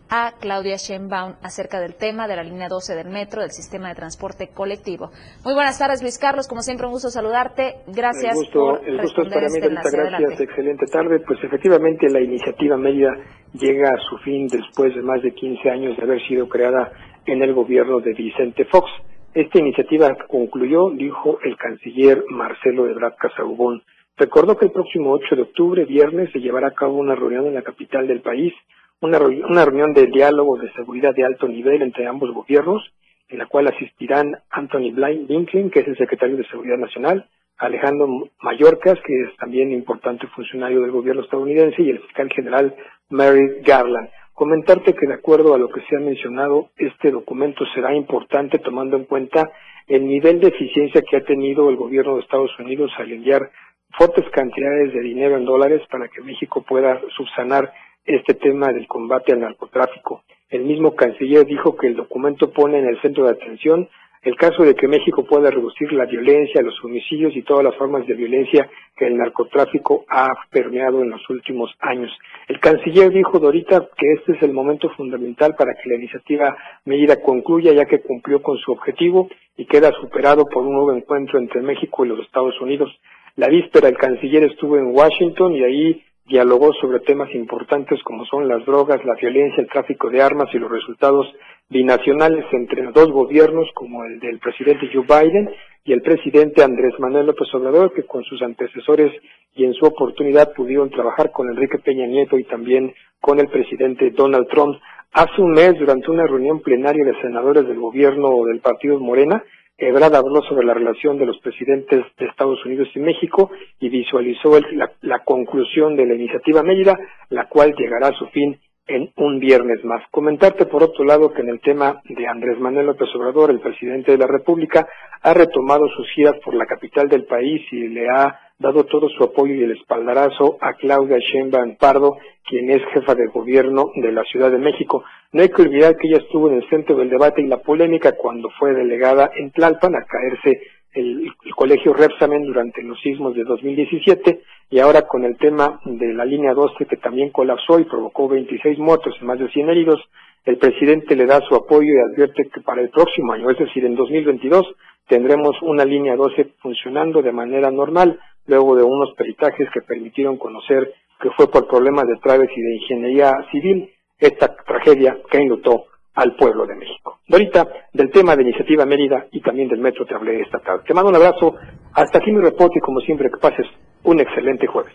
a 0.09 0.33
Claudia 0.39 0.77
Sheinbaum 0.77 1.35
acerca 1.43 1.79
del 1.79 1.95
tema 1.95 2.27
de 2.27 2.35
la 2.35 2.43
línea 2.43 2.67
12 2.69 2.95
del 2.95 3.09
metro, 3.09 3.41
del 3.41 3.51
sistema 3.51 3.89
de 3.89 3.95
transporte 3.95 4.49
colectivo. 4.53 5.11
Muy 5.43 5.53
buenas 5.53 5.77
tardes, 5.77 6.01
Luis 6.01 6.17
Carlos. 6.17 6.47
Como 6.47 6.61
siempre, 6.61 6.87
un 6.87 6.93
gusto 6.93 7.09
saludarte. 7.09 7.83
Gracias 7.87 8.33
el 8.33 8.45
gusto, 8.45 8.59
por 8.59 8.87
El 8.87 9.01
gusto 9.01 9.21
es 9.23 9.33
para 9.33 9.47
mí, 9.47 9.57
este. 9.57 9.69
Gracias. 9.69 10.39
Excelente 10.39 10.85
tarde. 10.85 11.19
Pues 11.27 11.39
efectivamente, 11.43 12.07
la 12.09 12.21
iniciativa 12.21 12.77
Mérida 12.77 13.11
llega 13.53 13.89
a 13.89 13.99
su 14.09 14.17
fin 14.19 14.47
después 14.47 14.95
de 14.95 15.01
más 15.01 15.21
de 15.21 15.33
15 15.33 15.69
años 15.69 15.97
de 15.97 16.03
haber 16.03 16.25
sido 16.27 16.47
creada 16.47 16.91
en 17.25 17.43
el 17.43 17.53
gobierno 17.53 17.99
de 17.99 18.13
Vicente 18.13 18.65
Fox. 18.65 18.89
Esta 19.37 19.59
iniciativa 19.59 20.17
concluyó, 20.27 20.89
dijo 20.89 21.37
el 21.43 21.55
canciller 21.57 22.23
Marcelo 22.27 22.87
Ebrard 22.87 23.17
Casaubón. 23.17 23.83
Recordó 24.17 24.57
que 24.57 24.65
el 24.65 24.71
próximo 24.71 25.11
8 25.11 25.35
de 25.35 25.41
octubre, 25.43 25.85
viernes, 25.85 26.31
se 26.31 26.39
llevará 26.39 26.69
a 26.69 26.73
cabo 26.73 26.95
una 26.95 27.13
reunión 27.13 27.45
en 27.45 27.53
la 27.53 27.61
capital 27.61 28.07
del 28.07 28.21
país, 28.21 28.51
una, 28.99 29.19
una 29.19 29.63
reunión 29.63 29.93
de 29.93 30.07
diálogo 30.07 30.57
de 30.57 30.73
seguridad 30.73 31.13
de 31.13 31.23
alto 31.23 31.47
nivel 31.47 31.83
entre 31.83 32.07
ambos 32.07 32.33
gobiernos, 32.33 32.81
en 33.27 33.37
la 33.37 33.45
cual 33.45 33.67
asistirán 33.67 34.37
Anthony 34.49 34.91
Blinken, 34.91 35.69
que 35.69 35.81
es 35.81 35.87
el 35.87 35.97
secretario 35.97 36.35
de 36.35 36.47
Seguridad 36.47 36.79
Nacional, 36.79 37.29
Alejandro 37.59 38.07
Mayorkas, 38.41 38.97
que 39.05 39.21
es 39.21 39.37
también 39.37 39.71
importante 39.71 40.25
funcionario 40.29 40.81
del 40.81 40.89
gobierno 40.89 41.21
estadounidense, 41.21 41.83
y 41.83 41.91
el 41.91 41.99
fiscal 41.99 42.27
general 42.33 42.75
Mary 43.11 43.61
Garland. 43.63 44.09
Comentarte 44.37 44.93
que 44.93 45.07
de 45.07 45.15
acuerdo 45.15 45.55
a 45.55 45.57
lo 45.57 45.67
que 45.67 45.81
se 45.89 45.95
ha 45.95 45.99
mencionado, 45.99 46.69
este 46.77 47.09
documento 47.09 47.65
será 47.73 47.95
importante 47.95 48.59
tomando 48.59 48.95
en 48.95 49.05
cuenta 49.05 49.49
el 49.87 50.07
nivel 50.07 50.39
de 50.39 50.49
eficiencia 50.49 51.01
que 51.01 51.17
ha 51.17 51.25
tenido 51.25 51.71
el 51.71 51.75
gobierno 51.75 52.13
de 52.13 52.21
Estados 52.21 52.51
Unidos 52.59 52.91
al 52.99 53.11
enviar 53.11 53.49
fuertes 53.97 54.29
cantidades 54.29 54.93
de 54.93 55.01
dinero 55.01 55.37
en 55.37 55.45
dólares 55.45 55.81
para 55.89 56.07
que 56.07 56.21
México 56.21 56.61
pueda 56.61 57.01
subsanar 57.17 57.73
este 58.05 58.35
tema 58.35 58.67
del 58.71 58.85
combate 58.85 59.33
al 59.33 59.39
narcotráfico. 59.39 60.21
El 60.51 60.65
mismo 60.65 60.93
canciller 60.93 61.43
dijo 61.47 61.75
que 61.75 61.87
el 61.87 61.95
documento 61.95 62.51
pone 62.51 62.77
en 62.77 62.89
el 62.89 63.01
centro 63.01 63.23
de 63.23 63.31
atención 63.31 63.89
el 64.23 64.35
caso 64.35 64.63
de 64.63 64.75
que 64.75 64.87
México 64.87 65.25
pueda 65.25 65.49
reducir 65.49 65.91
la 65.93 66.05
violencia, 66.05 66.61
los 66.61 66.83
homicidios 66.83 67.35
y 67.35 67.43
todas 67.43 67.63
las 67.63 67.75
formas 67.75 68.05
de 68.07 68.13
violencia 68.13 68.69
que 68.95 69.07
el 69.07 69.17
narcotráfico 69.17 70.05
ha 70.09 70.27
permeado 70.49 71.01
en 71.01 71.11
los 71.11 71.29
últimos 71.29 71.71
años. 71.79 72.11
El 72.47 72.59
canciller 72.59 73.11
dijo, 73.11 73.39
Dorita, 73.39 73.87
que 73.97 74.13
este 74.13 74.33
es 74.33 74.43
el 74.43 74.53
momento 74.53 74.89
fundamental 74.97 75.55
para 75.55 75.73
que 75.75 75.89
la 75.89 75.95
iniciativa 75.95 76.57
medida 76.85 77.21
concluya, 77.21 77.73
ya 77.73 77.85
que 77.85 78.01
cumplió 78.01 78.41
con 78.41 78.57
su 78.57 78.71
objetivo 78.71 79.29
y 79.55 79.65
queda 79.65 79.91
superado 80.01 80.45
por 80.45 80.63
un 80.63 80.73
nuevo 80.73 80.93
encuentro 80.93 81.39
entre 81.39 81.61
México 81.61 82.05
y 82.05 82.09
los 82.09 82.19
Estados 82.19 82.59
Unidos. 82.61 82.89
La 83.35 83.47
víspera 83.47 83.87
el 83.87 83.97
canciller 83.97 84.43
estuvo 84.43 84.77
en 84.77 84.95
Washington 84.95 85.55
y 85.55 85.63
ahí 85.63 86.03
dialogó 86.27 86.73
sobre 86.73 86.99
temas 86.99 87.33
importantes 87.33 88.01
como 88.03 88.25
son 88.25 88.47
las 88.47 88.65
drogas, 88.65 89.03
la 89.05 89.15
violencia, 89.15 89.61
el 89.61 89.69
tráfico 89.69 90.09
de 90.09 90.21
armas 90.21 90.49
y 90.53 90.59
los 90.59 90.69
resultados 90.69 91.25
binacionales 91.69 92.45
entre 92.51 92.83
los 92.83 92.93
dos 92.93 93.11
gobiernos 93.11 93.69
como 93.73 94.03
el 94.03 94.19
del 94.19 94.39
presidente 94.39 94.89
Joe 94.93 95.05
Biden 95.05 95.49
y 95.85 95.93
el 95.93 96.01
presidente 96.01 96.63
Andrés 96.63 96.93
Manuel 96.99 97.27
López 97.27 97.47
Obrador, 97.53 97.93
que 97.93 98.03
con 98.03 98.23
sus 98.25 98.41
antecesores 98.41 99.11
y 99.55 99.63
en 99.63 99.73
su 99.73 99.85
oportunidad 99.85 100.53
pudieron 100.53 100.89
trabajar 100.89 101.31
con 101.31 101.49
Enrique 101.49 101.79
Peña 101.79 102.05
Nieto 102.05 102.37
y 102.37 102.43
también 102.43 102.93
con 103.21 103.39
el 103.39 103.47
presidente 103.47 104.11
Donald 104.11 104.47
Trump. 104.49 104.77
Hace 105.13 105.41
un 105.41 105.51
mes, 105.51 105.79
durante 105.79 106.11
una 106.11 106.27
reunión 106.27 106.59
plenaria 106.59 107.05
de 107.05 107.21
senadores 107.21 107.65
del 107.65 107.79
gobierno 107.79 108.43
del 108.45 108.59
partido 108.59 108.99
Morena, 108.99 109.41
Ebrard 109.77 110.15
habló 110.15 110.41
sobre 110.43 110.65
la 110.65 110.73
relación 110.73 111.19
de 111.19 111.27
los 111.27 111.39
presidentes 111.39 112.03
de 112.17 112.25
Estados 112.25 112.65
Unidos 112.65 112.87
y 112.95 112.99
México 112.99 113.51
y 113.79 113.89
visualizó 113.89 114.59
la, 114.71 114.91
la 115.01 115.19
conclusión 115.19 115.95
de 115.95 116.07
la 116.07 116.15
iniciativa 116.15 116.63
Mérida, 116.63 116.97
la 117.29 117.47
cual 117.47 117.75
llegará 117.77 118.07
a 118.07 118.17
su 118.17 118.25
fin 118.27 118.59
en 118.87 119.11
un 119.17 119.39
viernes 119.39 119.83
más. 119.83 120.01
Comentarte 120.11 120.65
por 120.65 120.81
otro 120.81 121.03
lado 121.03 121.31
que 121.31 121.41
en 121.41 121.49
el 121.49 121.59
tema 121.59 122.01
de 122.05 122.27
Andrés 122.27 122.57
Manuel 122.59 122.87
López 122.87 123.09
Obrador, 123.15 123.51
el 123.51 123.59
presidente 123.59 124.13
de 124.13 124.17
la 124.17 124.27
República, 124.27 124.87
ha 125.21 125.33
retomado 125.33 125.87
sus 125.89 126.09
giras 126.15 126.35
por 126.43 126.55
la 126.55 126.65
capital 126.65 127.07
del 127.09 127.25
país 127.25 127.61
y 127.71 127.87
le 127.89 128.09
ha 128.09 128.46
dado 128.59 128.85
todo 128.85 129.07
su 129.09 129.23
apoyo 129.23 129.53
y 129.53 129.63
el 129.63 129.71
espaldarazo 129.71 130.57
a 130.61 130.73
Claudia 130.73 131.17
Sheinbaum 131.19 131.75
Pardo, 131.77 132.17
quien 132.47 132.71
es 132.71 132.81
jefa 132.93 133.13
de 133.13 133.27
gobierno 133.27 133.91
de 133.95 134.11
la 134.11 134.23
Ciudad 134.23 134.51
de 134.51 134.57
México. 134.57 135.03
No 135.31 135.41
hay 135.41 135.49
que 135.49 135.61
olvidar 135.61 135.95
que 135.95 136.07
ella 136.07 136.17
estuvo 136.17 136.49
en 136.49 136.55
el 136.55 136.69
centro 136.69 136.95
del 136.95 137.09
debate 137.09 137.41
y 137.41 137.47
la 137.47 137.61
polémica 137.61 138.13
cuando 138.13 138.49
fue 138.57 138.73
delegada 138.73 139.29
en 139.35 139.51
Tlalpan 139.51 139.95
a 139.95 140.05
caerse 140.05 140.59
el, 140.93 141.31
el, 141.45 141.55
colegio 141.55 141.93
Repsamen 141.93 142.45
durante 142.45 142.81
los 142.81 142.99
sismos 143.01 143.35
de 143.35 143.43
2017 143.43 144.41
y 144.71 144.79
ahora 144.79 145.03
con 145.03 145.23
el 145.23 145.37
tema 145.37 145.79
de 145.85 146.13
la 146.13 146.25
línea 146.25 146.53
12 146.53 146.85
que 146.85 146.97
también 146.97 147.29
colapsó 147.29 147.79
y 147.79 147.83
provocó 147.83 148.27
26 148.27 148.79
muertos 148.79 149.15
y 149.21 149.25
más 149.25 149.37
de 149.37 149.49
100 149.49 149.69
heridos, 149.69 150.01
el 150.45 150.57
presidente 150.57 151.15
le 151.15 151.25
da 151.25 151.41
su 151.41 151.55
apoyo 151.55 151.93
y 151.93 152.11
advierte 152.11 152.49
que 152.49 152.61
para 152.61 152.81
el 152.81 152.89
próximo 152.89 153.33
año, 153.33 153.49
es 153.51 153.59
decir, 153.59 153.85
en 153.85 153.95
2022, 153.95 154.65
tendremos 155.07 155.55
una 155.61 155.85
línea 155.85 156.15
12 156.15 156.53
funcionando 156.59 157.21
de 157.21 157.31
manera 157.31 157.69
normal, 157.69 158.19
luego 158.47 158.75
de 158.75 158.83
unos 158.83 159.13
peritajes 159.15 159.69
que 159.73 159.81
permitieron 159.81 160.37
conocer 160.37 160.93
que 161.19 161.29
fue 161.31 161.49
por 161.49 161.67
problemas 161.67 162.05
de 162.07 162.15
traves 162.21 162.49
y 162.55 162.61
de 162.61 162.75
ingeniería 162.75 163.31
civil 163.51 163.91
esta 164.19 164.55
tragedia 164.55 165.17
que 165.29 165.37
enlutó 165.37 165.85
al 166.15 166.35
pueblo 166.35 166.65
de 166.65 166.75
México. 166.75 167.19
Ahorita, 167.31 167.67
del 167.93 168.09
tema 168.09 168.35
de 168.35 168.41
Iniciativa 168.41 168.85
Mérida 168.85 169.27
y 169.31 169.41
también 169.41 169.69
del 169.69 169.79
metro 169.79 170.05
te 170.05 170.15
hablé 170.15 170.41
esta 170.41 170.59
tarde. 170.59 170.83
Te 170.87 170.93
mando 170.93 171.09
un 171.09 171.15
abrazo. 171.15 171.55
Hasta 171.93 172.17
aquí 172.17 172.31
mi 172.31 172.41
reporte 172.41 172.79
y 172.79 172.81
como 172.81 172.99
siempre 173.01 173.29
que 173.29 173.37
pases 173.37 173.67
un 174.03 174.19
excelente 174.19 174.65
jueves. 174.65 174.93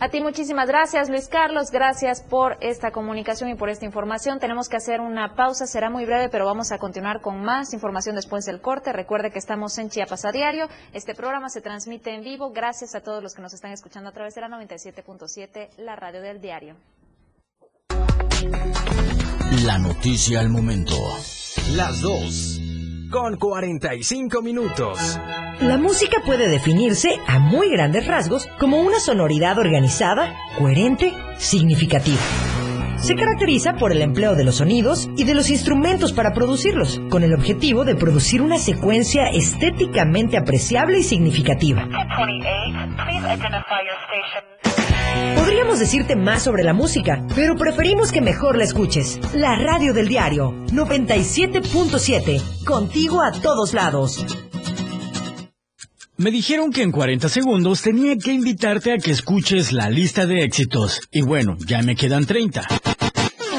A 0.00 0.08
ti 0.08 0.20
muchísimas 0.20 0.66
gracias, 0.66 1.08
Luis 1.08 1.28
Carlos. 1.28 1.70
Gracias 1.70 2.22
por 2.22 2.58
esta 2.60 2.90
comunicación 2.90 3.48
y 3.50 3.54
por 3.54 3.70
esta 3.70 3.84
información. 3.84 4.40
Tenemos 4.40 4.68
que 4.68 4.76
hacer 4.76 5.00
una 5.00 5.34
pausa, 5.34 5.66
será 5.66 5.88
muy 5.88 6.04
breve, 6.04 6.28
pero 6.28 6.44
vamos 6.44 6.72
a 6.72 6.78
continuar 6.78 7.20
con 7.20 7.42
más 7.42 7.72
información 7.72 8.16
después 8.16 8.44
del 8.44 8.60
corte. 8.60 8.92
Recuerde 8.92 9.30
que 9.30 9.38
estamos 9.38 9.78
en 9.78 9.90
Chiapas 9.90 10.24
a 10.24 10.32
diario. 10.32 10.68
Este 10.92 11.14
programa 11.14 11.48
se 11.48 11.60
transmite 11.60 12.12
en 12.12 12.22
vivo. 12.22 12.50
Gracias 12.50 12.94
a 12.94 13.00
todos 13.00 13.22
los 13.22 13.34
que 13.34 13.42
nos 13.42 13.54
están 13.54 13.72
escuchando 13.72 14.10
a 14.10 14.12
través 14.12 14.34
de 14.34 14.40
la 14.40 14.48
97.7, 14.48 15.70
la 15.78 15.96
radio 15.96 16.20
del 16.20 16.40
diario. 16.40 16.76
La 19.64 19.78
noticia 19.78 20.40
al 20.40 20.48
momento. 20.48 20.96
Las 21.76 22.00
dos. 22.00 22.73
Con 23.10 23.36
45 23.36 24.42
minutos. 24.42 25.18
La 25.60 25.76
música 25.78 26.22
puede 26.24 26.48
definirse 26.48 27.10
a 27.26 27.38
muy 27.38 27.70
grandes 27.70 28.06
rasgos 28.06 28.46
como 28.58 28.80
una 28.80 28.98
sonoridad 28.98 29.58
organizada, 29.58 30.34
coherente, 30.58 31.12
significativa. 31.38 32.20
Se 33.04 33.16
caracteriza 33.16 33.74
por 33.74 33.92
el 33.92 34.00
empleo 34.00 34.34
de 34.34 34.44
los 34.44 34.56
sonidos 34.56 35.10
y 35.18 35.24
de 35.24 35.34
los 35.34 35.50
instrumentos 35.50 36.14
para 36.14 36.32
producirlos, 36.32 37.02
con 37.10 37.22
el 37.22 37.34
objetivo 37.34 37.84
de 37.84 37.96
producir 37.96 38.40
una 38.40 38.56
secuencia 38.56 39.26
estéticamente 39.26 40.38
apreciable 40.38 41.00
y 41.00 41.02
significativa. 41.02 41.86
Podríamos 45.36 45.80
decirte 45.80 46.16
más 46.16 46.44
sobre 46.44 46.64
la 46.64 46.72
música, 46.72 47.22
pero 47.36 47.56
preferimos 47.56 48.10
que 48.10 48.22
mejor 48.22 48.56
la 48.56 48.64
escuches. 48.64 49.20
La 49.34 49.54
radio 49.54 49.92
del 49.92 50.08
diario 50.08 50.54
97.7, 50.72 52.64
contigo 52.64 53.20
a 53.20 53.32
todos 53.32 53.74
lados. 53.74 54.24
Me 56.16 56.30
dijeron 56.30 56.70
que 56.70 56.82
en 56.82 56.92
40 56.92 57.28
segundos 57.28 57.82
tenía 57.82 58.16
que 58.16 58.32
invitarte 58.32 58.92
a 58.92 58.98
que 58.98 59.10
escuches 59.10 59.72
la 59.72 59.90
lista 59.90 60.26
de 60.26 60.44
éxitos. 60.44 61.00
Y 61.10 61.22
bueno, 61.22 61.56
ya 61.66 61.82
me 61.82 61.96
quedan 61.96 62.24
30. 62.24 62.62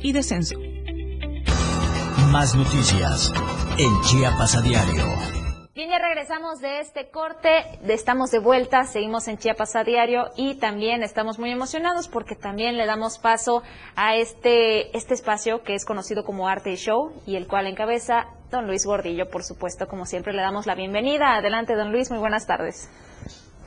y 0.00 0.12
descenso. 0.12 0.58
Más 2.30 2.54
noticias 2.54 3.32
en 3.78 4.00
Chiapas 4.02 4.56
a 4.56 4.62
diario. 4.62 5.04
Bien, 5.74 5.90
ya 5.90 5.98
regresamos 5.98 6.60
de 6.60 6.80
este 6.80 7.10
corte, 7.10 7.50
estamos 7.86 8.30
de 8.30 8.38
vuelta, 8.38 8.84
seguimos 8.84 9.28
en 9.28 9.36
Chiapas 9.36 9.76
a 9.76 9.84
diario 9.84 10.30
y 10.36 10.54
también 10.54 11.02
estamos 11.02 11.38
muy 11.38 11.50
emocionados 11.50 12.08
porque 12.08 12.34
también 12.34 12.76
le 12.76 12.86
damos 12.86 13.18
paso 13.18 13.62
a 13.94 14.16
este, 14.16 14.96
este 14.96 15.14
espacio 15.14 15.62
que 15.62 15.74
es 15.74 15.84
conocido 15.84 16.24
como 16.24 16.48
Arte 16.48 16.72
y 16.72 16.76
Show 16.76 17.12
y 17.26 17.36
el 17.36 17.46
cual 17.46 17.66
encabeza 17.66 18.26
don 18.50 18.66
Luis 18.66 18.86
Gordillo, 18.86 19.28
por 19.28 19.44
supuesto, 19.44 19.86
como 19.86 20.06
siempre 20.06 20.32
le 20.32 20.40
damos 20.40 20.66
la 20.66 20.74
bienvenida. 20.74 21.36
Adelante, 21.36 21.74
don 21.74 21.92
Luis, 21.92 22.10
muy 22.10 22.18
buenas 22.18 22.46
tardes. 22.46 22.88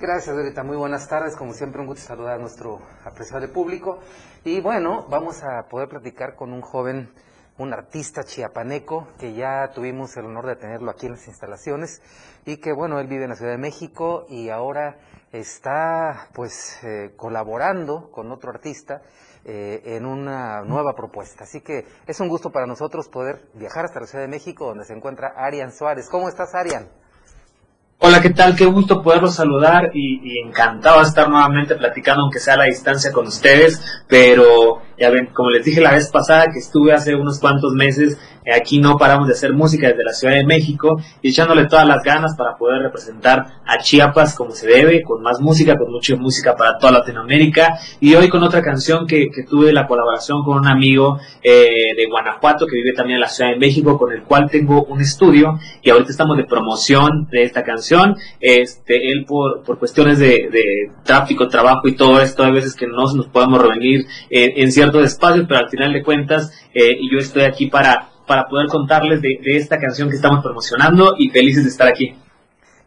Gracias, 0.02 0.36
Dorita. 0.36 0.64
Muy 0.64 0.78
buenas 0.78 1.08
tardes. 1.08 1.36
Como 1.36 1.54
siempre, 1.54 1.80
un 1.80 1.86
gusto 1.86 2.02
saludar 2.02 2.34
a 2.34 2.38
nuestro 2.39 2.80
apreciable 3.06 3.47
público. 3.49 3.99
Y 4.43 4.60
bueno, 4.60 5.06
vamos 5.12 5.43
a 5.43 5.68
poder 5.70 5.89
platicar 5.89 6.36
con 6.36 6.54
un 6.54 6.62
joven, 6.62 7.14
un 7.60 7.72
artista 7.72 8.24
chiapaneco, 8.24 9.10
que 9.20 9.36
ya 9.36 9.70
tuvimos 9.76 10.18
el 10.18 10.26
honor 10.26 10.47
de 10.47 10.56
tenerlo 10.56 10.89
aquí 10.89 11.06
en 11.06 11.12
las 11.12 11.28
instalaciones. 11.28 12.02
Y 12.45 12.58
que 12.58 12.74
bueno, 12.74 12.99
él 12.99 13.06
vive 13.06 13.26
en 13.26 13.30
la 13.30 13.36
Ciudad 13.36 13.52
de 13.52 13.60
México 13.60 14.26
y 14.28 14.49
ahora 14.49 14.97
está 15.32 16.30
pues 16.34 16.84
eh, 16.84 17.14
colaborando 17.16 18.10
con 18.10 18.32
otro 18.32 18.49
artista 18.49 19.04
eh, 19.45 19.84
en 19.86 20.08
una 20.08 20.64
nueva 20.64 20.95
propuesta. 20.95 21.43
Así 21.43 21.62
que 21.62 21.86
es 22.08 22.20
un 22.20 22.28
gusto 22.28 22.52
para 22.52 22.66
nosotros 22.66 23.08
poder 23.08 23.52
viajar 23.54 23.86
hasta 23.86 23.99
la 23.99 24.08
Ciudad 24.08 24.24
de 24.24 24.32
México, 24.32 24.66
donde 24.66 24.84
se 24.84 24.93
encuentra 24.93 25.36
Arian 25.38 25.72
Suárez. 25.72 26.10
¿Cómo 26.10 26.28
estás, 26.28 26.56
Arian? 26.56 27.01
Hola, 28.04 28.20
¿qué 28.20 28.32
tal? 28.32 28.56
Qué 28.56 28.66
gusto 28.66 29.04
poderlos 29.04 29.36
saludar 29.36 29.91
y, 29.93 30.39
encantado 30.39 31.02
de 31.02 31.08
estar 31.08 31.30
nuevamente 31.30 31.76
platicando, 31.76 32.24
aunque 32.24 32.39
sea 32.39 32.56
a 32.56 32.58
la 32.58 32.64
distancia 32.64 33.12
con 33.12 33.28
ustedes, 33.28 33.80
pero 34.08 34.82
ya 35.02 35.10
ven, 35.10 35.30
como 35.34 35.49
les 35.49 35.66
dije 35.66 35.82
la 35.82 35.93
vez 35.93 36.10
pasada 36.12 36.52
que 36.54 36.60
estuve 36.60 36.93
hace 36.93 37.16
unos 37.16 37.39
cuantos 37.39 37.74
meses, 37.74 38.20
eh, 38.45 38.54
aquí 38.54 38.80
no 38.80 38.97
paramos 38.97 39.28
de 39.28 39.34
hacer 39.34 39.52
música 39.52 39.88
desde 39.88 40.04
la 40.04 40.14
Ciudad 40.14 40.36
de 40.36 40.45
México 40.45 41.02
y 41.24 41.30
echándole 41.30 41.66
todas 41.66 41.88
las 41.88 42.04
ganas 42.04 42.36
para 42.38 42.56
poder 42.56 42.84
representar 42.84 43.62
a 43.66 43.80
Chiapas 43.80 44.36
como 44.36 44.52
se 44.52 44.68
debe, 44.68 45.02
con 45.02 45.24
más 45.24 45.39
música, 45.39 45.76
con 45.76 45.91
mucha 45.91 46.16
música 46.16 46.56
para 46.56 46.78
toda 46.78 46.91
Latinoamérica 46.91 47.80
y 47.99 48.14
hoy 48.14 48.30
con 48.30 48.43
otra 48.43 48.62
canción 48.62 49.08
que, 49.08 49.30
tuve 49.49 49.74
la 49.74 49.88
colaboración 49.88 50.43
con 50.43 50.60
un 50.60 50.68
amigo 50.68 51.18
eh, 51.41 51.95
de 51.97 52.06
Guanajuato 52.08 52.68
que 52.68 52.76
vive 52.76 52.93
también 52.93 53.16
en 53.16 53.22
la 53.22 53.28
Ciudad 53.28 53.49
de 53.52 53.58
México, 53.58 53.97
con 53.97 54.12
el 54.12 54.22
cual 54.22 54.49
tengo 54.52 54.84
un 54.84 55.02
estudio 55.02 55.58
y 55.82 55.89
ahorita 55.89 56.12
estamos 56.12 56.38
de 56.38 56.45
promoción 56.45 57.28
de 57.32 57.41
esta 57.41 57.64
canción. 57.64 58.16
Este, 58.39 59.10
él 59.10 59.26
por, 59.26 59.64
por 59.64 59.80
cuestiones 59.80 60.20
de, 60.20 60.47
de 60.52 60.91
tráfico, 61.04 61.47
trabajo 61.47 61.88
y 61.88 61.95
todo 61.95 62.22
esto, 62.22 62.43
hay 62.43 62.52
veces 62.52 62.76
que 62.76 62.86
no 62.86 63.12
nos 63.16 63.28
podemos 63.28 63.60
reunir 63.60 64.06
eh, 64.30 64.54
en 64.58 64.72
ciertos 64.92 65.14
espacios, 65.14 65.46
pero 65.48 65.60
al 65.60 65.70
final 65.70 65.94
de 65.94 66.04
cuentas 66.04 66.52
eh, 66.74 66.98
yo 67.12 67.20
estoy 67.20 67.44
aquí 67.44 67.68
para, 67.68 68.10
para 68.28 68.44
poder 68.50 68.68
contarles 68.68 69.22
de, 69.22 69.39
de 69.44 69.58
esta 69.58 69.78
canción 69.78 70.10
que 70.10 70.16
estamos 70.16 70.44
promocionando 70.44 71.16
y 71.18 71.30
felices 71.30 71.64
de 71.64 71.70
estar 71.70 71.88
aquí. 71.88 72.16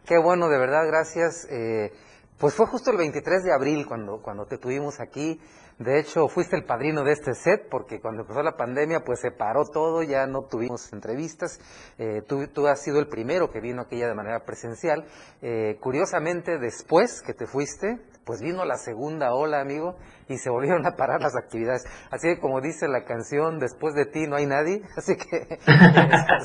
Qué 0.05 0.17
bueno, 0.17 0.49
de 0.49 0.59
verdad, 0.59 0.85
gracias. 0.87 1.47
Eh, 1.49 1.91
pues 2.37 2.53
fue 2.53 2.67
justo 2.67 2.91
el 2.91 2.97
23 2.97 3.43
de 3.43 3.53
abril 3.53 3.85
cuando, 3.87 4.21
cuando 4.21 4.45
te 4.45 4.57
tuvimos 4.57 4.99
aquí. 4.99 5.39
De 5.77 5.99
hecho, 5.99 6.29
fuiste 6.29 6.55
el 6.55 6.63
padrino 6.63 7.03
de 7.03 7.11
este 7.11 7.33
set 7.33 7.67
porque 7.69 7.99
cuando 7.99 8.21
empezó 8.21 8.41
la 8.41 8.55
pandemia, 8.55 9.01
pues 9.01 9.19
se 9.19 9.31
paró 9.31 9.65
todo, 9.65 10.03
ya 10.03 10.25
no 10.25 10.43
tuvimos 10.43 10.93
entrevistas. 10.93 11.59
Eh, 11.97 12.21
tú, 12.27 12.47
tú 12.47 12.65
has 12.67 12.81
sido 12.81 12.99
el 12.99 13.07
primero 13.07 13.51
que 13.51 13.59
vino 13.59 13.81
aquella 13.81 14.07
de 14.07 14.15
manera 14.15 14.45
presencial. 14.45 15.05
Eh, 15.41 15.77
curiosamente, 15.81 16.59
después 16.59 17.21
que 17.21 17.33
te 17.33 17.45
fuiste, 17.45 17.99
pues 18.25 18.41
vino 18.41 18.65
la 18.65 18.77
segunda 18.77 19.33
ola, 19.33 19.61
amigo, 19.61 19.97
y 20.27 20.37
se 20.37 20.49
volvieron 20.49 20.85
a 20.87 20.95
parar 20.95 21.21
las 21.21 21.35
actividades. 21.35 21.83
Así 22.09 22.27
que 22.27 22.39
como 22.39 22.59
dice 22.59 22.87
la 22.87 23.03
canción, 23.03 23.59
después 23.59 23.93
de 23.93 24.05
ti 24.05 24.27
no 24.27 24.35
hay 24.35 24.47
nadie, 24.47 24.81
así 24.97 25.15
que 25.15 25.37
eh, 25.37 25.59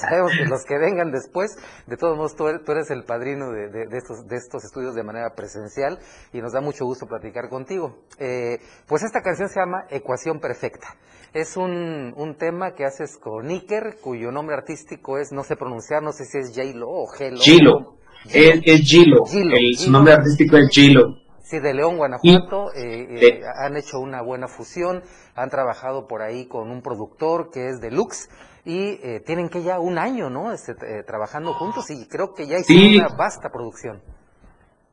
sabemos 0.01 0.33
que 0.37 0.45
los 0.45 0.65
que 0.65 0.79
vengan 0.79 1.11
después, 1.11 1.57
de 1.87 1.97
todos 1.97 2.17
modos 2.17 2.37
tú 2.37 2.45
tú 2.65 2.73
eres 2.73 2.91
el 2.91 3.05
padrino 3.05 3.51
de 3.51 3.87
estos, 3.97 4.27
de 4.27 4.37
estos 4.37 4.65
estudios 4.65 4.95
de 4.95 5.03
manera 5.03 5.35
presencial 5.35 5.99
y 6.33 6.41
nos 6.41 6.53
da 6.53 6.61
mucho 6.61 6.85
gusto 6.85 7.07
platicar 7.07 7.49
contigo. 7.49 8.05
Eh, 8.19 8.59
pues 8.87 9.03
esta 9.03 9.20
canción 9.23 9.49
se 9.49 9.61
llama 9.61 9.85
Ecuación 9.91 10.41
Perfecta. 10.41 10.89
Es 11.33 11.57
un, 11.57 12.13
un 12.17 12.35
tema 12.37 12.75
que 12.75 12.85
haces 12.85 13.17
con 13.17 13.49
Iker, 13.49 13.99
cuyo 14.01 14.33
nombre 14.33 14.57
artístico 14.57 15.19
es, 15.19 15.31
no 15.33 15.45
sé 15.45 15.57
pronunciar, 15.57 16.03
no 16.03 16.13
sé 16.13 16.25
si 16.25 16.39
es 16.39 16.51
J-Lo 16.55 16.89
o 16.89 17.07
G-Lo. 17.07 17.39
Gilo, 17.41 17.97
es, 18.27 18.61
es 18.65 18.81
Gilo, 18.81 19.25
el- 19.33 19.77
su 19.79 19.93
nombre 19.93 20.13
artístico 20.15 20.57
es 20.57 20.69
Gilo. 20.71 21.03
Sí, 21.43 21.59
de 21.59 21.75
León, 21.75 21.97
Guanajuato, 21.97 22.73
eh, 22.75 23.07
eh, 23.11 23.41
han 23.61 23.77
hecho 23.77 23.99
una 24.01 24.23
buena 24.23 24.47
fusión, 24.49 25.03
han 25.35 25.51
trabajado 25.51 26.07
por 26.07 26.23
ahí 26.23 26.47
con 26.47 26.71
un 26.71 26.81
productor 26.83 27.51
que 27.51 27.69
es 27.69 27.81
Deluxe 27.81 28.29
y 28.65 29.01
eh, 29.03 29.21
tienen 29.27 29.49
que 29.49 29.63
ya 29.65 29.81
un 29.81 29.99
año, 29.99 30.31
¿no? 30.31 30.53
Este, 30.53 30.73
eh, 30.73 31.03
trabajando 31.05 31.53
juntos 31.55 31.91
y 31.91 32.07
creo 32.07 32.35
que 32.35 32.47
ya 32.47 32.59
hicieron 32.59 32.91
Sí. 32.93 32.99
una 32.99 33.09
vasta 33.17 33.51
producción. 33.51 34.01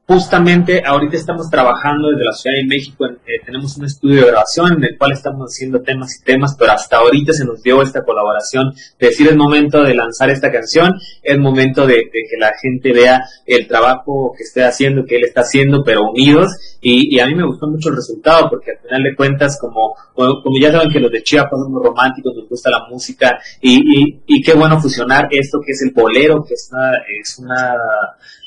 Justamente 0.10 0.82
ahorita 0.86 1.18
estamos 1.18 1.50
trabajando 1.50 2.08
desde 2.08 2.24
la 2.24 2.32
Ciudad 2.32 2.56
de 2.56 2.66
México, 2.66 3.06
eh, 3.06 3.42
tenemos 3.46 3.76
un 3.76 3.84
estudio 3.84 4.22
de 4.22 4.28
grabación 4.28 4.72
en 4.78 4.84
el 4.86 4.98
cual 4.98 5.12
estamos 5.12 5.50
haciendo 5.50 5.82
temas 5.82 6.16
y 6.16 6.24
temas, 6.24 6.56
pero 6.58 6.72
hasta 6.72 6.96
ahorita 6.96 7.34
se 7.34 7.44
nos 7.44 7.62
dio 7.62 7.82
esta 7.82 8.06
colaboración 8.06 8.74
de 8.98 9.08
decir 9.08 9.28
es 9.28 9.36
momento 9.36 9.84
de 9.84 9.94
lanzar 9.94 10.30
esta 10.30 10.50
canción, 10.50 10.94
es 11.22 11.38
momento 11.38 11.86
de, 11.86 12.10
que 12.10 12.38
la 12.40 12.54
gente 12.62 12.94
vea 12.94 13.22
el 13.46 13.68
trabajo 13.68 14.32
que 14.38 14.44
estoy 14.44 14.64
haciendo, 14.64 15.04
que 15.04 15.18
él 15.18 15.26
está 15.26 15.42
haciendo, 15.42 15.84
pero 15.84 16.10
unidos, 16.10 16.54
y, 16.80 17.14
y 17.14 17.20
a 17.20 17.26
mí 17.26 17.36
me 17.36 17.46
gustó 17.46 17.68
mucho 17.68 17.90
el 17.90 17.98
resultado, 17.98 18.50
porque 18.50 18.72
al 18.72 18.78
final 18.78 19.04
de 19.04 19.14
cuentas, 19.14 19.58
como, 19.60 19.94
como, 20.14 20.42
como 20.42 20.56
ya 20.58 20.72
saben 20.72 20.90
que 20.90 21.02
los 21.02 21.12
de 21.12 21.22
Chiapas 21.22 21.60
somos 21.62 21.84
románticos, 21.84 22.34
nos 22.34 22.48
gusta 22.48 22.70
la 22.70 22.88
música, 22.90 23.38
y, 23.60 23.76
y, 23.76 24.22
y 24.26 24.42
qué 24.42 24.54
bueno 24.54 24.80
fusionar 24.80 25.28
esto 25.32 25.60
que 25.60 25.74
es 25.74 25.82
el 25.82 25.92
bolero, 25.92 26.46
que 26.48 26.54
es 26.54 26.70
una, 26.72 26.92
es 27.22 27.40
una 27.40 27.74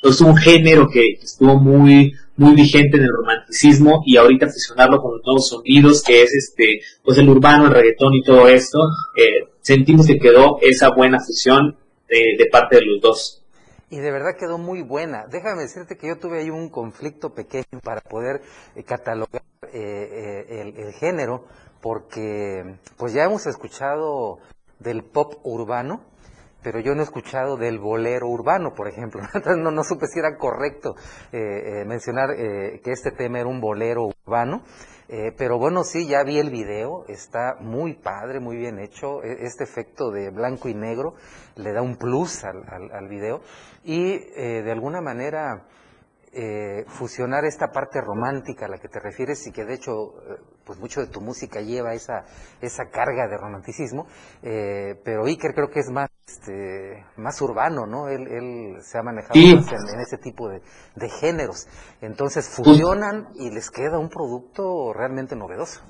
es 0.03 0.21
un 0.21 0.37
género 0.37 0.89
que 0.89 1.19
estuvo 1.23 1.57
muy 1.59 2.13
muy 2.37 2.55
vigente 2.55 2.97
en 2.97 3.05
el 3.05 3.11
romanticismo 3.13 4.03
y 4.07 4.17
ahorita 4.17 4.47
fusionarlo 4.47 5.03
con 5.03 5.13
los 5.13 5.23
nuevos 5.27 5.49
sonidos 5.49 6.03
que 6.03 6.23
es 6.23 6.35
este 6.35 6.81
pues 7.05 7.19
el 7.19 7.29
urbano 7.29 7.67
el 7.67 7.73
reggaetón 7.73 8.15
y 8.15 8.23
todo 8.23 8.49
esto 8.49 8.79
eh, 9.17 9.49
sentimos 9.61 10.07
que 10.07 10.19
quedó 10.19 10.59
esa 10.63 10.91
buena 10.91 11.19
fusión 11.21 11.77
de, 12.09 12.37
de 12.39 12.47
parte 12.51 12.77
de 12.77 12.83
los 12.87 13.01
dos 13.01 13.43
Y 13.91 13.99
de 13.99 14.11
verdad 14.13 14.37
quedó 14.39 14.57
muy 14.59 14.83
buena. 14.83 15.27
Déjame 15.27 15.63
decirte 15.63 15.97
que 15.97 16.07
yo 16.09 16.17
tuve 16.19 16.41
ahí 16.41 16.51
un 16.51 16.69
conflicto 16.71 17.35
pequeño 17.35 17.81
para 17.83 18.01
poder 18.01 18.41
eh, 18.77 18.85
catalogar 18.85 19.43
eh, 19.73 20.47
eh, 20.49 20.61
el, 20.61 20.87
el 20.87 20.93
género, 20.95 21.45
porque 21.81 22.77
pues 22.97 23.13
ya 23.13 23.25
hemos 23.25 23.47
escuchado 23.47 24.39
del 24.79 25.03
pop 25.03 25.35
urbano, 25.45 26.03
pero 26.63 26.81
yo 26.81 26.95
no 26.95 27.01
he 27.01 27.05
escuchado 27.05 27.57
del 27.57 27.79
bolero 27.79 28.29
urbano, 28.29 28.73
por 28.75 28.89
ejemplo. 28.89 29.23
No, 29.57 29.71
no 29.71 29.85
supe 29.85 30.07
si 30.07 30.19
era 30.19 30.37
correcto 30.37 30.95
eh, 31.33 31.39
eh, 31.83 31.85
mencionar 31.87 32.31
eh, 32.37 32.81
que 32.85 32.93
este 32.93 33.11
tema 33.13 33.41
era 33.41 33.49
un 33.49 33.61
bolero 33.61 34.11
urbano. 34.27 34.63
Eh, 35.09 35.33
pero 35.37 35.59
bueno, 35.59 35.83
sí, 35.83 36.07
ya 36.07 36.23
vi 36.23 36.39
el 36.39 36.51
video, 36.51 37.05
está 37.09 37.57
muy 37.61 37.95
padre, 37.95 38.39
muy 38.39 38.57
bien 38.57 38.79
hecho. 38.79 39.23
E- 39.25 39.45
Este 39.45 39.65
efecto 39.65 40.11
de 40.13 40.31
blanco 40.31 40.69
y 40.69 40.75
negro 40.75 41.15
le 41.57 41.73
da 41.73 41.83
un 41.83 41.97
plus 41.97 42.45
al, 42.45 42.63
al- 42.71 43.09
video. 43.09 43.41
Y 43.83 44.13
eh, 44.37 44.63
de 44.63 44.71
alguna 44.73 45.01
manera 45.01 45.67
fusionar 46.87 47.45
esta 47.45 47.73
parte 47.73 48.01
romántica 48.01 48.67
a 48.67 48.69
la 48.69 48.79
que 48.79 48.87
te 48.89 49.01
refieres 49.01 49.45
y 49.49 49.51
que 49.53 49.65
de 49.65 49.75
hecho 49.75 50.15
pues 50.65 50.79
mucho 50.79 51.01
de 51.01 51.09
tu 51.09 51.21
música 51.21 51.61
lleva 51.61 51.93
esa, 51.93 52.25
esa 52.61 52.85
carga 52.89 53.27
de 53.27 53.37
romanticismo, 53.37 54.07
pero 54.41 55.25
Iker 55.25 55.53
creo 55.53 55.71
que 55.71 55.81
es 55.81 55.91
más, 55.91 56.09
este, 56.31 57.05
más 57.17 57.41
urbano, 57.43 57.87
¿no? 57.87 58.09
Él, 58.09 58.27
él 58.29 58.77
se 58.83 58.99
ha 58.99 59.03
manejado 59.03 59.35
Sí. 59.35 59.55
más 59.55 59.67
en, 59.73 59.95
en 59.95 60.01
ese 60.01 60.17
tipo 60.19 60.49
de, 60.49 60.63
de 60.97 61.09
géneros. 61.09 61.67
Entonces 62.01 62.49
fusionan 62.49 63.29
y 63.35 63.51
les 63.51 63.71
queda 63.71 63.99
un 63.99 64.09
producto 64.09 64.93
realmente 64.93 65.35
novedoso. 65.37 65.81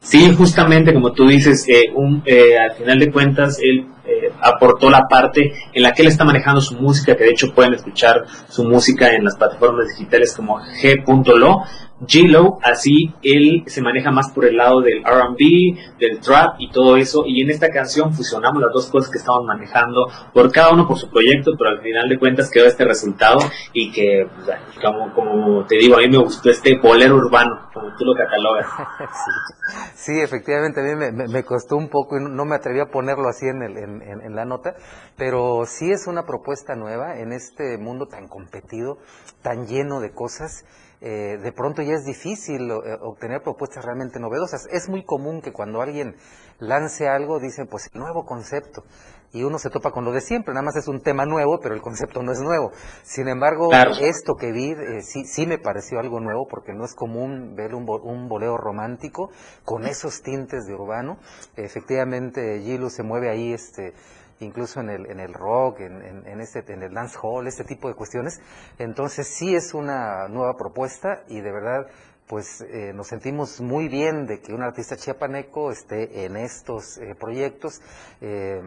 Sí, 0.00 0.34
justamente 0.36 0.92
como 0.94 1.12
tú 1.12 1.26
dices, 1.26 1.66
eh, 1.68 1.86
un, 1.94 2.22
eh, 2.26 2.56
al 2.56 2.76
final 2.76 2.98
de 3.00 3.10
cuentas 3.10 3.58
él 3.60 3.88
eh, 4.04 4.30
aportó 4.40 4.88
la 4.90 5.08
parte 5.08 5.52
en 5.72 5.82
la 5.82 5.92
que 5.92 6.02
él 6.02 6.08
está 6.08 6.24
manejando 6.24 6.60
su 6.60 6.76
música, 6.76 7.16
que 7.16 7.24
de 7.24 7.30
hecho 7.30 7.52
pueden 7.54 7.74
escuchar 7.74 8.24
su 8.48 8.62
música 8.64 9.08
en 9.14 9.24
las 9.24 9.36
plataformas 9.36 9.88
digitales 9.88 10.36
como 10.36 10.58
g.lo, 10.60 11.62
G-Lo, 12.00 12.58
así 12.62 13.14
él 13.22 13.64
se 13.66 13.80
maneja 13.80 14.10
más 14.10 14.30
por 14.32 14.44
el 14.44 14.56
lado 14.56 14.82
del 14.82 14.98
R&B, 14.98 15.78
del 15.98 16.20
trap 16.20 16.56
y 16.58 16.70
todo 16.70 16.96
eso, 16.98 17.24
y 17.26 17.42
en 17.42 17.50
esta 17.50 17.70
canción 17.70 18.12
fusionamos 18.12 18.60
las 18.62 18.72
dos 18.72 18.86
cosas 18.90 19.10
que 19.10 19.18
estamos 19.18 19.44
manejando, 19.46 20.06
por 20.34 20.52
cada 20.52 20.72
uno 20.74 20.86
por 20.86 20.98
su 20.98 21.08
proyecto, 21.10 21.52
pero 21.56 21.70
al 21.70 21.80
final 21.80 22.08
de 22.08 22.18
cuentas 22.18 22.50
quedó 22.50 22.66
este 22.66 22.84
resultado 22.84 23.38
y 23.72 23.90
que, 23.92 24.28
pues, 24.44 24.58
como, 24.82 25.14
como 25.14 25.64
te 25.66 25.76
digo, 25.78 25.96
a 25.96 26.00
mí 26.00 26.08
me 26.08 26.18
gustó 26.18 26.50
este 26.50 26.78
bolero 26.78 27.16
urbano, 27.16 27.70
como 27.72 27.88
tú 27.96 28.04
lo 28.04 28.14
catalogas. 28.14 28.66
sí. 29.94 30.12
Efectivamente, 30.20 30.80
a 30.80 30.84
mí 30.84 30.94
me, 30.96 31.12
me- 31.12 31.28
me 31.28 31.44
costó 31.44 31.76
un 31.76 31.88
poco 31.88 32.16
y 32.18 32.20
no 32.22 32.44
me 32.44 32.56
atreví 32.56 32.80
a 32.80 32.86
ponerlo 32.90 33.28
así 33.28 33.46
en, 33.46 33.62
el- 33.62 33.76
en- 33.78 34.02
en- 34.02 34.20
en 34.22 34.34
la 34.34 34.44
nota, 34.44 34.74
pero 35.16 35.64
sí 35.66 35.90
es 35.90 36.06
una 36.06 36.24
propuesta 36.24 36.74
nueva 36.74 37.18
en 37.18 37.32
este 37.32 37.78
mundo 37.78 38.06
tan 38.06 38.28
competido, 38.28 38.98
tan 39.42 39.66
lleno 39.66 40.00
de 40.00 40.12
cosas. 40.12 40.64
Eh, 41.00 41.38
de 41.42 41.52
pronto 41.52 41.82
ya 41.82 41.94
es 41.94 42.04
difícil 42.04 42.70
eh, 42.70 42.96
obtener 43.02 43.42
propuestas 43.42 43.84
realmente 43.84 44.18
novedosas. 44.20 44.66
Es 44.72 44.88
muy 44.88 45.04
común 45.04 45.40
que 45.42 45.52
cuando 45.52 45.82
alguien 45.82 46.16
lance 46.58 47.08
algo, 47.08 47.38
dicen, 47.38 47.66
pues 47.66 47.88
nuevo 47.94 48.24
concepto. 48.24 48.84
Y 49.32 49.42
uno 49.42 49.58
se 49.58 49.68
topa 49.68 49.90
con 49.90 50.04
lo 50.04 50.12
de 50.12 50.22
siempre, 50.22 50.54
nada 50.54 50.64
más 50.64 50.76
es 50.76 50.88
un 50.88 51.02
tema 51.02 51.26
nuevo, 51.26 51.58
pero 51.60 51.74
el 51.74 51.82
concepto 51.82 52.22
no 52.22 52.32
es 52.32 52.40
nuevo. 52.40 52.70
Sin 53.02 53.28
embargo, 53.28 53.68
Claro. 53.68 53.90
esto 54.00 54.34
que 54.34 54.50
vi 54.52 54.70
eh, 54.70 55.02
sí, 55.02 55.24
sí 55.26 55.46
me 55.46 55.58
pareció 55.58 55.98
algo 55.98 56.20
nuevo, 56.20 56.46
porque 56.48 56.72
no 56.72 56.84
es 56.84 56.94
común 56.94 57.54
ver 57.54 57.74
un, 57.74 57.84
bo- 57.84 58.00
un 58.00 58.28
boleo 58.28 58.56
romántico 58.56 59.30
con 59.64 59.84
esos 59.84 60.22
tintes 60.22 60.64
de 60.66 60.74
urbano. 60.74 61.18
Efectivamente, 61.56 62.60
Gilu 62.62 62.88
se 62.88 63.02
mueve 63.02 63.28
ahí, 63.28 63.52
este, 63.52 63.92
incluso 64.40 64.80
en 64.80 64.90
el, 64.90 65.10
en 65.10 65.20
el 65.20 65.32
rock, 65.32 65.80
en, 65.80 66.26
en, 66.26 66.40
este, 66.40 66.60
en 66.72 66.82
el 66.82 66.92
dance 66.92 67.18
hall, 67.22 67.46
este 67.46 67.64
tipo 67.64 67.88
de 67.88 67.94
cuestiones. 67.94 68.40
Entonces 68.78 69.28
sí 69.28 69.54
es 69.54 69.74
una 69.74 70.28
nueva 70.28 70.56
propuesta 70.56 71.22
y 71.28 71.40
de 71.40 71.52
verdad 71.52 71.86
pues 72.26 72.60
eh, 72.62 72.92
nos 72.92 73.06
sentimos 73.06 73.60
muy 73.60 73.88
bien 73.88 74.26
de 74.26 74.40
que 74.40 74.52
un 74.52 74.62
artista 74.62 74.96
chiapaneco 74.96 75.70
esté 75.70 76.24
en 76.24 76.36
estos 76.36 76.98
eh, 76.98 77.14
proyectos. 77.14 77.80
Eh, 78.20 78.60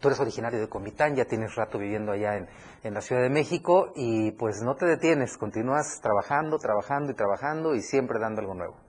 tú 0.00 0.08
eres 0.08 0.20
originario 0.20 0.60
de 0.60 0.68
Comitán, 0.68 1.16
ya 1.16 1.24
tienes 1.24 1.54
rato 1.56 1.78
viviendo 1.78 2.12
allá 2.12 2.36
en, 2.36 2.48
en 2.84 2.94
la 2.94 3.00
Ciudad 3.00 3.22
de 3.22 3.30
México 3.30 3.92
y 3.96 4.30
pues 4.32 4.62
no 4.62 4.76
te 4.76 4.86
detienes, 4.86 5.36
continúas 5.36 6.00
trabajando, 6.00 6.58
trabajando 6.58 7.10
y 7.10 7.14
trabajando 7.14 7.74
y 7.74 7.82
siempre 7.82 8.20
dando 8.20 8.40
algo 8.40 8.54
nuevo. 8.54 8.85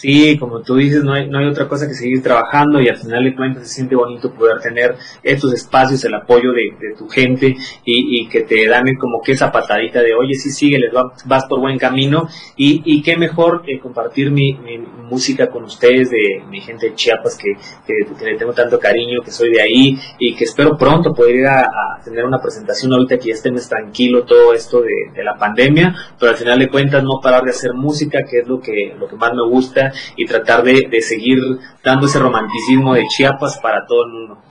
Sí, 0.00 0.38
como 0.38 0.60
tú 0.60 0.76
dices, 0.76 1.02
no 1.02 1.12
hay, 1.12 1.28
no 1.28 1.40
hay 1.40 1.46
otra 1.46 1.66
cosa 1.66 1.88
que 1.88 1.94
seguir 1.94 2.22
trabajando 2.22 2.80
y 2.80 2.88
al 2.88 2.98
final 2.98 3.24
de 3.24 3.34
cuentas 3.34 3.66
se 3.66 3.74
siente 3.74 3.96
bonito 3.96 4.32
poder 4.32 4.60
tener 4.60 4.94
estos 5.24 5.52
espacios, 5.52 6.04
el 6.04 6.14
apoyo 6.14 6.52
de, 6.52 6.94
tu 6.96 7.08
gente 7.08 7.56
y, 7.84 8.28
que 8.28 8.42
te 8.42 8.68
dan 8.68 8.84
como 8.94 9.20
que 9.20 9.32
esa 9.32 9.50
patadita 9.50 10.00
de, 10.00 10.14
oye, 10.14 10.34
sí, 10.34 10.50
sigue, 10.50 10.78
les 10.78 10.92
vas 10.92 11.46
por 11.46 11.58
buen 11.58 11.78
camino 11.78 12.28
y, 12.56 12.80
y 12.84 13.02
qué 13.02 13.16
mejor 13.16 13.62
que 13.62 13.80
compartir 13.80 14.30
mi, 14.30 14.52
mi, 14.54 14.78
música 15.08 15.48
con 15.48 15.64
ustedes, 15.64 16.10
de 16.10 16.42
mi 16.50 16.60
gente 16.60 16.90
de 16.90 16.94
Chiapas, 16.94 17.36
que, 17.36 17.54
que, 17.86 17.94
que, 18.14 18.24
le 18.26 18.36
tengo 18.36 18.52
tanto 18.52 18.78
cariño, 18.78 19.22
que 19.24 19.30
soy 19.30 19.50
de 19.50 19.62
ahí 19.62 19.98
y 20.18 20.36
que 20.36 20.44
espero 20.44 20.76
pronto 20.76 21.14
poder 21.14 21.36
ir 21.36 21.46
a, 21.46 21.66
tener 22.04 22.26
una 22.26 22.38
presentación 22.38 22.92
ahorita 22.92 23.18
que 23.18 23.28
ya 23.28 23.32
estemos 23.32 23.66
tranquilo 23.68 24.24
todo 24.24 24.52
esto 24.52 24.82
de, 24.82 25.10
de 25.14 25.24
la 25.24 25.34
pandemia, 25.36 25.94
pero 26.20 26.30
al 26.32 26.36
final 26.36 26.58
de 26.58 26.68
cuentas 26.68 27.02
no 27.02 27.20
parar 27.22 27.42
de 27.42 27.50
hacer 27.50 27.72
música, 27.72 28.20
que 28.30 28.40
es 28.40 28.46
lo 28.46 28.60
que, 28.60 28.94
lo 28.98 29.08
que 29.08 29.16
más 29.16 29.32
me 29.32 29.48
gusta 29.48 29.77
y 30.16 30.26
tratar 30.26 30.62
de, 30.62 30.88
de 30.90 31.00
seguir 31.00 31.38
dando 31.84 32.06
ese 32.06 32.18
romanticismo 32.18 32.94
de 32.94 33.06
Chiapas 33.06 33.58
para 33.58 33.86
todo 33.86 34.04
el 34.04 34.12
mundo. 34.12 34.42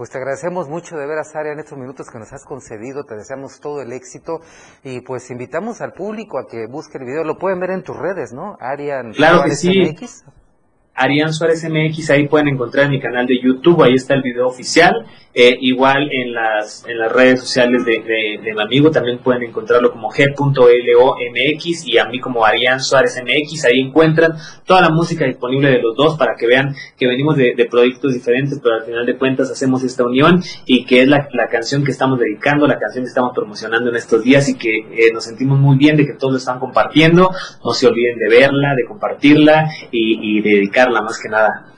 Pues 0.00 0.08
te 0.08 0.16
agradecemos 0.16 0.66
mucho 0.66 0.96
de 0.96 1.06
veras, 1.06 1.36
Aria, 1.36 1.52
en 1.52 1.58
estos 1.58 1.76
minutos 1.76 2.06
que 2.10 2.18
nos 2.18 2.32
has 2.32 2.46
concedido, 2.46 3.04
te 3.04 3.16
deseamos 3.16 3.60
todo 3.60 3.82
el 3.82 3.92
éxito 3.92 4.40
y 4.82 5.02
pues 5.02 5.30
invitamos 5.30 5.82
al 5.82 5.92
público 5.92 6.38
a 6.38 6.46
que 6.46 6.66
busque 6.66 6.96
el 6.96 7.04
video, 7.04 7.22
lo 7.22 7.36
pueden 7.36 7.60
ver 7.60 7.72
en 7.72 7.82
tus 7.82 7.98
redes, 7.98 8.32
¿no? 8.32 8.56
Arian 8.60 9.12
claro 9.12 9.42
que 9.44 9.50
sí. 9.50 9.68
MX. 9.92 10.24
Arián 11.00 11.32
Suárez 11.32 11.64
MX, 11.64 12.10
ahí 12.10 12.28
pueden 12.28 12.48
encontrar 12.48 12.86
en 12.86 12.92
mi 12.92 13.00
canal 13.00 13.26
de 13.26 13.40
YouTube, 13.42 13.82
ahí 13.82 13.94
está 13.94 14.14
el 14.14 14.22
video 14.22 14.46
oficial 14.46 15.06
eh, 15.32 15.56
igual 15.60 16.08
en 16.10 16.34
las, 16.34 16.84
en 16.88 16.98
las 16.98 17.12
redes 17.12 17.38
sociales 17.38 17.84
de, 17.84 18.00
mi 18.42 18.60
amigo 18.60 18.90
también 18.90 19.18
pueden 19.18 19.44
encontrarlo 19.44 19.92
como 19.92 20.10
g.lomx 20.10 21.86
y 21.86 21.98
a 21.98 22.06
mí 22.06 22.18
como 22.18 22.44
Arián 22.44 22.80
Suárez 22.80 23.16
MX. 23.22 23.64
Ahí 23.66 23.78
encuentran 23.78 24.32
toda 24.66 24.80
la 24.80 24.90
música 24.90 25.24
disponible 25.24 25.70
de 25.70 25.80
los 25.80 25.94
dos 25.94 26.18
para 26.18 26.34
que 26.36 26.48
vean 26.48 26.74
que 26.96 27.06
venimos 27.06 27.36
de, 27.36 27.54
de 27.56 27.64
proyectos 27.66 28.12
diferentes, 28.12 28.58
pero 28.60 28.74
al 28.74 28.82
final 28.82 29.06
de 29.06 29.16
cuentas 29.16 29.48
hacemos 29.52 29.84
esta 29.84 30.04
unión 30.04 30.42
y 30.66 30.84
que 30.84 31.02
es 31.02 31.08
la, 31.08 31.28
la, 31.32 31.46
canción 31.48 31.84
que 31.84 31.92
estamos 31.92 32.18
dedicando, 32.18 32.66
la 32.66 32.78
canción 32.78 33.04
que 33.04 33.08
estamos 33.10 33.30
promocionando 33.32 33.90
en 33.90 33.96
estos 33.96 34.24
días 34.24 34.48
y 34.48 34.58
que 34.58 34.78
eh, 34.78 35.12
nos 35.12 35.24
sentimos 35.24 35.60
muy 35.60 35.76
bien 35.76 35.96
de 35.96 36.06
que 36.06 36.14
todos 36.14 36.32
lo 36.32 36.38
están 36.38 36.58
compartiendo. 36.58 37.30
No 37.64 37.72
se 37.72 37.86
olviden 37.86 38.18
de 38.18 38.28
verla, 38.28 38.74
de 38.74 38.84
compartirla 38.84 39.68
y, 39.92 40.38
y 40.38 40.40
dedicarla 40.40 40.89
más 40.90 41.18
que 41.18 41.28
nada. 41.28 41.74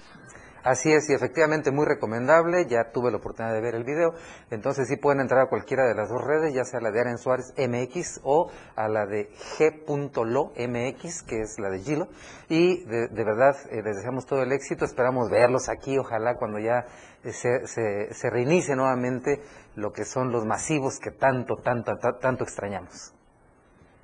Así 0.65 0.93
es, 0.93 1.11
y 1.11 1.13
efectivamente 1.13 1.73
muy 1.73 1.85
recomendable, 1.85 2.67
ya 2.67 2.93
tuve 2.93 3.11
la 3.11 3.17
oportunidad 3.17 3.53
de 3.53 3.61
ver 3.61 3.75
el 3.75 3.83
video, 3.83 4.15
entonces 4.53 4.87
sí 4.87 4.97
pueden 4.97 5.21
entrar 5.21 5.41
a 5.41 5.49
cualquiera 5.49 5.89
de 5.89 5.97
las 5.97 6.09
dos 6.09 6.23
redes, 6.23 6.55
ya 6.55 6.63
sea 6.63 6.81
la 6.81 6.93
de 6.93 7.01
Aren 7.01 7.19
Suárez 7.19 7.53
MX 7.59 8.21
o 8.23 8.49
a 8.77 8.87
la 8.87 9.07
de 9.07 9.29
G.lo 9.59 10.53
MX, 10.57 11.25
que 11.25 11.41
es 11.41 11.59
la 11.59 11.69
de 11.69 11.81
Gilo, 11.81 12.07
y 12.49 12.85
de, 12.85 13.25
verdad 13.25 13.57
eh, 13.71 13.83
les 13.83 13.97
deseamos 13.97 14.25
todo 14.25 14.43
el 14.45 14.53
éxito, 14.53 14.85
esperamos 14.85 15.31
verlos 15.31 15.69
aquí, 15.69 15.99
ojalá 15.99 16.37
cuando 16.37 16.61
ya 16.61 16.87
se, 17.25 17.67
se, 17.67 18.15
se 18.15 18.31
reinicie 18.31 18.77
nuevamente 18.77 19.43
lo 19.75 19.91
que 19.91 20.05
son 20.05 20.31
los 20.31 20.45
masivos 20.45 21.01
que 21.01 21.11
tanto, 21.11 21.57
tanto, 21.57 21.93
tanto 22.21 22.45
extrañamos. 22.45 23.13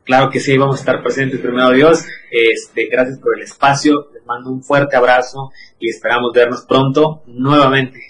Claro 0.09 0.31
que 0.31 0.41
sí, 0.41 0.57
vamos 0.57 0.77
a 0.77 0.79
estar 0.79 1.03
presentes 1.03 1.39
primero 1.39 1.69
Dios. 1.69 2.07
Este, 2.31 2.89
gracias 2.91 3.19
por 3.21 3.37
el 3.37 3.43
espacio, 3.43 4.09
les 4.15 4.25
mando 4.25 4.51
un 4.51 4.63
fuerte 4.63 4.97
abrazo 4.97 5.51
y 5.79 5.91
esperamos 5.91 6.33
vernos 6.35 6.65
pronto 6.65 7.25
nuevamente. 7.27 8.01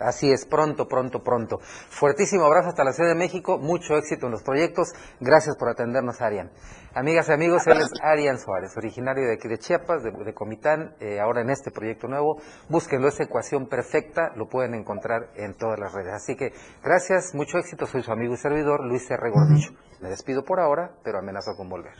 Así 0.00 0.32
es, 0.32 0.46
pronto, 0.46 0.88
pronto, 0.88 1.22
pronto. 1.22 1.60
Fuertísimo 1.60 2.44
abrazo 2.44 2.70
hasta 2.70 2.82
la 2.82 2.92
Ciudad 2.92 3.10
de 3.10 3.18
México, 3.18 3.56
mucho 3.56 3.96
éxito 3.96 4.26
en 4.26 4.32
los 4.32 4.42
proyectos. 4.42 4.88
Gracias 5.20 5.56
por 5.56 5.68
atendernos, 5.68 6.20
Arian. 6.20 6.50
Amigas 6.92 7.28
y 7.28 7.32
amigos, 7.32 7.64
él 7.68 7.78
es 7.82 7.92
Arian 8.02 8.40
Suárez, 8.40 8.76
originario 8.76 9.28
de 9.28 9.34
aquí 9.34 9.46
de 9.46 9.58
Chiapas, 9.58 10.02
de, 10.02 10.34
Comitán, 10.34 10.96
eh, 10.98 11.20
ahora 11.20 11.42
en 11.42 11.50
este 11.50 11.70
proyecto 11.70 12.08
nuevo. 12.08 12.42
Búsquenlo, 12.68 13.06
esa 13.06 13.22
ecuación 13.22 13.68
perfecta, 13.68 14.32
lo 14.34 14.48
pueden 14.48 14.74
encontrar 14.74 15.30
en 15.36 15.54
todas 15.56 15.78
las 15.78 15.92
redes. 15.92 16.14
Así 16.14 16.34
que 16.34 16.50
gracias, 16.82 17.32
mucho 17.32 17.58
éxito, 17.58 17.86
soy 17.86 18.02
su 18.02 18.10
amigo 18.10 18.34
y 18.34 18.38
servidor, 18.38 18.84
Luis 18.84 19.08
R. 19.08 19.30
Gordillo. 19.30 19.87
Me 20.00 20.08
despido 20.08 20.44
por 20.44 20.60
ahora, 20.60 20.92
pero 21.02 21.18
amenazo 21.18 21.56
con 21.56 21.68
volver. 21.68 21.94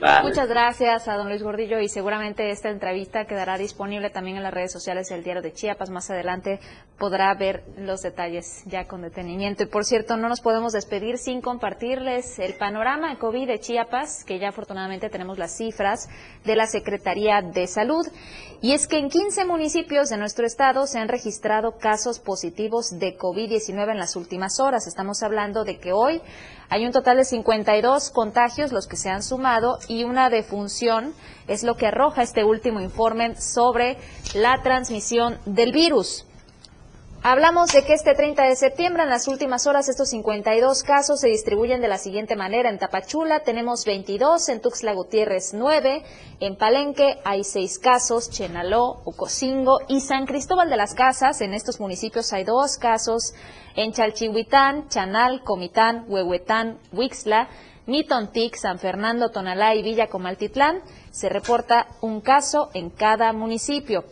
Muchas 0.00 0.48
gracias 0.48 1.08
a 1.08 1.16
don 1.16 1.28
Luis 1.28 1.42
Gordillo 1.42 1.80
y 1.80 1.88
seguramente 1.88 2.50
esta 2.50 2.70
entrevista 2.70 3.24
quedará 3.24 3.58
disponible 3.58 4.10
también 4.10 4.36
en 4.36 4.44
las 4.44 4.54
redes 4.54 4.70
sociales 4.70 5.08
del 5.08 5.24
Diario 5.24 5.42
de 5.42 5.52
Chiapas. 5.52 5.90
Más 5.90 6.08
adelante 6.08 6.60
podrá 6.98 7.34
ver 7.34 7.64
los 7.76 8.02
detalles 8.02 8.62
ya 8.66 8.86
con 8.86 9.02
detenimiento. 9.02 9.64
Y 9.64 9.66
por 9.66 9.84
cierto, 9.84 10.16
no 10.16 10.28
nos 10.28 10.40
podemos 10.40 10.72
despedir 10.72 11.18
sin 11.18 11.40
compartirles 11.40 12.38
el 12.38 12.54
panorama 12.54 13.10
de 13.10 13.18
COVID 13.18 13.48
de 13.48 13.58
Chiapas, 13.58 14.24
que 14.24 14.38
ya 14.38 14.50
afortunadamente 14.50 15.10
tenemos 15.10 15.36
las 15.36 15.56
cifras 15.56 16.08
de 16.44 16.54
la 16.54 16.66
Secretaría 16.66 17.42
de 17.42 17.66
Salud. 17.66 18.06
Y 18.60 18.74
es 18.74 18.86
que 18.86 18.98
en 18.98 19.08
15 19.08 19.46
municipios 19.46 20.10
de 20.10 20.16
nuestro 20.16 20.46
estado 20.46 20.86
se 20.86 21.00
han 21.00 21.08
registrado 21.08 21.76
casos 21.76 22.20
positivos 22.20 22.98
de 23.00 23.16
COVID-19 23.16 23.90
en 23.90 23.98
las 23.98 24.14
últimas 24.14 24.60
horas. 24.60 24.86
Estamos 24.86 25.24
hablando 25.24 25.64
de 25.64 25.78
que 25.78 25.92
hoy 25.92 26.22
hay 26.70 26.84
un 26.84 26.92
total 26.92 27.16
de 27.16 27.24
52 27.24 28.10
contagios 28.10 28.72
los 28.72 28.86
que 28.86 28.96
se 28.96 29.08
han 29.10 29.22
sumado 29.22 29.78
y 29.88 30.04
una 30.04 30.28
defunción 30.28 31.14
es 31.46 31.62
lo 31.62 31.76
que 31.76 31.86
arroja 31.86 32.22
este 32.22 32.44
último 32.44 32.80
informe 32.80 33.36
sobre 33.36 33.96
la 34.34 34.62
transmisión 34.62 35.38
del 35.46 35.72
virus. 35.72 36.27
Hablamos 37.20 37.72
de 37.72 37.82
que 37.84 37.94
este 37.94 38.14
30 38.14 38.44
de 38.44 38.54
septiembre, 38.54 39.02
en 39.02 39.08
las 39.08 39.26
últimas 39.26 39.66
horas, 39.66 39.88
estos 39.88 40.08
52 40.10 40.84
casos 40.84 41.20
se 41.20 41.28
distribuyen 41.28 41.80
de 41.80 41.88
la 41.88 41.98
siguiente 41.98 42.36
manera. 42.36 42.70
En 42.70 42.78
Tapachula 42.78 43.40
tenemos 43.40 43.84
22, 43.84 44.48
en 44.48 44.60
Tuxtla 44.62 44.92
Gutiérrez 44.92 45.52
9, 45.52 46.04
en 46.38 46.56
Palenque 46.56 47.18
hay 47.24 47.42
6 47.42 47.80
casos, 47.80 48.30
Chenaló, 48.30 49.02
Ocosingo 49.04 49.80
y 49.88 50.00
San 50.00 50.26
Cristóbal 50.26 50.70
de 50.70 50.76
las 50.76 50.94
Casas. 50.94 51.40
En 51.40 51.54
estos 51.54 51.80
municipios 51.80 52.32
hay 52.32 52.44
2 52.44 52.78
casos, 52.78 53.34
en 53.74 53.92
Chalchihuitán, 53.92 54.88
Chanal, 54.88 55.42
Comitán, 55.42 56.04
Huehuetán, 56.06 56.78
Huixla, 56.92 57.48
Mitontic, 57.86 58.54
San 58.54 58.78
Fernando, 58.78 59.30
Tonalá 59.30 59.74
y 59.74 59.82
Villa 59.82 60.06
Comaltitlán. 60.06 60.82
Se 61.10 61.28
reporta 61.28 61.88
un 62.00 62.20
caso 62.20 62.70
en 62.74 62.90
cada 62.90 63.32
municipio. 63.32 64.04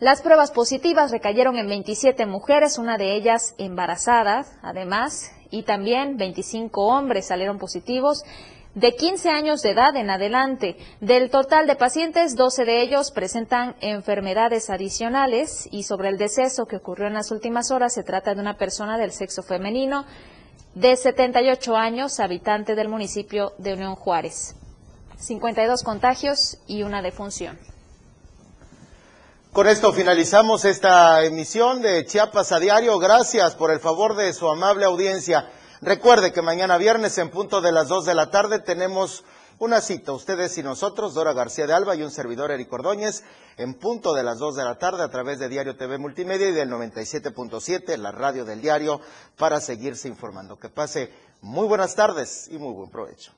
Las 0.00 0.22
pruebas 0.22 0.50
positivas 0.50 1.12
recayeron 1.12 1.56
en 1.56 1.68
27 1.68 2.26
mujeres, 2.26 2.78
una 2.78 2.98
de 2.98 3.14
ellas 3.14 3.54
embarazada, 3.58 4.44
además, 4.60 5.30
y 5.50 5.62
también 5.62 6.16
25 6.16 6.84
hombres 6.84 7.26
salieron 7.26 7.58
positivos 7.58 8.24
de 8.74 8.96
15 8.96 9.30
años 9.30 9.62
de 9.62 9.70
edad 9.70 9.94
en 9.94 10.10
adelante. 10.10 10.76
Del 11.00 11.30
total 11.30 11.68
de 11.68 11.76
pacientes, 11.76 12.34
12 12.34 12.64
de 12.64 12.82
ellos 12.82 13.12
presentan 13.12 13.76
enfermedades 13.80 14.68
adicionales 14.68 15.68
y 15.70 15.84
sobre 15.84 16.08
el 16.08 16.18
deceso 16.18 16.66
que 16.66 16.76
ocurrió 16.76 17.06
en 17.06 17.14
las 17.14 17.30
últimas 17.30 17.70
horas 17.70 17.94
se 17.94 18.02
trata 18.02 18.34
de 18.34 18.40
una 18.40 18.56
persona 18.56 18.98
del 18.98 19.12
sexo 19.12 19.44
femenino 19.44 20.06
de 20.74 20.96
78 20.96 21.76
años, 21.76 22.18
habitante 22.18 22.74
del 22.74 22.88
municipio 22.88 23.52
de 23.58 23.74
Unión 23.74 23.94
Juárez. 23.94 24.56
52 25.18 25.84
contagios 25.84 26.58
y 26.66 26.82
una 26.82 27.00
defunción. 27.00 27.56
Con 29.54 29.68
esto 29.68 29.92
finalizamos 29.92 30.64
esta 30.64 31.24
emisión 31.24 31.80
de 31.80 32.04
Chiapas 32.04 32.50
a 32.50 32.58
diario. 32.58 32.98
Gracias 32.98 33.54
por 33.54 33.70
el 33.70 33.78
favor 33.78 34.16
de 34.16 34.32
su 34.32 34.48
amable 34.48 34.84
audiencia. 34.84 35.48
Recuerde 35.80 36.32
que 36.32 36.42
mañana 36.42 36.76
viernes 36.76 37.16
en 37.18 37.30
punto 37.30 37.60
de 37.60 37.70
las 37.70 37.86
2 37.86 38.04
de 38.04 38.16
la 38.16 38.32
tarde 38.32 38.58
tenemos 38.58 39.22
una 39.60 39.80
cita, 39.80 40.10
ustedes 40.10 40.58
y 40.58 40.64
nosotros, 40.64 41.14
Dora 41.14 41.34
García 41.34 41.68
de 41.68 41.72
Alba 41.72 41.94
y 41.94 42.02
un 42.02 42.10
servidor 42.10 42.50
Eric 42.50 42.72
Ordóñez, 42.72 43.22
en 43.56 43.74
punto 43.74 44.12
de 44.12 44.24
las 44.24 44.40
2 44.40 44.56
de 44.56 44.64
la 44.64 44.76
tarde 44.76 45.04
a 45.04 45.08
través 45.08 45.38
de 45.38 45.48
Diario 45.48 45.76
TV 45.76 45.98
Multimedia 45.98 46.48
y 46.48 46.52
del 46.52 46.68
97.7, 46.70 47.96
la 47.96 48.10
radio 48.10 48.44
del 48.44 48.60
diario, 48.60 49.00
para 49.38 49.60
seguirse 49.60 50.08
informando. 50.08 50.58
Que 50.58 50.68
pase 50.68 51.12
muy 51.42 51.68
buenas 51.68 51.94
tardes 51.94 52.48
y 52.50 52.58
muy 52.58 52.72
buen 52.72 52.90
provecho. 52.90 53.30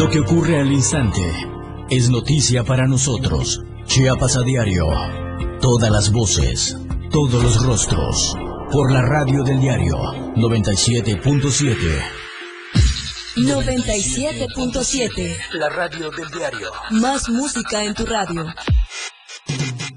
Lo 0.00 0.08
que 0.08 0.20
ocurre 0.20 0.58
al 0.58 0.72
instante 0.72 1.30
es 1.90 2.08
noticia 2.08 2.64
para 2.64 2.86
nosotros. 2.86 3.60
Chiapas 3.84 4.38
a 4.38 4.40
diario. 4.40 4.86
Todas 5.60 5.90
las 5.90 6.10
voces, 6.10 6.74
todos 7.10 7.42
los 7.42 7.62
rostros. 7.62 8.34
Por 8.72 8.92
la 8.92 9.02
radio 9.02 9.44
del 9.44 9.60
diario 9.60 9.98
97.7. 10.36 11.76
97.7. 13.36 15.36
La 15.52 15.68
radio 15.68 16.10
del 16.10 16.30
diario. 16.30 16.70
Más 16.92 17.28
música 17.28 17.84
en 17.84 17.92
tu 17.92 18.06
radio. 18.06 18.46